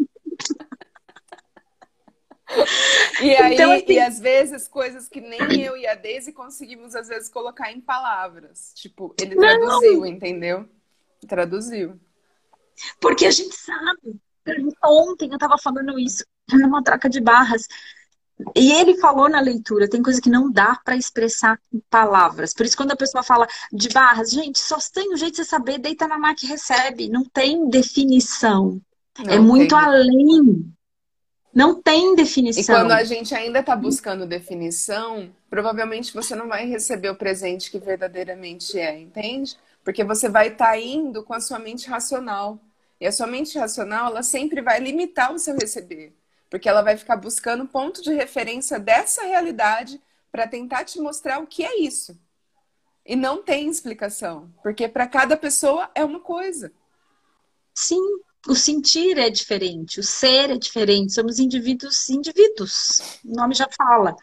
E 3.22 3.30
aí, 3.36 3.54
então, 3.54 3.72
assim... 3.72 3.92
e 3.92 4.00
às 4.00 4.18
vezes, 4.18 4.68
coisas 4.68 5.08
que 5.08 5.20
nem 5.20 5.62
eu 5.62 5.76
e 5.76 5.86
a 5.86 5.94
Daisy 5.94 6.32
conseguimos, 6.32 6.94
às 6.94 7.08
vezes, 7.08 7.28
colocar 7.28 7.72
em 7.72 7.80
palavras. 7.80 8.72
Tipo, 8.74 9.14
ele 9.20 9.36
traduziu, 9.36 10.00
Não. 10.00 10.06
entendeu? 10.06 10.68
Traduziu. 11.26 11.98
Porque 13.00 13.26
a 13.26 13.30
gente 13.30 13.54
sabe. 13.56 14.20
Ontem 14.84 15.30
eu 15.32 15.38
tava 15.38 15.56
falando 15.56 15.98
isso 15.98 16.24
numa 16.52 16.82
troca 16.82 17.08
de 17.08 17.20
barras. 17.20 17.66
E 18.54 18.72
ele 18.72 18.98
falou 18.98 19.28
na 19.28 19.40
leitura, 19.40 19.88
tem 19.88 20.02
coisa 20.02 20.20
que 20.20 20.28
não 20.28 20.50
dá 20.50 20.78
para 20.84 20.96
expressar 20.96 21.58
em 21.72 21.80
palavras. 21.88 22.52
Por 22.52 22.66
isso, 22.66 22.76
quando 22.76 22.90
a 22.90 22.96
pessoa 22.96 23.22
fala 23.22 23.46
de 23.72 23.88
barras, 23.90 24.30
gente, 24.32 24.58
só 24.58 24.76
tem 24.92 25.12
um 25.12 25.16
jeito 25.16 25.32
de 25.32 25.36
você 25.38 25.44
saber, 25.44 25.78
deita 25.78 26.08
na 26.08 26.18
máquina 26.18 26.50
e 26.50 26.52
recebe. 26.52 27.08
Não 27.08 27.24
tem 27.24 27.68
definição. 27.70 28.80
Não 29.18 29.32
é 29.32 29.38
muito 29.38 29.76
tem. 29.76 29.84
além. 29.84 30.74
Não 31.54 31.80
tem 31.80 32.14
definição. 32.16 32.62
E 32.62 32.66
quando 32.66 32.92
a 32.92 33.04
gente 33.04 33.34
ainda 33.34 33.60
está 33.60 33.76
buscando 33.76 34.26
definição, 34.26 35.30
provavelmente 35.48 36.12
você 36.12 36.34
não 36.34 36.48
vai 36.48 36.66
receber 36.66 37.10
o 37.10 37.16
presente 37.16 37.70
que 37.70 37.78
verdadeiramente 37.78 38.78
é, 38.78 38.98
entende? 38.98 39.56
Porque 39.84 40.02
você 40.02 40.28
vai 40.28 40.48
estar 40.48 40.72
tá 40.72 40.78
indo 40.78 41.22
com 41.22 41.32
a 41.32 41.40
sua 41.40 41.58
mente 41.58 41.88
racional. 41.88 42.58
E 43.00 43.06
a 43.06 43.12
sua 43.12 43.26
mente 43.26 43.58
racional, 43.58 44.08
ela 44.08 44.22
sempre 44.22 44.62
vai 44.62 44.80
limitar 44.80 45.32
o 45.32 45.38
seu 45.38 45.56
receber 45.56 46.14
porque 46.54 46.68
ela 46.68 46.82
vai 46.82 46.96
ficar 46.96 47.16
buscando 47.16 47.66
ponto 47.66 48.00
de 48.00 48.12
referência 48.14 48.78
dessa 48.78 49.24
realidade 49.24 50.00
para 50.30 50.46
tentar 50.46 50.84
te 50.84 51.00
mostrar 51.00 51.40
o 51.40 51.48
que 51.48 51.64
é 51.64 51.80
isso. 51.80 52.16
E 53.04 53.16
não 53.16 53.42
tem 53.42 53.68
explicação, 53.68 54.48
porque 54.62 54.86
para 54.86 55.08
cada 55.08 55.36
pessoa 55.36 55.90
é 55.96 56.04
uma 56.04 56.20
coisa. 56.20 56.72
Sim, 57.74 58.20
o 58.46 58.54
sentir 58.54 59.18
é 59.18 59.30
diferente, 59.30 60.00
o 60.00 60.02
ser 60.02 60.50
é 60.50 60.58
diferente, 60.58 61.14
somos 61.14 61.38
indivíduos 61.38 62.08
indivíduos, 62.08 63.00
o 63.24 63.34
nome 63.34 63.54
já 63.54 63.66
fala. 63.76 64.14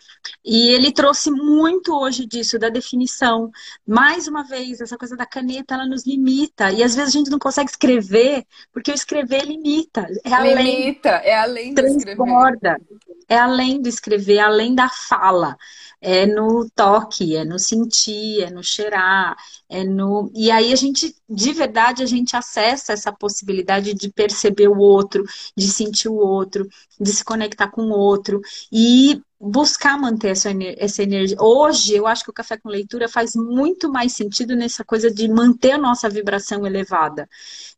E 0.45 0.69
ele 0.69 0.91
trouxe 0.91 1.31
muito 1.31 1.95
hoje 1.95 2.25
disso, 2.25 2.59
da 2.59 2.69
definição. 2.69 3.49
Mais 3.87 4.27
uma 4.27 4.43
vez, 4.43 4.79
essa 4.79 4.97
coisa 4.97 5.15
da 5.15 5.25
caneta, 5.25 5.73
ela 5.73 5.85
nos 5.85 6.05
limita. 6.05 6.71
E 6.71 6.83
às 6.83 6.95
vezes 6.95 7.15
a 7.15 7.17
gente 7.17 7.31
não 7.31 7.39
consegue 7.39 7.69
escrever, 7.69 8.45
porque 8.71 8.91
o 8.91 8.93
escrever 8.93 9.45
limita. 9.45 10.07
É 10.23 10.33
além, 10.33 10.81
limita, 10.81 11.09
é 11.09 11.37
além 11.37 11.73
do 11.73 11.81
transborda. 11.81 12.77
escrever. 12.79 13.25
É 13.27 13.37
além 13.37 13.81
do 13.81 13.89
escrever, 13.89 14.37
é 14.37 14.41
além 14.41 14.75
da 14.75 14.89
fala 14.89 15.55
é 16.01 16.25
no 16.25 16.67
toque, 16.75 17.35
é 17.35 17.45
no 17.45 17.59
sentir, 17.59 18.41
é 18.41 18.49
no 18.49 18.63
cheirar, 18.63 19.37
é 19.69 19.83
no. 19.83 20.31
E 20.35 20.49
aí 20.49 20.73
a 20.73 20.75
gente, 20.75 21.15
de 21.29 21.53
verdade, 21.53 22.01
a 22.01 22.07
gente 22.07 22.35
acessa 22.35 22.91
essa 22.91 23.11
possibilidade 23.11 23.93
de 23.93 24.11
perceber 24.11 24.67
o 24.67 24.77
outro, 24.79 25.23
de 25.55 25.67
sentir 25.67 26.09
o 26.09 26.15
outro, 26.15 26.67
de 26.99 27.11
se 27.13 27.23
conectar 27.23 27.69
com 27.69 27.83
o 27.83 27.91
outro 27.91 28.41
e 28.71 29.21
buscar 29.39 29.97
manter 29.99 30.29
essa, 30.29 30.49
essa 30.77 31.03
energia. 31.03 31.37
Hoje, 31.39 31.95
eu 31.95 32.07
acho 32.07 32.23
que 32.23 32.31
o 32.31 32.33
café 32.33 32.57
com 32.57 32.69
leitura 32.69 33.07
faz 33.07 33.35
muito 33.35 33.91
mais 33.91 34.13
sentido 34.13 34.55
nessa 34.55 34.83
coisa 34.83 35.09
de 35.11 35.27
manter 35.27 35.71
a 35.71 35.77
nossa 35.77 36.09
vibração 36.09 36.65
elevada. 36.65 37.29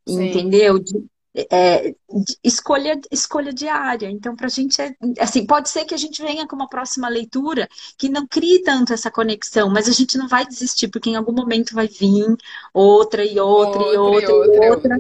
Sim. 0.07 0.29
Entendeu? 0.29 0.79
De, 0.79 1.05
é, 1.35 1.95
escolha, 2.43 2.99
escolha 3.11 3.51
diária. 3.51 4.09
Então, 4.09 4.35
para 4.35 4.45
a 4.45 4.49
gente 4.49 4.79
é 4.79 4.95
assim, 5.19 5.45
pode 5.45 5.69
ser 5.69 5.85
que 5.85 5.93
a 5.93 5.97
gente 5.97 6.21
venha 6.21 6.47
com 6.47 6.55
uma 6.55 6.69
próxima 6.69 7.09
leitura 7.09 7.67
que 7.97 8.07
não 8.07 8.27
crie 8.27 8.61
tanto 8.61 8.93
essa 8.93 9.09
conexão, 9.09 9.69
mas 9.69 9.89
a 9.89 9.91
gente 9.91 10.17
não 10.17 10.27
vai 10.27 10.45
desistir, 10.45 10.89
porque 10.89 11.09
em 11.09 11.15
algum 11.15 11.33
momento 11.33 11.73
vai 11.73 11.87
vir 11.87 12.37
outra 12.73 13.25
e 13.25 13.39
outra, 13.39 13.81
outra 13.81 13.93
e 13.93 13.97
outra 13.97 14.31
e 14.31 14.33
outra. 14.33 14.55
E, 14.55 14.69
outra. 14.69 14.99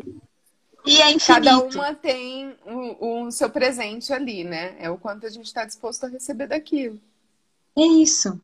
e 0.85 1.01
é 1.01 1.11
infinito. 1.11 1.45
Cada 1.45 1.59
uma 1.59 1.93
tem 1.93 2.55
o, 2.65 3.25
o 3.25 3.31
seu 3.31 3.49
presente 3.49 4.11
ali, 4.11 4.43
né? 4.43 4.75
É 4.79 4.89
o 4.89 4.97
quanto 4.97 5.27
a 5.27 5.29
gente 5.29 5.45
está 5.45 5.63
disposto 5.65 6.05
a 6.05 6.09
receber 6.09 6.47
daquilo. 6.47 6.99
É 7.77 7.85
isso. 7.85 8.39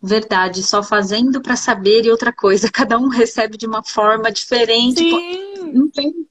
Verdade, 0.00 0.62
só 0.62 0.82
fazendo 0.82 1.40
para 1.40 1.56
saber 1.56 2.04
e 2.04 2.10
outra 2.10 2.32
coisa. 2.32 2.68
Cada 2.72 2.98
um 2.98 3.08
recebe 3.08 3.56
de 3.56 3.66
uma 3.66 3.82
forma 3.82 4.30
diferente. 4.30 4.98
Sim. 4.98 5.72
Não 5.72 5.88
tem 5.88 6.26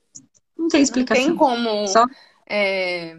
não 0.64 0.70
tem 0.70 0.82
explicação. 0.82 1.24
Não 1.24 1.30
tem 1.30 1.38
como 1.38 1.88
Só... 1.88 2.06
é, 2.48 3.18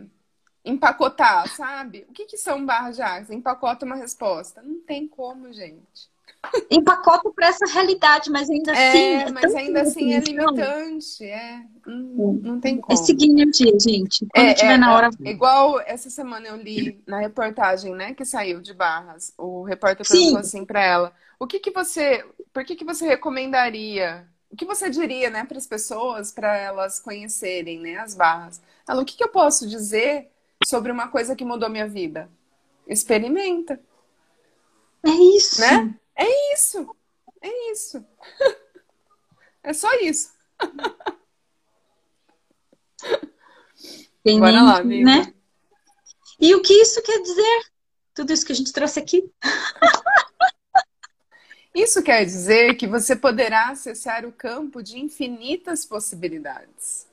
empacotar, 0.64 1.49
sabe? 1.55 2.07
O 2.09 2.12
que, 2.12 2.24
que 2.24 2.36
são 2.36 2.64
barras 2.64 2.97
de 2.97 3.03
água? 3.03 3.34
Empacota 3.34 3.84
uma 3.84 3.97
resposta. 3.97 4.62
Não 4.62 4.80
tem 4.80 5.07
como, 5.07 5.53
gente. 5.53 6.12
Empacota 6.70 7.30
para 7.30 7.47
essa 7.49 7.66
realidade, 7.66 8.30
mas 8.30 8.51
ainda 8.51 8.72
é, 8.72 8.88
assim. 8.88 8.99
É, 8.99 9.30
mas 9.30 9.55
ainda 9.55 9.82
assim 9.82 10.12
é 10.12 10.20
limitante. 10.20 11.24
É, 11.24 11.62
não, 11.86 12.32
não 12.34 12.61
tem 12.61 12.78
como. 12.78 12.99
É 12.99 13.24
energia, 13.24 13.72
gente. 13.80 14.26
Quando 14.26 14.47
é, 14.47 14.55
tiver 14.55 14.74
é, 14.74 14.76
na 14.76 14.95
hora. 14.95 15.11
É, 15.24 15.30
igual 15.30 15.80
essa 15.80 16.11
semana 16.11 16.49
eu 16.49 16.57
li 16.57 17.03
na 17.07 17.18
reportagem, 17.18 17.95
né, 17.95 18.12
que 18.12 18.24
saiu 18.26 18.61
de 18.61 18.74
Barras. 18.74 19.32
O 19.38 19.62
repórter 19.62 20.07
perguntou 20.07 20.38
assim 20.38 20.66
para 20.66 20.82
ela: 20.82 21.12
o 21.38 21.47
que, 21.47 21.59
que 21.59 21.70
você. 21.70 22.24
Por 22.53 22.64
que, 22.64 22.76
que 22.76 22.84
você 22.84 23.07
recomendaria 23.07 24.28
o 24.55 24.57
que 24.57 24.64
você 24.64 24.88
diria, 24.88 25.28
né, 25.30 25.44
para 25.44 25.59
as 25.59 25.66
pessoas, 25.66 26.30
para 26.30 26.57
elas 26.57 27.00
conhecerem, 27.00 27.80
né, 27.80 27.96
as 27.96 28.14
barras? 28.14 28.62
Ela, 28.88 29.02
o 29.02 29.05
que, 29.05 29.16
que 29.16 29.24
eu 29.24 29.28
posso 29.28 29.68
dizer 29.68 30.30
sobre 30.64 30.92
uma 30.92 31.09
coisa 31.09 31.34
que 31.34 31.44
mudou 31.44 31.68
minha 31.68 31.88
vida? 31.88 32.30
Experimenta. 32.86 33.80
É 35.05 35.11
isso. 35.11 35.61
Né? 35.61 35.98
É 36.14 36.55
isso. 36.55 36.96
É 37.42 37.72
isso. 37.72 38.07
é 39.64 39.72
só 39.72 39.92
isso. 39.94 40.32
Tem 44.22 44.38
Bora 44.38 44.62
lá, 44.62 44.84
né? 44.84 45.34
E 46.38 46.55
o 46.55 46.62
que 46.62 46.74
isso 46.74 47.02
quer 47.02 47.20
dizer? 47.20 47.72
Tudo 48.14 48.32
isso 48.32 48.46
que 48.46 48.52
a 48.52 48.57
gente 48.57 48.72
trouxe 48.72 49.00
aqui. 49.00 49.28
Isso 51.75 52.05
quer 52.05 52.25
dizer 52.25 52.77
que 52.77 52.87
você 52.87 53.16
poderá 53.16 53.70
acessar 53.70 54.25
o 54.25 54.31
campo 54.31 54.81
de 54.81 54.99
infinitas 54.99 55.85
possibilidades. 55.85 57.09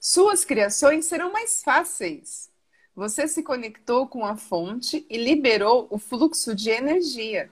Suas 0.00 0.44
criações 0.44 1.06
serão 1.06 1.30
mais 1.32 1.62
fáceis. 1.62 2.50
Você 2.96 3.28
se 3.28 3.44
conectou 3.44 4.08
com 4.08 4.26
a 4.26 4.36
fonte 4.36 5.06
e 5.08 5.16
liberou 5.16 5.86
o 5.88 5.98
fluxo 5.98 6.52
de 6.52 6.68
energia. 6.68 7.48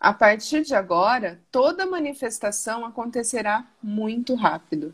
A 0.00 0.12
partir 0.12 0.62
de 0.62 0.74
agora, 0.74 1.40
toda 1.52 1.86
manifestação 1.86 2.84
acontecerá 2.84 3.64
muito 3.80 4.34
rápido. 4.34 4.92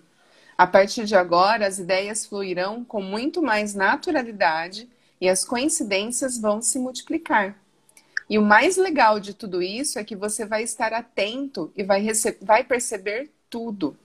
A 0.56 0.66
partir 0.66 1.06
de 1.06 1.16
agora, 1.16 1.66
as 1.66 1.78
ideias 1.78 2.26
fluirão 2.26 2.84
com 2.84 3.00
muito 3.00 3.42
mais 3.42 3.74
naturalidade 3.74 4.86
e 5.18 5.30
as 5.30 5.46
coincidências 5.46 6.38
vão 6.38 6.60
se 6.60 6.78
multiplicar. 6.78 7.56
E 8.30 8.38
o 8.38 8.42
mais 8.42 8.76
legal 8.76 9.18
de 9.18 9.34
tudo 9.34 9.60
isso 9.60 9.98
é 9.98 10.04
que 10.04 10.14
você 10.14 10.46
vai 10.46 10.62
estar 10.62 10.92
atento 10.92 11.72
e 11.76 11.82
vai, 11.82 12.06
vai 12.40 12.62
perceber 12.62 13.28
tudo. 13.50 13.96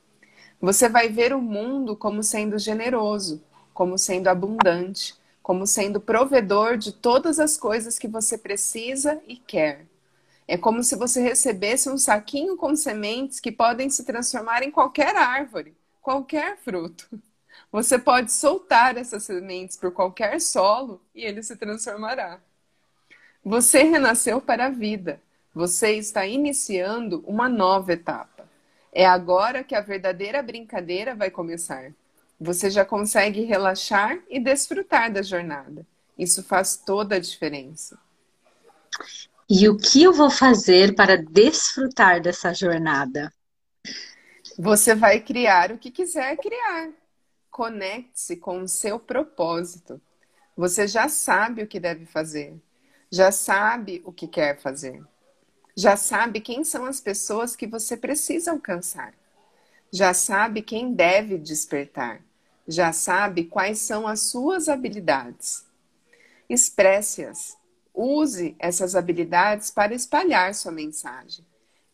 Você 0.60 0.90
vai 0.90 1.08
ver 1.10 1.32
o 1.32 1.40
mundo 1.40 1.96
como 1.96 2.24
sendo 2.24 2.58
generoso, 2.58 3.44
como 3.72 4.00
sendo 4.00 4.28
abundante, 4.28 5.14
como 5.44 5.68
sendo 5.68 6.02
provedor 6.02 6.76
de 6.76 6.92
todas 6.92 7.40
as 7.40 7.56
coisas 7.56 8.00
que 8.00 8.08
você 8.08 8.36
precisa 8.36 9.22
e 9.28 9.36
quer. 9.38 9.86
É 10.48 10.58
como 10.58 10.82
se 10.82 10.96
você 10.96 11.22
recebesse 11.22 11.88
um 11.88 11.98
saquinho 11.98 12.58
com 12.58 12.76
sementes 12.76 13.40
que 13.40 13.52
podem 13.52 13.92
se 13.92 14.04
transformar 14.04 14.64
em 14.64 14.72
qualquer 14.72 15.16
árvore, 15.16 15.78
qualquer 16.02 16.58
fruto. 16.58 17.08
Você 17.72 18.00
pode 18.00 18.32
soltar 18.32 18.98
essas 18.98 19.24
sementes 19.24 19.78
por 19.78 19.92
qualquer 19.92 20.42
solo 20.42 21.00
e 21.14 21.24
ele 21.24 21.44
se 21.44 21.56
transformará. 21.56 22.42
Você 23.46 23.84
renasceu 23.84 24.42
para 24.42 24.66
a 24.66 24.70
vida. 24.72 25.22
Você 25.54 25.92
está 25.92 26.26
iniciando 26.26 27.24
uma 27.28 27.48
nova 27.48 27.94
etapa. 27.94 28.50
É 28.92 29.06
agora 29.06 29.64
que 29.64 29.76
a 29.76 29.82
verdadeira 29.82 30.42
brincadeira 30.42 31.14
vai 31.14 31.30
começar. 31.30 31.94
Você 32.42 32.72
já 32.72 32.84
consegue 32.84 33.42
relaxar 33.42 34.18
e 34.28 34.40
desfrutar 34.40 35.14
da 35.14 35.22
jornada. 35.22 35.86
Isso 36.18 36.42
faz 36.42 36.76
toda 36.76 37.18
a 37.18 37.20
diferença. 37.20 38.00
E 39.48 39.70
o 39.70 39.78
que 39.78 40.02
eu 40.02 40.12
vou 40.12 40.32
fazer 40.32 40.96
para 40.96 41.16
desfrutar 41.16 42.20
dessa 42.20 42.52
jornada? 42.52 43.32
Você 44.58 44.96
vai 44.96 45.20
criar 45.20 45.72
o 45.72 45.78
que 45.78 45.92
quiser 45.92 46.36
criar. 46.38 46.90
Conecte-se 47.52 48.38
com 48.38 48.62
o 48.62 48.68
seu 48.68 48.98
propósito. 48.98 50.02
Você 50.58 50.88
já 50.88 51.08
sabe 51.08 51.62
o 51.62 51.68
que 51.68 51.80
deve 51.80 52.08
fazer 52.08 52.60
já 53.16 53.32
sabe 53.32 54.02
o 54.04 54.12
que 54.12 54.28
quer 54.28 54.60
fazer, 54.60 55.02
já 55.74 55.96
sabe 55.96 56.42
quem 56.42 56.66
são 56.66 56.84
as 56.84 57.00
pessoas 57.00 57.56
que 57.56 57.66
você 57.66 57.96
precisa 57.96 58.52
alcançar, 58.52 59.14
já 59.90 60.14
sabe 60.14 60.62
quem 60.62 60.94
deve 60.94 61.38
despertar, 61.38 62.22
já 62.68 62.92
sabe 62.92 63.46
quais 63.46 63.80
são 63.80 64.06
as 64.06 64.20
suas 64.20 64.68
habilidades. 64.68 65.66
Expresse-as. 66.50 67.58
Use 67.94 68.54
essas 68.60 68.96
habilidades 68.96 69.72
para 69.72 69.96
espalhar 69.96 70.54
sua 70.54 70.74
mensagem. 70.74 71.46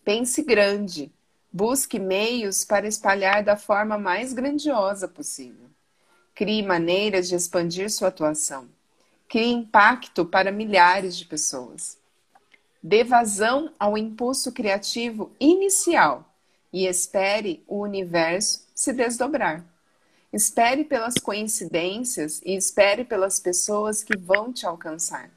Pense 0.03 0.41
grande. 0.41 1.13
Busque 1.53 1.99
meios 1.99 2.65
para 2.65 2.87
espalhar 2.87 3.43
da 3.43 3.55
forma 3.55 3.95
mais 3.95 4.33
grandiosa 4.33 5.07
possível. 5.07 5.69
Crie 6.33 6.63
maneiras 6.63 7.29
de 7.29 7.35
expandir 7.35 7.91
sua 7.91 8.07
atuação 8.07 8.67
crie 9.31 9.49
impacto 9.49 10.25
para 10.25 10.51
milhares 10.51 11.15
de 11.15 11.23
pessoas. 11.23 11.97
Dê 12.83 13.01
vazão 13.01 13.71
ao 13.79 13.97
impulso 13.97 14.51
criativo 14.51 15.31
inicial 15.39 16.35
e 16.73 16.85
espere 16.85 17.63
o 17.65 17.79
universo 17.79 18.67
se 18.75 18.91
desdobrar. 18.91 19.63
Espere 20.33 20.83
pelas 20.83 21.13
coincidências 21.13 22.41
e 22.43 22.57
espere 22.57 23.05
pelas 23.05 23.39
pessoas 23.39 24.03
que 24.03 24.17
vão 24.17 24.51
te 24.51 24.65
alcançar. 24.65 25.31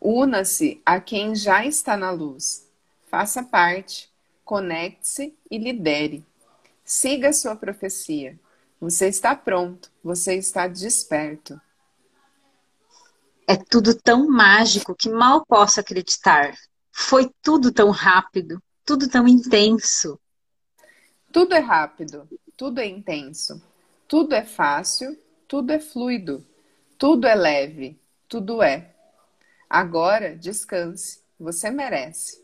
Una-se 0.00 0.80
a 0.86 0.98
quem 0.98 1.34
já 1.34 1.66
está 1.66 1.98
na 1.98 2.10
luz. 2.10 2.66
Faça 3.10 3.42
parte, 3.42 4.08
conecte-se 4.46 5.34
e 5.50 5.58
lidere. 5.58 6.24
Siga 6.82 7.34
sua 7.34 7.54
profecia. 7.54 8.40
Você 8.80 9.08
está 9.08 9.36
pronto, 9.36 9.90
você 10.02 10.36
está 10.36 10.66
desperto. 10.66 11.60
É 13.50 13.56
tudo 13.56 13.96
tão 13.96 14.28
mágico 14.28 14.94
que 14.94 15.10
mal 15.10 15.44
posso 15.44 15.80
acreditar. 15.80 16.56
Foi 16.92 17.28
tudo 17.42 17.72
tão 17.72 17.90
rápido, 17.90 18.62
tudo 18.86 19.08
tão 19.08 19.26
intenso. 19.26 20.20
Tudo 21.32 21.56
é 21.56 21.58
rápido, 21.58 22.28
tudo 22.56 22.78
é 22.78 22.86
intenso, 22.86 23.60
tudo 24.06 24.36
é 24.36 24.44
fácil, 24.44 25.18
tudo 25.48 25.72
é 25.72 25.80
fluido, 25.80 26.46
tudo 26.96 27.26
é 27.26 27.34
leve, 27.34 28.00
tudo 28.28 28.62
é. 28.62 28.94
Agora 29.68 30.36
descanse, 30.36 31.18
você 31.36 31.72
merece. 31.72 32.40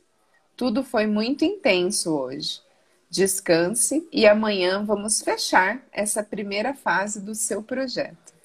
Tudo 0.57 0.83
foi 0.83 1.07
muito 1.07 1.45
intenso 1.45 2.19
hoje. 2.19 2.61
Descanse 3.09 4.09
e 4.11 4.27
amanhã 4.27 4.85
vamos 4.85 5.23
fechar 5.23 5.87
essa 5.93 6.25
primeira 6.25 6.75
fase 6.75 7.21
do 7.21 7.33
seu 7.33 7.63
projeto. 7.63 8.36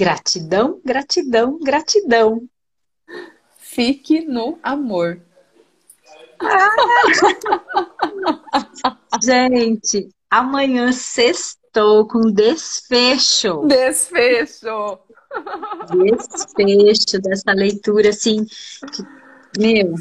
Gratidão, 0.00 0.80
gratidão, 0.82 1.58
gratidão. 1.58 2.48
Fique 3.58 4.22
no 4.22 4.58
amor. 4.62 5.20
Gente, 9.22 10.08
amanhã 10.30 10.90
sextou 10.90 12.08
com 12.08 12.32
desfecho. 12.32 13.66
Desfecho. 13.66 15.00
Desfecho 15.92 17.20
dessa 17.20 17.52
leitura, 17.52 18.08
assim, 18.08 18.46
que, 18.46 19.02
meu, 19.60 19.96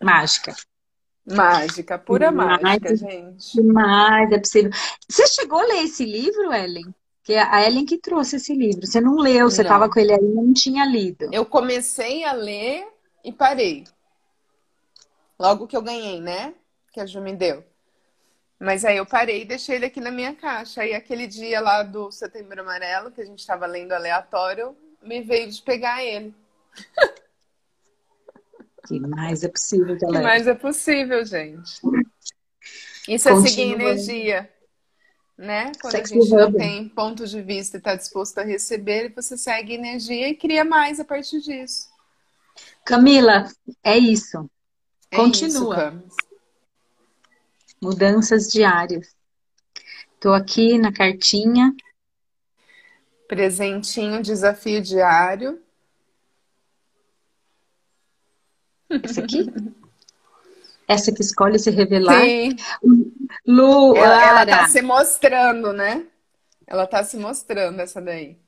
mágica. 0.00 0.54
Mágica, 1.26 1.98
pura 1.98 2.30
mágica, 2.30 2.94
gente. 2.94 3.54
Demais, 3.54 4.30
é 4.30 4.38
possível. 4.38 4.70
Você 5.08 5.26
chegou 5.26 5.58
a 5.58 5.64
ler 5.64 5.82
esse 5.82 6.04
livro, 6.04 6.52
Ellen? 6.52 6.94
Que 7.24 7.32
é 7.32 7.42
a 7.42 7.66
Ellen 7.66 7.86
que 7.86 7.98
trouxe 7.98 8.36
esse 8.36 8.54
livro. 8.54 8.86
Você 8.86 9.00
não 9.00 9.16
leu, 9.16 9.50
você 9.50 9.62
estava 9.62 9.88
com 9.88 9.98
ele 9.98 10.12
aí 10.12 10.22
e 10.22 10.34
não 10.34 10.52
tinha 10.52 10.84
lido. 10.84 11.28
Eu 11.32 11.44
comecei 11.46 12.22
a 12.22 12.32
ler 12.32 12.86
e 13.24 13.32
parei. 13.32 13.84
Logo 15.38 15.66
que 15.66 15.76
eu 15.76 15.82
ganhei, 15.82 16.20
né? 16.20 16.54
Que 16.92 17.00
a 17.00 17.06
Ju 17.06 17.20
me 17.20 17.34
deu. 17.34 17.64
Mas 18.60 18.84
aí 18.84 18.98
eu 18.98 19.06
parei 19.06 19.42
e 19.42 19.44
deixei 19.44 19.76
ele 19.76 19.86
aqui 19.86 20.00
na 20.00 20.10
minha 20.10 20.34
caixa. 20.34 20.82
Aí 20.82 20.94
aquele 20.94 21.26
dia 21.26 21.60
lá 21.60 21.82
do 21.82 22.12
Setembro 22.12 22.60
Amarelo, 22.60 23.10
que 23.10 23.20
a 23.20 23.24
gente 23.24 23.40
estava 23.40 23.66
lendo 23.66 23.92
aleatório, 23.92 24.76
me 25.02 25.22
veio 25.22 25.50
de 25.50 25.60
pegar 25.62 26.04
ele. 26.04 26.34
Que 28.86 29.00
mais 29.00 29.42
é 29.42 29.48
possível, 29.48 29.98
galera? 29.98 30.18
Que 30.18 30.22
mais 30.22 30.46
é 30.46 30.54
possível, 30.54 31.24
gente. 31.24 31.80
Isso 33.08 33.28
Continua. 33.28 33.46
é 33.46 33.48
seguir 33.48 33.72
energia. 33.72 34.50
Né? 35.36 35.72
Quando 35.80 35.92
Sexy 35.92 36.14
a 36.14 36.20
gente 36.20 36.30
não 36.30 36.52
tem 36.52 36.88
ponto 36.88 37.26
de 37.26 37.42
vista 37.42 37.76
e 37.76 37.78
está 37.78 37.96
disposto 37.96 38.38
a 38.38 38.44
receber, 38.44 39.12
você 39.14 39.36
segue 39.36 39.74
energia 39.74 40.28
e 40.28 40.36
cria 40.36 40.64
mais 40.64 41.00
a 41.00 41.04
partir 41.04 41.40
disso. 41.40 41.88
Camila, 42.84 43.50
é 43.82 43.98
isso. 43.98 44.48
É 45.10 45.16
Continua. 45.16 46.02
Isso, 46.06 46.16
Mudanças 47.80 48.48
diárias. 48.48 49.14
Estou 50.14 50.32
aqui 50.32 50.78
na 50.78 50.92
cartinha. 50.92 51.74
Presentinho, 53.26 54.22
desafio 54.22 54.80
diário. 54.80 55.60
Essa 58.88 59.20
aqui? 59.22 59.46
Essa 60.86 61.12
que 61.12 61.22
escolhe 61.22 61.58
se 61.58 61.70
revelar. 61.70 62.22
Sim. 62.22 62.56
Lu, 63.46 63.96
ela, 63.96 64.26
ela 64.26 64.46
tá 64.46 64.68
se 64.68 64.82
mostrando, 64.82 65.72
né? 65.72 66.06
Ela 66.66 66.86
tá 66.86 67.02
se 67.02 67.16
mostrando, 67.16 67.80
essa 67.80 68.00
daí. 68.00 68.38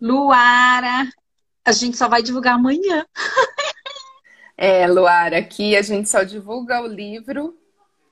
Luara, 0.00 1.10
a 1.64 1.72
gente 1.72 1.96
só 1.96 2.08
vai 2.08 2.22
divulgar 2.22 2.54
amanhã. 2.54 3.04
É, 4.62 4.86
Luara, 4.86 5.38
aqui 5.38 5.74
a 5.74 5.80
gente 5.80 6.10
só 6.10 6.22
divulga 6.22 6.82
o 6.82 6.86
livro 6.86 7.58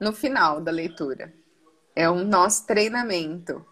no 0.01 0.14
final 0.14 0.62
da 0.62 0.70
leitura. 0.70 1.31
É 1.95 2.09
o 2.09 2.24
nosso 2.24 2.66
treinamento 2.66 3.62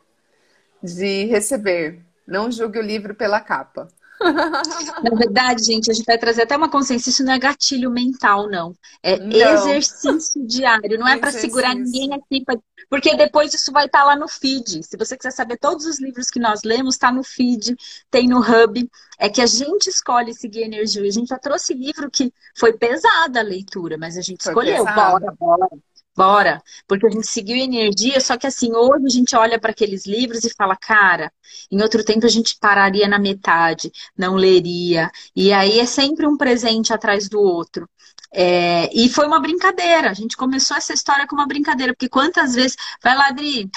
de 0.82 1.24
receber. 1.24 2.04
Não 2.26 2.50
julgue 2.50 2.78
o 2.78 2.82
livro 2.82 3.14
pela 3.14 3.40
capa. 3.40 3.88
Na 4.20 5.10
verdade, 5.14 5.62
gente, 5.64 5.90
a 5.90 5.94
gente 5.94 6.06
vai 6.06 6.18
trazer 6.18 6.42
até 6.42 6.56
uma 6.56 6.70
consciência. 6.70 7.10
Isso 7.10 7.24
não 7.24 7.32
é 7.32 7.38
gatilho 7.38 7.90
mental, 7.90 8.48
não. 8.48 8.74
É 9.02 9.18
não. 9.18 9.54
exercício 9.54 10.46
diário. 10.46 10.98
Não 10.98 11.06
é 11.06 11.18
para 11.18 11.30
segurar 11.30 11.74
ninguém 11.74 12.14
aqui. 12.14 12.44
Pra... 12.44 12.56
Porque 12.88 13.14
depois 13.16 13.52
isso 13.52 13.72
vai 13.72 13.86
estar 13.86 14.00
tá 14.00 14.04
lá 14.06 14.16
no 14.16 14.28
feed. 14.28 14.82
Se 14.82 14.96
você 14.96 15.16
quiser 15.16 15.32
saber 15.32 15.58
todos 15.58 15.86
os 15.86 16.00
livros 16.00 16.30
que 16.30 16.40
nós 16.40 16.62
lemos, 16.62 16.94
está 16.94 17.12
no 17.12 17.22
feed, 17.22 17.76
tem 18.10 18.28
no 18.28 18.40
hub. 18.40 18.88
É 19.18 19.28
que 19.28 19.40
a 19.40 19.46
gente 19.46 19.88
escolhe 19.88 20.34
seguir 20.34 20.62
energia. 20.62 21.02
A 21.02 21.10
gente 21.10 21.28
já 21.28 21.38
trouxe 21.38 21.74
livro 21.74 22.10
que 22.10 22.32
foi 22.56 22.72
pesada 22.72 23.40
a 23.40 23.42
leitura, 23.42 23.96
mas 23.98 24.16
a 24.16 24.22
gente 24.22 24.42
foi 24.42 24.52
escolheu. 24.52 24.84
Bora, 24.84 25.34
bora. 25.38 25.68
Bora, 26.16 26.62
porque 26.88 27.06
a 27.06 27.10
gente 27.10 27.26
seguiu 27.26 27.56
energia, 27.56 28.18
só 28.20 28.38
que 28.38 28.46
assim, 28.46 28.74
hoje 28.74 29.04
a 29.04 29.10
gente 29.10 29.36
olha 29.36 29.60
para 29.60 29.70
aqueles 29.70 30.06
livros 30.06 30.44
e 30.44 30.54
fala, 30.54 30.74
cara, 30.74 31.30
em 31.70 31.82
outro 31.82 32.02
tempo 32.02 32.24
a 32.24 32.30
gente 32.30 32.56
pararia 32.58 33.06
na 33.06 33.18
metade, 33.18 33.92
não 34.16 34.34
leria. 34.34 35.10
E 35.34 35.52
aí 35.52 35.78
é 35.78 35.84
sempre 35.84 36.26
um 36.26 36.36
presente 36.36 36.92
atrás 36.92 37.28
do 37.28 37.38
outro. 37.38 37.86
É, 38.32 38.88
e 38.94 39.10
foi 39.10 39.26
uma 39.26 39.40
brincadeira, 39.40 40.10
a 40.10 40.14
gente 40.14 40.36
começou 40.36 40.76
essa 40.76 40.94
história 40.94 41.26
com 41.26 41.36
uma 41.36 41.46
brincadeira, 41.46 41.92
porque 41.92 42.08
quantas 42.08 42.54
vezes. 42.54 42.76
Vai 43.02 43.14
lá, 43.14 43.30
Dri. 43.30 43.70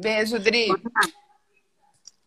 Beijo, 0.00 0.38
Dri. 0.40 0.68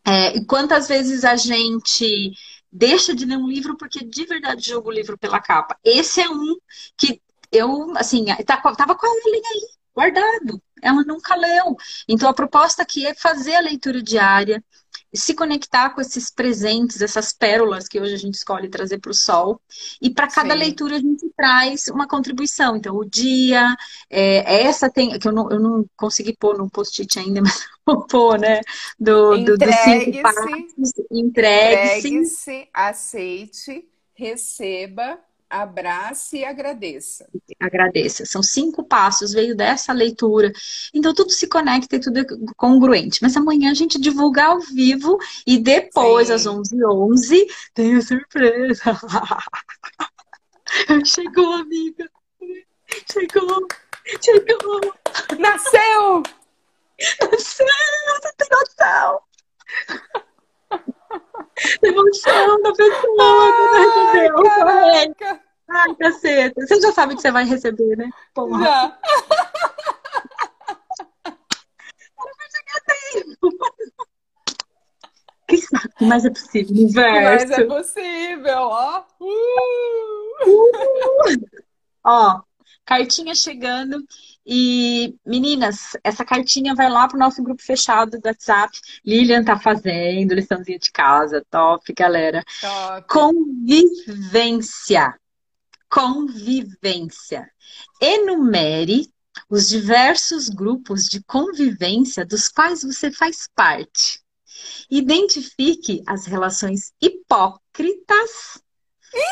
É, 0.05 0.37
e 0.37 0.45
quantas 0.45 0.87
vezes 0.87 1.25
a 1.25 1.35
gente 1.35 2.31
deixa 2.71 3.13
de 3.13 3.25
ler 3.25 3.37
um 3.37 3.47
livro 3.47 3.75
porque 3.75 4.05
de 4.05 4.25
verdade 4.25 4.69
joga 4.69 4.87
o 4.87 4.91
livro 4.91 5.17
pela 5.17 5.41
capa. 5.41 5.77
Esse 5.83 6.21
é 6.21 6.29
um 6.29 6.55
que 6.97 7.21
eu, 7.51 7.93
assim, 7.97 8.25
tá, 8.45 8.57
tava 8.57 8.95
com 8.95 9.05
a 9.05 9.09
Ellen 9.09 9.41
aí, 9.45 9.67
guardado. 9.95 10.61
Ela 10.81 11.03
nunca 11.03 11.35
leu. 11.35 11.75
Então, 12.07 12.29
a 12.29 12.33
proposta 12.33 12.83
aqui 12.83 13.05
é 13.05 13.13
fazer 13.15 13.55
a 13.55 13.61
leitura 13.61 14.01
diária, 14.01 14.63
se 15.13 15.33
conectar 15.33 15.89
com 15.89 16.01
esses 16.01 16.29
presentes, 16.29 17.01
essas 17.01 17.33
pérolas 17.33 17.87
que 17.87 17.99
hoje 17.99 18.13
a 18.13 18.17
gente 18.17 18.35
escolhe 18.35 18.69
trazer 18.69 18.99
para 18.99 19.09
o 19.09 19.15
sol. 19.15 19.59
E 19.99 20.09
para 20.09 20.27
cada 20.27 20.53
Sim. 20.53 20.59
leitura 20.59 20.97
a 20.97 20.99
gente 20.99 21.27
traz 21.35 21.87
uma 21.87 22.07
contribuição. 22.07 22.75
Então, 22.75 22.95
o 22.95 23.05
dia, 23.05 23.75
é, 24.09 24.63
essa 24.63 24.89
tem, 24.89 25.17
que 25.17 25.27
eu 25.27 25.31
não, 25.31 25.51
eu 25.51 25.59
não 25.59 25.85
consegui 25.95 26.35
pôr 26.37 26.57
no 26.57 26.69
post-it 26.69 27.17
ainda, 27.17 27.41
mas 27.41 27.65
vou 27.85 28.05
pôr, 28.05 28.39
né? 28.39 28.61
Do, 28.99 29.37
do, 29.37 29.57
do 29.57 29.73
cinco 29.83 30.21
passos. 30.21 30.45
Entregue-se. 31.09 32.07
Entregue-se, 32.07 32.69
aceite, 32.71 33.89
receba 34.13 35.19
abrace 35.49 36.37
e 36.37 36.45
agradeça. 36.45 37.27
Agradeça. 37.59 38.25
São 38.25 38.43
cinco 38.43 38.83
passos, 38.83 39.33
veio 39.33 39.55
dessa 39.55 39.93
leitura. 39.93 40.51
Então 40.93 41.13
tudo 41.13 41.31
se 41.31 41.47
conecta 41.47 41.95
e 41.95 41.99
tudo 41.99 42.19
é 42.19 42.25
congruente. 42.55 43.19
Mas 43.21 43.35
amanhã 43.35 43.71
a 43.71 43.75
gente 43.75 43.99
divulga 43.99 44.45
ao 44.45 44.59
vivo 44.59 45.17
e 45.45 45.57
depois, 45.57 46.27
Sim. 46.27 46.33
às 46.33 46.45
11h11, 46.45 46.83
11, 46.83 47.47
tem 47.73 47.95
a 47.95 48.01
surpresa. 48.01 48.83
Chegou, 51.05 51.53
amiga. 51.53 52.09
Chegou. 53.11 53.67
Chegou. 54.21 54.93
Nasceu! 55.39 56.23
Nasceu! 57.21 57.67
Você 58.21 58.33
tem 58.37 58.47
noção! 58.49 59.19
Emoção 61.81 62.61
da 62.61 62.71
pessoa 62.73 63.23
Ai, 63.73 63.87
recebeu. 64.11 65.41
Ai, 65.69 65.95
caceta. 65.95 66.65
Você 66.65 66.81
já 66.81 66.91
sabe 66.91 67.15
que 67.15 67.21
você 67.21 67.31
vai 67.31 67.45
receber, 67.45 67.97
né? 67.97 68.09
Porra. 68.33 68.63
Já. 68.63 68.99
Que 75.47 75.57
saco, 75.57 75.87
mas 76.01 76.25
é 76.25 76.29
possível, 76.29 76.75
universo. 76.75 77.47
Mas 77.47 77.51
é 77.51 77.63
possível, 77.63 78.57
ó. 78.57 79.03
Uh! 79.21 80.45
Uh! 80.45 81.47
Ó, 82.03 82.41
cartinha 82.85 83.33
chegando. 83.33 84.03
E, 84.47 85.15
meninas, 85.25 85.97
essa 86.03 86.23
cartinha 86.23 86.73
vai 86.73 86.89
lá 86.89 87.07
pro 87.07 87.19
nosso 87.19 87.43
grupo 87.43 87.61
fechado 87.61 88.19
do 88.19 88.25
WhatsApp. 88.25 88.79
Lilian 89.05 89.43
tá 89.43 89.59
fazendo 89.59 90.33
liçãozinha 90.33 90.79
de 90.79 90.91
casa. 90.91 91.45
Top, 91.49 91.93
galera. 91.93 92.43
Top. 92.61 93.07
Convivência. 93.09 95.13
Convivência. 95.89 97.49
Enumere 98.01 99.09
os 99.49 99.67
diversos 99.67 100.49
grupos 100.49 101.05
de 101.05 101.21
convivência 101.23 102.25
dos 102.25 102.47
quais 102.47 102.83
você 102.83 103.11
faz 103.11 103.49
parte. 103.53 104.21
Identifique 104.89 106.01
as 106.07 106.25
relações 106.25 106.93
hipócritas 107.01 108.61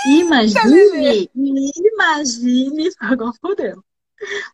Imagine, 0.07 1.30
imagine, 1.36 2.89
agora 2.99 3.32
fodeu. 3.41 3.84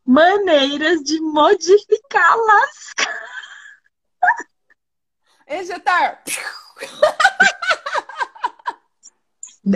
Maneiras 0.05 1.01
de 1.03 1.19
modificá-las. 1.19 2.93
Ejetar. 5.47 6.23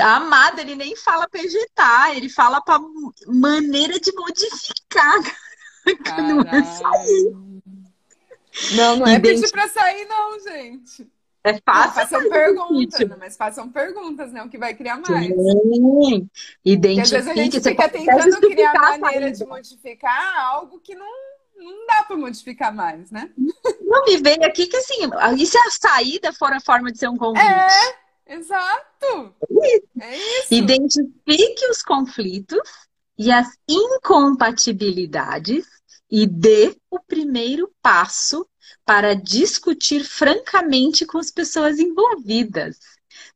Amado, 0.01 0.59
ele 0.59 0.75
nem 0.75 0.95
fala 0.95 1.29
pra 1.29 1.41
ejetar, 1.41 2.17
ele 2.17 2.29
fala 2.29 2.61
pra 2.61 2.79
maneira 3.27 3.99
de 3.99 4.11
modificar. 4.13 5.19
Não 6.17 6.41
é 6.41 6.63
sair. 6.63 7.45
Não, 8.75 8.95
não 8.95 9.07
é 9.07 9.19
pedir 9.19 9.51
pra 9.51 9.67
sair, 9.67 10.05
não, 10.05 10.39
gente. 10.39 11.11
É 11.45 11.61
fácil. 11.63 12.01
Não, 12.01 12.07
façam 12.07 12.29
perguntas, 12.29 13.07
não, 13.07 13.17
mas 13.19 13.37
façam 13.37 13.71
perguntas, 13.71 14.31
né? 14.31 14.41
O 14.41 14.49
que 14.49 14.57
vai 14.57 14.73
criar 14.73 14.99
mais. 14.99 15.27
Sim. 15.27 16.27
Identifique. 16.65 16.97
Porque 16.97 17.01
às 17.01 17.11
vezes 17.11 17.27
a 17.27 17.35
gente 17.35 17.61
fica 17.61 17.87
tentando 17.87 18.41
criar 18.41 18.97
maneira 18.97 19.31
de 19.31 19.45
modificar 19.45 20.37
algo 20.39 20.79
que 20.79 20.95
não, 20.95 21.05
não 21.55 21.85
dá 21.85 22.01
para 22.03 22.17
modificar 22.17 22.73
mais, 22.73 23.11
né? 23.11 23.29
Não 23.79 24.05
me 24.05 24.17
veio 24.17 24.43
aqui 24.43 24.65
que 24.65 24.75
assim, 24.77 25.07
e 25.37 25.45
se 25.45 25.55
a 25.55 25.69
saída 25.69 26.33
for 26.33 26.51
a 26.51 26.59
forma 26.59 26.91
de 26.91 26.97
ser 26.97 27.09
um 27.09 27.15
convite? 27.15 27.45
É, 27.45 28.33
exato. 28.33 29.35
É 30.01 30.17
isso. 30.17 30.51
Identifique 30.51 31.69
os 31.69 31.83
conflitos 31.83 32.57
e 33.15 33.31
as 33.31 33.47
incompatibilidades 33.69 35.67
e 36.09 36.25
dê 36.25 36.75
o 36.89 36.99
primeiro 36.99 37.71
passo 37.83 38.47
para 38.85 39.15
discutir 39.15 40.03
francamente 40.03 41.05
com 41.05 41.17
as 41.17 41.31
pessoas 41.31 41.79
envolvidas. 41.79 42.77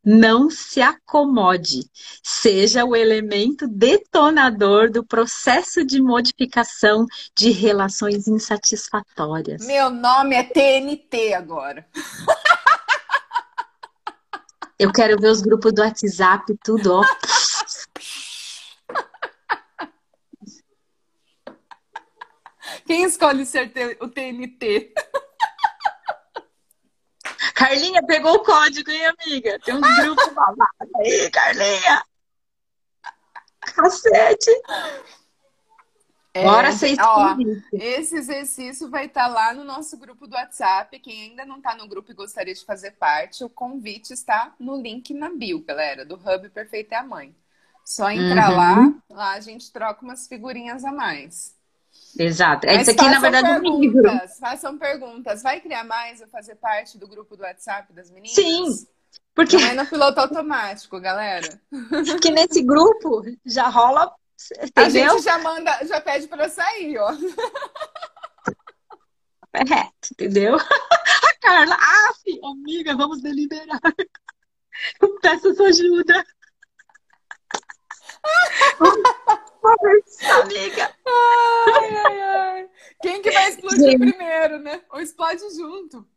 Não 0.04 0.50
se 0.50 0.82
acomode. 0.82 1.90
Seja 2.24 2.86
o 2.86 2.96
elemento 2.96 3.68
detonador 3.68 4.92
do 4.92 5.06
processo 5.06 5.86
de 5.86 6.02
modificação 6.02 7.06
de 7.36 7.52
relações 7.52 8.28
insatisfatórias. 8.28 9.66
Meu 9.66 9.90
nome 9.90 10.36
é 10.36 10.44
TNT 10.44 11.34
agora. 11.34 11.86
Eu 14.78 14.94
quero 14.94 15.20
ver 15.20 15.30
os 15.30 15.42
grupos 15.42 15.74
do 15.74 15.82
WhatsApp, 15.82 16.58
tudo, 16.64 16.94
ó. 16.94 17.04
Quem 22.90 23.04
escolhe 23.04 23.46
ser 23.46 23.72
o 24.02 24.08
TNT? 24.08 24.92
Carlinha 27.54 28.04
pegou 28.04 28.34
o 28.34 28.44
código, 28.44 28.90
hein, 28.90 29.06
amiga? 29.06 29.60
Tem 29.60 29.76
uns 29.76 29.98
grupos 30.02 30.28
babados 30.34 30.96
aí, 30.96 31.30
Carlinha. 31.30 32.04
Cacete. 33.62 34.50
É, 36.34 36.44
Bora 36.44 36.72
ser 36.72 37.00
ó, 37.00 37.36
Esse 37.74 38.16
exercício 38.16 38.90
vai 38.90 39.06
estar 39.06 39.28
tá 39.28 39.28
lá 39.28 39.54
no 39.54 39.64
nosso 39.64 39.96
grupo 39.96 40.26
do 40.26 40.34
WhatsApp. 40.34 40.98
Quem 40.98 41.30
ainda 41.30 41.46
não 41.46 41.58
está 41.58 41.76
no 41.76 41.88
grupo 41.88 42.10
e 42.10 42.16
gostaria 42.16 42.56
de 42.56 42.66
fazer 42.66 42.94
parte, 42.94 43.44
o 43.44 43.50
convite 43.50 44.14
está 44.14 44.56
no 44.60 44.76
link 44.76 45.14
na 45.14 45.30
bio, 45.30 45.64
galera, 45.64 46.04
do 46.04 46.16
Hub 46.16 46.50
Perfeita 46.50 46.96
é 46.96 46.98
a 46.98 47.04
Mãe. 47.04 47.36
Só 47.86 48.10
entrar 48.10 48.50
uhum. 48.50 48.58
lá, 48.58 48.94
lá 49.12 49.34
a 49.34 49.40
gente 49.40 49.72
troca 49.72 50.04
umas 50.04 50.28
figurinhas 50.28 50.84
a 50.84 50.92
mais. 50.92 51.59
Exato. 52.18 52.66
Mas 52.66 52.82
Esse 52.82 52.92
aqui, 52.92 53.10
na 53.10 53.20
verdade, 53.20 53.48
é 53.48 53.60
um 53.60 53.80
livro. 53.80 54.10
Façam 54.40 54.78
perguntas. 54.78 55.44
Vai 55.44 55.60
criar 55.60 55.84
mais 55.84 56.22
ou 56.22 56.28
fazer 56.28 56.56
parte 56.56 56.98
do 56.98 57.08
grupo 57.08 57.36
do 57.36 57.44
WhatsApp 57.44 57.92
das 57.94 58.10
meninas? 58.10 58.36
Sim. 58.36 58.88
Porque... 59.36 59.58
Não 59.58 59.68
é 59.68 59.74
no 59.74 59.86
piloto 59.86 60.20
automático, 60.20 61.00
galera. 61.00 61.62
Porque 61.90 62.32
nesse 62.32 62.62
grupo 62.62 63.22
já 63.46 63.68
rola. 63.68 64.14
Entendeu? 64.62 65.12
A 65.12 65.16
gente 65.16 65.24
já 65.24 65.38
manda, 65.40 65.86
já 65.86 66.00
pede 66.00 66.28
para 66.28 66.50
sair, 66.50 66.98
ó. 66.98 67.12
É, 69.54 69.90
entendeu? 70.12 70.56
A 70.56 71.34
Carla, 71.42 71.76
ah, 71.76 72.14
amiga, 72.52 72.96
vamos 72.96 73.22
deliberar. 73.22 73.82
Eu 75.02 75.20
peço 75.20 75.56
sua 75.56 75.68
ajuda. 75.68 76.26
Amiga. 79.64 80.94
Ai, 81.06 81.98
ai, 81.98 82.22
ai. 82.22 82.70
Quem 83.02 83.22
que 83.22 83.32
vai 83.32 83.50
explodir 83.50 83.98
primeiro, 83.98 84.60
né? 84.60 84.82
Ou 84.92 85.02
explode 85.02 85.42
junto. 85.56 86.08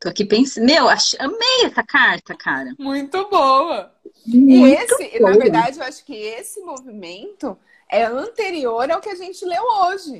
Tô 0.00 0.08
aqui 0.08 0.24
pensando. 0.24 0.66
Meu, 0.66 0.88
amei 0.88 1.64
essa 1.64 1.82
carta, 1.82 2.34
cara. 2.36 2.74
Muito 2.78 3.28
boa. 3.28 3.94
Muito 4.26 4.50
e 4.50 4.74
esse, 4.74 5.18
boa. 5.18 5.30
na 5.30 5.38
verdade, 5.38 5.78
eu 5.78 5.84
acho 5.84 6.04
que 6.04 6.14
esse 6.14 6.60
movimento 6.60 7.58
é 7.90 8.04
anterior 8.04 8.90
ao 8.90 9.00
que 9.00 9.08
a 9.08 9.14
gente 9.14 9.44
leu 9.44 9.62
hoje. 9.62 10.18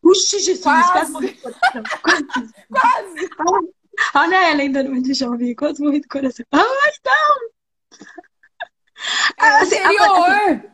Puxa, 0.00 0.38
Jesus, 0.38 0.62
quase. 0.62 1.12
Quase. 2.02 2.24
quase. 2.70 3.72
Olha 4.14 4.50
ela 4.50 4.60
ainda 4.60 4.82
no 4.82 5.02
de 5.02 5.14
jovem, 5.14 5.54
quase 5.54 5.82
morri 5.82 6.00
do 6.00 6.08
coração. 6.08 6.44
Ai, 6.52 6.92
não! 7.04 7.50
É 9.38 9.48
assim, 9.48 9.78
anterior. 9.78 10.70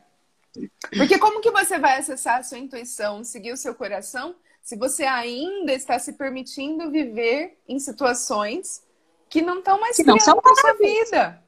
Porque 0.97 1.19
como 1.19 1.41
que 1.41 1.51
você 1.51 1.79
vai 1.79 1.99
acessar 1.99 2.39
a 2.39 2.43
sua 2.43 2.59
intuição, 2.59 3.25
seguir 3.25 3.53
o 3.53 3.57
seu 3.57 3.75
coração, 3.75 4.35
se 4.63 4.77
você 4.77 5.05
ainda 5.05 5.73
está 5.73 5.99
se 5.99 6.13
permitindo 6.13 6.91
viver 6.91 7.59
em 7.67 7.79
situações 7.79 8.83
que 9.29 9.41
não 9.41 9.59
estão 9.59 9.81
mais 9.81 9.97
que 9.97 10.05
não 10.05 10.21
são 10.21 10.39
a 10.39 10.55
sua 10.55 10.75
vida? 10.75 11.43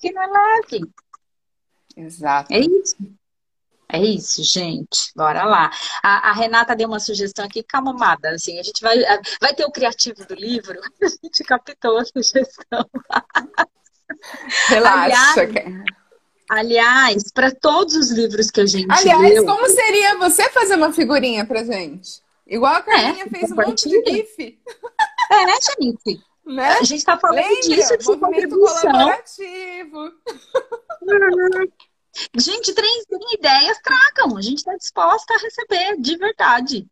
Que 0.00 0.10
não 0.10 0.22
é 0.22 0.26
leve. 0.26 0.90
Exato. 1.96 2.52
É 2.52 2.60
isso. 2.60 2.96
É 3.88 4.00
isso, 4.00 4.42
gente. 4.42 5.12
Bora 5.14 5.44
lá. 5.44 5.70
A, 6.02 6.30
a, 6.30 6.32
Renata 6.32 6.74
deu 6.74 6.88
uma 6.88 6.98
sugestão 6.98 7.44
aqui, 7.44 7.62
calma, 7.62 7.92
amada. 7.92 8.30
Assim, 8.30 8.58
a 8.58 8.62
gente 8.62 8.80
vai, 8.82 8.98
vai 9.40 9.54
ter 9.54 9.64
o 9.64 9.70
criativo 9.70 10.26
do 10.26 10.34
livro. 10.34 10.78
A 11.00 11.06
gente 11.06 11.44
captou 11.44 11.98
a 11.98 12.04
sugestão. 12.04 12.90
Relaxa. 14.68 15.40
Aliás, 15.42 15.84
aliás 16.48 17.32
para 17.32 17.50
todos 17.50 17.94
os 17.94 18.10
livros 18.10 18.50
que 18.50 18.60
a 18.60 18.66
gente 18.66 18.86
Aliás, 18.90 19.34
leu... 19.34 19.44
como 19.44 19.68
seria 19.68 20.18
você 20.18 20.48
fazer 20.50 20.76
uma 20.76 20.92
figurinha 20.92 21.46
pra 21.46 21.64
gente? 21.64 22.20
Igual 22.46 22.74
a 22.74 22.82
Carlinha 22.82 23.24
é, 23.24 23.28
fez 23.28 23.50
um 23.50 23.56
monte 23.56 23.88
de 23.88 24.02
GIF. 24.04 24.58
É, 25.30 25.82
gente. 25.82 26.22
Né? 26.46 26.68
A 26.68 26.82
gente 26.84 27.04
tá 27.04 27.18
falando 27.18 27.44
Lembra? 27.44 27.60
disso, 27.62 27.98
de 27.98 28.04
colaborativo. 28.04 30.12
Gente, 32.34 32.72
três 32.72 33.04
ideias, 33.34 33.78
tragam. 33.82 34.38
A 34.38 34.40
gente 34.40 34.58
está 34.58 34.74
disposta 34.74 35.34
a 35.34 35.38
receber, 35.38 36.00
de 36.00 36.16
verdade. 36.16 36.86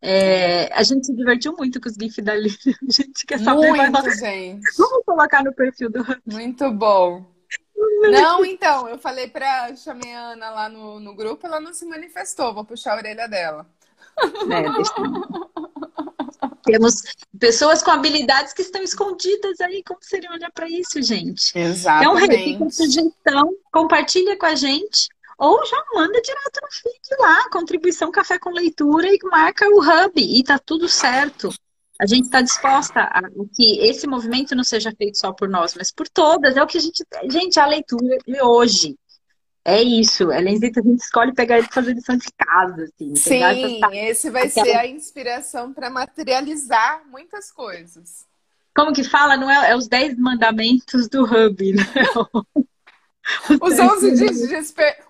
É, 0.00 0.72
a 0.74 0.82
gente 0.82 1.06
se 1.06 1.14
divertiu 1.14 1.54
muito 1.56 1.80
com 1.80 1.88
os 1.88 1.94
GIFs 1.94 2.24
da 2.24 2.34
Lívia. 2.34 2.74
A 2.88 2.92
gente 2.92 3.26
quer 3.26 3.38
saber 3.38 3.68
muito, 3.68 3.92
mais. 3.92 4.18
gente. 4.18 4.76
Vamos 4.76 5.04
colocar 5.04 5.42
no 5.42 5.52
perfil 5.52 5.90
do 5.90 6.04
Muito 6.24 6.70
bom. 6.70 7.26
Não, 8.00 8.44
então, 8.44 8.88
eu 8.88 8.98
falei 8.98 9.28
pra 9.28 9.74
chamei 9.76 10.14
a 10.14 10.32
Ana 10.32 10.50
lá 10.50 10.68
no, 10.68 11.00
no 11.00 11.14
grupo, 11.14 11.46
ela 11.46 11.60
não 11.60 11.72
se 11.72 11.84
manifestou, 11.84 12.54
vou 12.54 12.64
puxar 12.64 12.94
a 12.94 12.96
orelha 12.96 13.28
dela. 13.28 13.66
É, 14.50 14.70
deixa... 14.72 14.94
Temos 16.64 17.02
pessoas 17.38 17.82
com 17.82 17.90
habilidades 17.90 18.52
que 18.52 18.62
estão 18.62 18.82
escondidas 18.82 19.60
aí. 19.60 19.82
Como 19.82 20.00
seria 20.02 20.30
olhar 20.30 20.50
para 20.52 20.68
isso, 20.68 21.02
gente? 21.02 21.58
Exatamente. 21.58 22.04
Então, 22.04 22.14
repita 22.14 22.70
sugestão, 22.70 23.54
compartilha 23.72 24.36
com 24.36 24.46
a 24.46 24.54
gente. 24.54 25.08
Ou 25.38 25.64
já 25.64 25.82
manda 25.94 26.20
direto 26.20 26.60
no 26.60 26.68
feed 26.70 27.20
lá, 27.20 27.48
contribuição 27.50 28.10
café 28.10 28.38
com 28.38 28.50
leitura 28.50 29.08
e 29.08 29.18
marca 29.22 29.66
o 29.68 29.80
hub 29.80 30.12
e 30.16 30.42
tá 30.42 30.58
tudo 30.58 30.88
certo. 30.88 31.48
A 32.00 32.06
gente 32.06 32.26
está 32.26 32.40
disposta 32.40 33.00
a 33.00 33.22
que 33.54 33.80
esse 33.80 34.06
movimento 34.06 34.54
não 34.54 34.62
seja 34.62 34.92
feito 34.96 35.18
só 35.18 35.32
por 35.32 35.48
nós, 35.48 35.74
mas 35.74 35.90
por 35.90 36.08
todas. 36.08 36.56
É 36.56 36.62
o 36.62 36.66
que 36.66 36.78
a 36.78 36.80
gente. 36.80 37.04
Gente, 37.28 37.58
a 37.58 37.66
leitura 37.66 38.18
de 38.26 38.40
hoje. 38.40 38.96
É 39.64 39.82
isso. 39.82 40.30
É 40.30 40.38
a 40.38 40.42
gente 40.42 41.00
escolhe 41.00 41.34
pegar 41.34 41.58
ele 41.58 41.66
e 41.68 41.74
fazer 41.74 41.92
lição 41.92 42.16
de 42.16 42.30
casa. 42.32 42.84
Assim, 42.84 43.14
Sim, 43.16 43.42
esse 43.94 44.30
vai 44.30 44.46
Aquela... 44.46 44.66
ser 44.66 44.76
a 44.76 44.86
inspiração 44.86 45.74
para 45.74 45.90
materializar 45.90 47.02
muitas 47.10 47.50
coisas. 47.50 48.26
Como 48.74 48.94
que 48.94 49.02
fala? 49.02 49.36
Não 49.36 49.50
é, 49.50 49.72
é 49.72 49.76
os 49.76 49.88
10 49.88 50.16
mandamentos 50.18 51.08
do 51.08 51.24
Hub, 51.24 51.72
né? 51.72 51.84
Os, 53.60 53.72
os 53.74 53.78
11 53.78 54.14
dias 54.14 54.38
de 54.38 54.46
desper... 54.46 55.04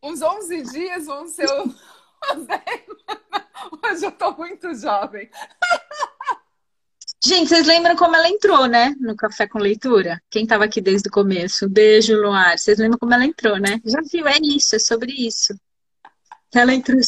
Os 0.00 0.22
11 0.22 0.62
dias 0.72 1.04
vão 1.04 1.28
ser 1.28 1.44
os 1.52 2.46
10. 2.46 2.60
Hoje 3.84 4.06
eu 4.06 4.12
tô 4.12 4.32
muito 4.32 4.74
jovem. 4.74 5.28
Gente, 7.24 7.48
vocês 7.48 7.66
lembram 7.68 7.94
como 7.94 8.16
ela 8.16 8.28
entrou, 8.28 8.66
né? 8.66 8.96
No 8.98 9.14
Café 9.14 9.46
com 9.46 9.60
Leitura? 9.60 10.20
Quem 10.28 10.42
estava 10.42 10.64
aqui 10.64 10.80
desde 10.80 11.08
o 11.08 11.12
começo? 11.12 11.68
Beijo, 11.68 12.20
Luar. 12.20 12.58
Vocês 12.58 12.78
lembram 12.78 12.98
como 12.98 13.14
ela 13.14 13.24
entrou, 13.24 13.60
né? 13.60 13.80
Já 13.84 14.00
viu? 14.00 14.26
É 14.26 14.38
isso, 14.42 14.74
é 14.74 14.78
sobre 14.80 15.12
isso. 15.12 15.54
Ela 16.52 16.74
entrou, 16.74 16.98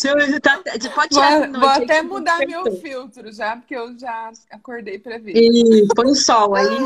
tá, 0.41 0.63
pode 0.95 1.15
vou, 1.15 1.61
vou 1.61 1.69
até 1.69 2.01
mudar 2.01 2.39
meu 2.47 2.65
filtro 2.81 3.31
já, 3.31 3.57
porque 3.57 3.77
eu 3.77 3.99
já 3.99 4.33
acordei 4.51 4.99
para 4.99 5.19
ver. 5.19 5.33
E 5.37 5.87
põe 5.95 6.07
o 6.07 6.15
sol 6.15 6.55
aí. 6.55 6.79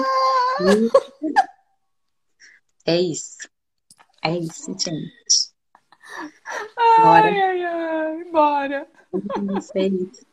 É 2.84 3.00
isso. 3.00 3.48
É 4.24 4.36
isso, 4.38 4.72
gente. 4.72 5.52
Bora. 6.96 7.26
Ai, 7.26 7.42
ai, 7.42 7.64
ai, 7.64 8.24
bora. 8.24 8.88
É 9.74 9.86
isso. 9.86 10.26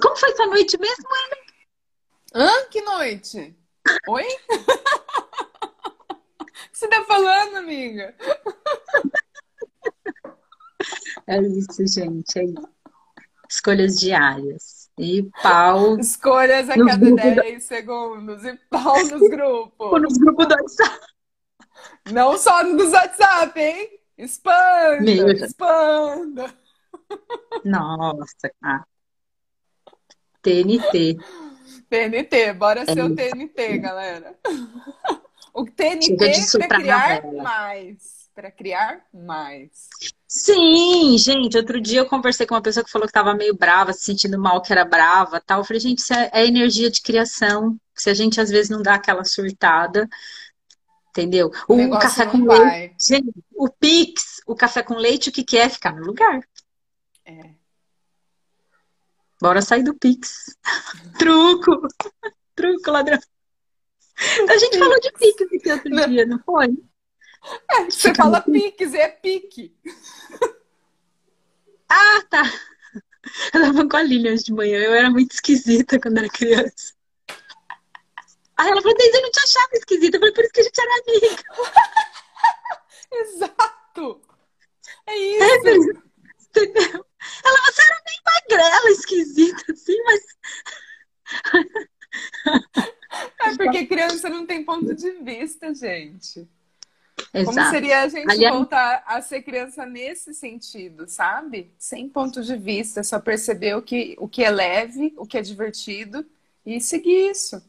Como 0.00 0.16
foi 0.16 0.36
sua 0.36 0.46
noite 0.46 0.78
mesmo, 0.78 1.08
Ana? 1.08 1.43
Hã? 2.34 2.66
Que 2.68 2.82
noite? 2.82 3.56
Oi? 4.08 4.24
O 6.40 6.44
que 6.44 6.54
você 6.72 6.88
tá 6.88 7.04
falando, 7.04 7.58
amiga? 7.58 8.12
É 11.28 11.40
isso, 11.40 11.86
gente. 11.86 12.38
É 12.38 12.44
isso. 12.44 12.68
Escolhas 13.48 14.00
diárias. 14.00 14.90
E 14.98 15.30
pau. 15.42 15.96
Escolhas 15.98 16.68
a 16.68 16.74
cada 16.74 16.96
10 16.96 17.36
da... 17.36 17.60
segundos. 17.60 18.44
E 18.44 18.56
pau 18.68 18.98
nos 18.98 19.30
grupos. 19.30 20.02
Nos 20.02 20.18
grupos 20.18 20.48
do 20.48 20.54
WhatsApp. 20.54 21.06
Não 22.12 22.36
só 22.36 22.64
nos 22.64 22.92
WhatsApp, 22.92 23.60
hein? 23.60 24.00
Expanda! 24.18 25.02
Meu... 25.02 25.28
Expanda! 25.30 26.52
Nossa, 27.64 28.50
cara. 28.60 28.86
TNT. 30.42 31.16
TNT, 31.94 32.52
bora 32.54 32.80
é 32.82 32.86
ser 32.86 33.04
o 33.04 33.14
TNT, 33.14 33.78
galera. 33.78 34.34
O 35.56 35.64
TNT 35.64 36.16
para 36.58 36.80
criar 36.80 37.22
mais. 37.32 38.28
Para 38.34 38.50
criar 38.50 39.06
mais. 39.14 39.70
Sim, 40.26 41.16
gente. 41.16 41.56
Outro 41.56 41.80
dia 41.80 42.00
eu 42.00 42.06
conversei 42.06 42.44
com 42.44 42.56
uma 42.56 42.60
pessoa 42.60 42.82
que 42.82 42.90
falou 42.90 43.06
que 43.06 43.10
estava 43.10 43.36
meio 43.36 43.54
brava, 43.54 43.92
se 43.92 44.00
sentindo 44.00 44.36
mal, 44.36 44.60
que 44.60 44.72
era 44.72 44.84
brava 44.84 45.40
tal. 45.40 45.60
Eu 45.60 45.64
falei, 45.64 45.78
gente, 45.78 46.00
isso 46.00 46.12
é, 46.12 46.28
é 46.32 46.44
energia 46.44 46.90
de 46.90 47.00
criação. 47.00 47.78
Se 47.94 48.10
a 48.10 48.14
gente 48.14 48.40
às 48.40 48.50
vezes 48.50 48.68
não 48.68 48.82
dá 48.82 48.94
aquela 48.94 49.22
surtada, 49.22 50.08
entendeu? 51.10 51.52
O, 51.68 51.74
o 51.80 51.98
café 52.00 52.26
com 52.26 52.44
vai. 52.44 52.58
leite. 52.58 53.06
Gente, 53.06 53.32
o 53.54 53.68
Pix, 53.68 54.40
o 54.48 54.56
café 54.56 54.82
com 54.82 54.94
leite, 54.94 55.28
o 55.28 55.32
que, 55.32 55.44
que 55.44 55.56
é? 55.56 55.68
Ficar 55.68 55.94
no 55.94 56.04
lugar. 56.04 56.40
É. 57.24 57.53
Bora 59.44 59.60
sair 59.60 59.82
do 59.82 59.92
Pix. 59.92 60.56
Truco! 61.18 61.86
Truco, 62.56 62.90
ladrão. 62.90 63.18
A 64.48 64.56
gente 64.56 64.78
falou 64.78 64.98
de 64.98 65.12
Pix 65.12 65.42
aqui 65.42 65.70
outro 65.70 65.90
não. 65.90 66.08
dia, 66.08 66.24
não 66.24 66.38
foi? 66.38 66.68
É, 67.70 67.84
você 67.84 68.08
Fica 68.08 68.22
fala 68.22 68.40
Pix, 68.40 68.94
é 68.94 69.08
pique. 69.08 69.76
Ah, 71.90 72.22
tá. 72.30 72.42
Eu 73.52 73.60
tava 73.60 73.86
com 73.86 73.96
a 73.98 74.02
Lilian 74.02 74.34
de 74.34 74.50
manhã, 74.50 74.78
eu 74.78 74.94
era 74.94 75.10
muito 75.10 75.32
esquisita 75.32 76.00
quando 76.00 76.16
era 76.16 76.28
criança. 76.30 76.94
Aí 78.56 78.70
ela 78.70 78.80
falou, 78.80 78.96
Deise, 78.96 79.14
eu 79.14 79.22
não 79.22 79.30
te 79.30 79.40
achava 79.40 79.68
esquisita. 79.74 80.16
Eu 80.16 80.20
falei, 80.20 80.34
por 80.34 80.44
isso 80.44 80.52
que 80.54 80.60
a 80.60 80.64
gente 80.64 80.80
era 80.80 81.02
amiga. 81.02 81.42
Exato. 83.12 84.22
É 85.06 85.16
isso. 85.18 86.02
entendeu? 86.48 87.04
Ela, 87.44 87.60
você 87.62 87.82
era 87.82 88.02
bem 88.04 88.20
magrela, 88.24 88.90
esquisita, 88.90 89.72
assim, 89.72 89.96
mas. 90.04 90.22
É 93.40 93.56
porque 93.56 93.86
criança 93.86 94.28
não 94.28 94.46
tem 94.46 94.64
ponto 94.64 94.94
de 94.94 95.10
vista, 95.12 95.73
gente. 95.84 96.48
Exato. 97.32 97.56
Como 97.56 97.70
seria 97.70 98.02
a 98.02 98.08
gente 98.08 98.30
Aliás... 98.30 98.54
voltar 98.54 99.02
a 99.06 99.20
ser 99.20 99.42
criança 99.42 99.84
nesse 99.84 100.32
sentido, 100.34 101.08
sabe? 101.08 101.72
Sem 101.78 102.08
ponto 102.08 102.42
de 102.42 102.56
vista, 102.56 103.02
só 103.02 103.20
perceber 103.20 103.76
o 103.76 103.82
que, 103.82 104.16
o 104.18 104.28
que 104.28 104.42
é 104.42 104.50
leve, 104.50 105.12
o 105.16 105.26
que 105.26 105.38
é 105.38 105.42
divertido 105.42 106.24
e 106.64 106.80
seguir 106.80 107.30
isso. 107.30 107.62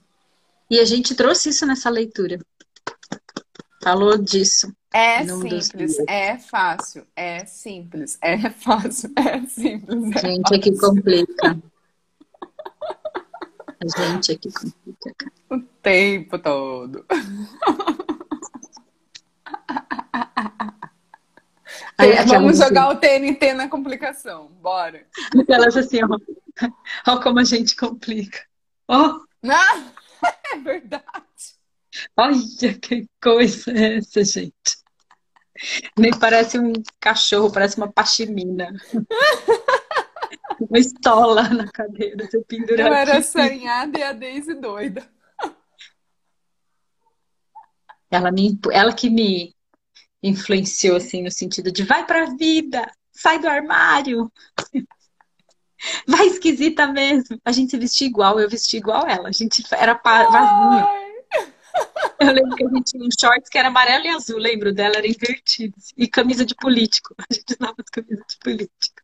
E 0.70 0.80
a 0.80 0.86
gente 0.86 1.16
trouxe 1.16 1.50
isso 1.50 1.66
nessa 1.66 1.90
leitura. 1.90 2.40
Falou 3.84 4.18
disso. 4.18 4.74
É 4.92 5.26
simples, 5.28 6.00
é 6.08 6.38
fácil, 6.38 7.06
é 7.16 7.46
simples, 7.46 8.18
é 8.22 8.50
fácil, 8.50 9.12
é 9.16 9.46
simples. 9.46 10.16
É 10.16 10.20
gente, 10.20 10.42
fácil. 10.42 10.56
é 10.56 10.60
que 10.60 10.78
complica. 10.78 11.58
A 13.78 14.14
gente 14.14 14.32
é 14.32 14.36
que 14.36 14.52
complica. 14.52 15.32
O 15.50 15.60
tempo 15.60 16.40
todo. 16.40 17.06
Aí, 21.98 22.14
Vamos 22.26 22.58
jogar 22.58 22.88
assim. 22.88 22.98
o 22.98 23.00
TNT 23.00 23.54
na 23.54 23.70
complicação, 23.70 24.48
bora. 24.62 25.08
Elas 25.48 25.78
assim, 25.78 26.00
ó. 26.04 26.70
Olha 27.08 27.22
como 27.22 27.40
a 27.40 27.44
gente 27.44 27.76
complica. 27.76 28.40
Ó. 28.88 29.20
Oh. 29.20 29.26
Ah, 29.50 29.92
é 30.54 30.58
verdade. 30.58 31.06
Olha 32.18 32.38
que 32.82 33.08
coisa 33.22 33.72
é 33.72 33.98
essa, 33.98 34.24
gente. 34.24 34.86
Nem 35.98 36.12
parece 36.12 36.60
um 36.60 36.74
cachorro, 37.00 37.52
parece 37.52 37.78
uma 37.78 37.92
pachimina. 37.92 38.74
uma 40.60 40.80
estola 40.80 41.44
na 41.50 41.72
cadeira, 41.72 42.28
pendura 42.48 42.82
Eu 42.82 42.94
era 42.94 43.18
assanhada 43.18 43.98
e 43.98 44.04
a 44.04 44.12
Daisy 44.12 44.54
doida. 44.56 45.08
Ela, 48.12 48.32
me, 48.32 48.58
ela 48.72 48.94
que 48.94 49.10
me 49.10 49.55
influenciou, 50.28 50.98
assim, 50.98 51.24
no 51.24 51.32
sentido 51.32 51.72
de 51.72 51.84
vai 51.84 52.06
pra 52.06 52.26
vida, 52.36 52.92
sai 53.12 53.40
do 53.40 53.48
armário. 53.48 54.32
Vai 56.08 56.26
esquisita 56.28 56.88
mesmo. 56.88 57.40
A 57.46 57.52
gente 57.52 57.70
se 57.70 57.78
vestia 57.78 58.08
igual, 58.08 58.40
eu 58.40 58.50
vestia 58.50 58.80
igual 58.80 59.06
ela. 59.08 59.30
A 59.30 59.32
gente 59.32 59.64
era 59.72 59.94
vazia. 59.94 60.88
Eu 62.20 62.32
lembro 62.32 62.56
que 62.56 62.66
a 62.66 62.70
gente 62.70 62.92
tinha 62.92 63.04
um 63.04 63.10
shorts 63.20 63.50
que 63.50 63.58
era 63.58 63.68
amarelo 63.68 64.06
e 64.06 64.10
azul, 64.10 64.40
lembro 64.40 64.74
dela, 64.74 64.96
era 64.96 65.08
invertido. 65.08 65.76
E 65.96 66.08
camisa 66.08 66.44
de 66.44 66.56
político. 66.56 67.14
A 67.20 67.32
gente 67.32 67.56
usava 67.60 67.76
as 67.78 67.90
camisas 67.90 68.26
de 68.28 68.38
político. 68.40 69.04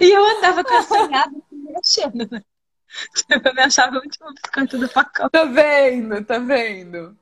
E 0.00 0.10
eu 0.10 0.36
andava 0.36 0.62
com 0.62 0.74
a 0.74 0.82
sonhada 0.82 1.32
me 1.50 1.76
achando, 1.76 2.28
né? 2.30 2.42
Eu 3.44 3.54
me 3.54 3.62
achava 3.62 3.92
muito 3.92 4.18
biscoito 4.34 4.78
do 4.78 4.88
pacote. 4.88 5.30
Tá 5.30 5.44
vendo, 5.44 6.24
tá 6.24 6.38
vendo? 6.38 7.16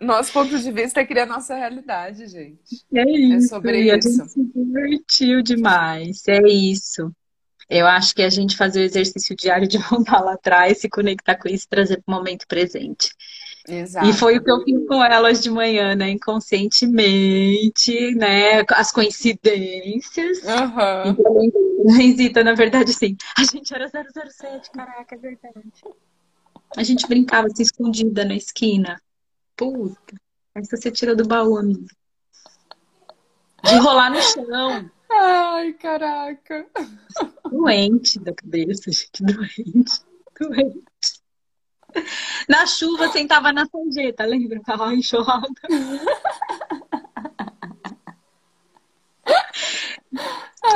Nosso 0.00 0.32
ponto 0.32 0.58
de 0.58 0.70
vista 0.70 1.00
é 1.00 1.06
criar 1.06 1.26
nossa 1.26 1.54
realidade, 1.54 2.26
gente. 2.26 2.84
É 2.94 3.10
isso. 3.10 3.46
É 3.46 3.48
sobre 3.48 3.82
e 3.82 3.96
isso. 3.96 4.08
A 4.08 4.24
gente 4.24 4.30
se 4.30 4.44
divertiu 4.54 5.42
demais. 5.42 6.22
É 6.28 6.40
isso. 6.48 7.12
Eu 7.68 7.86
acho 7.86 8.14
que 8.14 8.22
a 8.22 8.30
gente 8.30 8.56
fazer 8.56 8.80
o 8.80 8.84
exercício 8.84 9.36
diário 9.36 9.68
de 9.68 9.78
voltar 9.90 10.20
lá 10.20 10.34
atrás, 10.34 10.78
se 10.78 10.88
conectar 10.88 11.36
com 11.36 11.48
isso, 11.48 11.66
trazer 11.68 12.02
para 12.02 12.14
o 12.14 12.16
momento 12.16 12.46
presente. 12.46 13.10
Exato. 13.68 14.08
E 14.08 14.12
foi 14.14 14.38
o 14.38 14.42
que 14.42 14.50
eu 14.50 14.64
fiz 14.64 14.86
com 14.86 15.04
elas 15.04 15.42
de 15.42 15.50
manhã, 15.50 15.94
né? 15.94 16.08
Inconscientemente, 16.10 18.14
né? 18.14 18.64
As 18.70 18.90
coincidências. 18.90 20.38
Uhum. 20.38 21.52
Então, 22.18 22.44
na 22.44 22.54
verdade, 22.54 22.92
sim. 22.92 23.16
A 23.36 23.44
gente 23.44 23.74
era 23.74 23.88
007, 23.88 24.70
caraca, 24.70 25.14
é 25.14 25.18
verdade. 25.18 25.62
A 26.76 26.82
gente 26.82 27.06
brincava 27.06 27.46
assim, 27.46 27.62
escondida 27.62 28.24
na 28.24 28.34
esquina. 28.34 29.00
Puta. 29.58 30.16
Aí 30.54 30.64
você 30.64 30.90
tira 30.90 31.16
do 31.16 31.26
baú, 31.26 31.58
amigo. 31.58 31.86
De 33.64 33.76
rolar 33.78 34.10
no 34.10 34.22
chão. 34.22 34.90
Ai, 35.10 35.72
caraca. 35.72 36.66
Doente 37.50 38.20
da 38.20 38.32
cabeça, 38.32 38.90
gente. 38.92 39.20
Doente. 39.20 40.00
Doente. 40.40 40.84
Na 42.48 42.66
chuva, 42.66 43.08
sentava 43.08 43.52
na 43.52 43.66
sanjeta, 43.66 44.24
lembra? 44.24 44.60
Tava 44.62 44.94
enxurrada. 44.94 45.48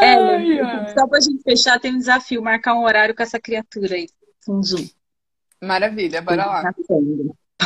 É, 0.01 0.15
ai, 0.15 0.61
ai. 0.61 0.95
só 0.95 1.07
pra 1.07 1.21
gente 1.21 1.43
fechar, 1.43 1.79
tem 1.79 1.95
um 1.95 1.99
desafio, 1.99 2.43
marcar 2.43 2.75
um 2.75 2.85
horário 2.85 3.15
com 3.15 3.23
essa 3.23 3.39
criatura 3.39 3.95
aí, 3.95 4.09
com 4.45 4.63
Zoom. 4.63 4.89
Maravilha, 5.61 6.21
bora 6.23 6.47
lá. 6.47 6.75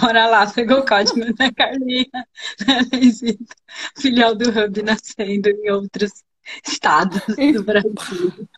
Bora 0.00 0.26
lá, 0.26 0.50
pegou 0.50 0.80
o 0.80 0.86
código, 0.86 1.20
né, 1.38 1.50
Carlinha? 1.56 2.06
Filial 3.96 4.34
do 4.34 4.48
Hub 4.50 4.82
nascendo 4.82 5.48
em 5.48 5.70
outros 5.70 6.24
estados 6.66 7.22
do 7.26 7.62
Brasil. 7.62 8.48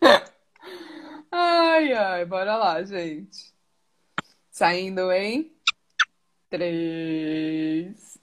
Ai, 1.30 1.92
ai, 1.92 2.24
bora 2.24 2.56
lá, 2.56 2.82
gente. 2.82 3.52
Saindo 4.50 5.12
em 5.12 5.52
três, 6.48 8.18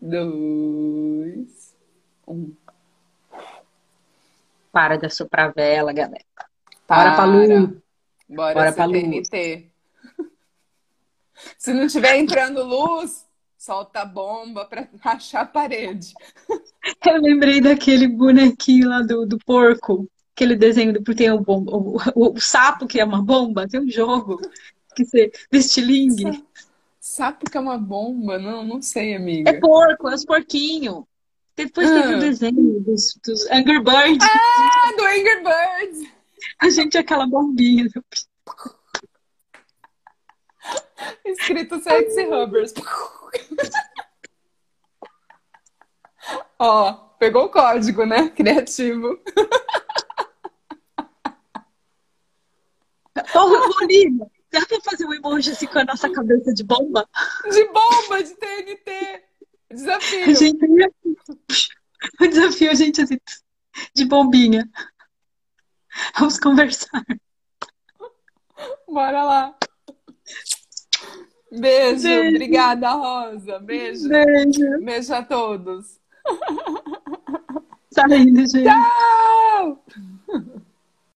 dois, 0.00 1.74
um. 2.28 2.54
Para 4.70 4.96
de 4.96 5.08
soprar 5.08 5.52
vela, 5.54 5.92
galera. 5.92 6.24
Para, 6.86 7.10
Para 7.10 7.14
pra 7.14 7.24
luz. 7.24 7.81
Bora, 8.34 8.54
Bora 8.54 8.72
pra 8.72 8.84
luz. 8.86 9.28
Se 11.58 11.72
não 11.72 11.86
tiver 11.86 12.16
entrando 12.16 12.62
luz, 12.62 13.26
solta 13.58 14.00
a 14.00 14.04
bomba 14.04 14.64
pra 14.64 14.88
rachar 15.00 15.42
a 15.42 15.46
parede. 15.46 16.12
Eu 17.06 17.20
lembrei 17.20 17.60
daquele 17.60 18.08
bonequinho 18.08 18.88
lá 18.88 19.02
do, 19.02 19.26
do 19.26 19.38
porco, 19.38 20.08
aquele 20.34 20.56
desenho 20.56 20.92
do, 20.92 21.02
porque 21.02 21.24
tem 21.24 21.32
o, 21.32 21.40
bomba, 21.40 21.72
o, 21.76 21.96
o, 22.14 22.32
o 22.34 22.40
sapo 22.40 22.86
que 22.86 23.00
é 23.00 23.04
uma 23.04 23.22
bomba, 23.22 23.68
tem 23.68 23.80
um 23.80 23.88
jogo 23.90 24.40
que 24.94 25.04
você 25.04 25.30
estilingue. 25.50 26.44
Sapo 27.00 27.50
que 27.50 27.56
é 27.56 27.60
uma 27.60 27.78
bomba? 27.78 28.38
Não, 28.38 28.64
não 28.64 28.80
sei, 28.82 29.14
amiga. 29.14 29.50
É 29.50 29.54
porco, 29.58 30.08
é 30.08 30.14
os 30.14 30.24
porquinhos. 30.24 31.04
Depois 31.56 31.90
Ah. 31.90 32.02
teve 32.02 32.14
o 32.14 32.20
desenho 32.20 32.80
dos, 32.80 33.18
dos 33.24 33.50
Angry 33.50 33.78
Birds. 33.82 34.26
Ah, 34.26 34.92
do 34.96 35.04
Angry 35.04 35.42
Birds! 35.42 36.12
A 36.58 36.70
gente 36.70 36.96
é 36.96 37.00
aquela 37.00 37.26
bombinha. 37.26 37.88
Escrito 41.24 41.80
Sexy 41.80 42.24
Rubbers. 42.24 42.72
Ó, 46.58 46.92
pegou 47.18 47.46
o 47.46 47.48
código, 47.48 48.04
né? 48.06 48.28
Criativo. 48.30 49.20
Ô, 53.34 53.72
Bolívia, 53.72 54.26
dá 54.50 54.64
pra 54.66 54.80
fazer 54.80 55.04
um 55.06 55.14
emoji 55.14 55.50
assim 55.50 55.66
com 55.66 55.78
a 55.78 55.84
nossa 55.84 56.10
cabeça 56.10 56.52
de 56.54 56.64
bomba? 56.64 57.08
De 57.50 57.64
bomba, 57.66 58.22
de 58.22 58.34
TNT. 58.36 59.24
Desafio. 59.70 60.24
A 60.24 60.34
gente. 60.34 60.58
O 62.20 62.26
desafio 62.26 62.68
a 62.68 62.74
gente 62.74 63.00
assim, 63.00 63.16
de 63.94 64.04
bombinha. 64.04 64.68
Vamos 66.18 66.38
conversar. 66.38 67.04
Bora 68.88 69.24
lá. 69.24 69.54
Beijo. 71.50 72.02
Beijo. 72.02 72.28
Obrigada, 72.28 72.90
Rosa. 72.92 73.58
Beijo. 73.60 74.08
Beijo. 74.08 74.84
Beijo 74.84 75.14
a 75.14 75.22
todos. 75.22 76.00
Saindo, 77.90 78.46
gente. 78.46 78.64
Tchau! 78.64 79.84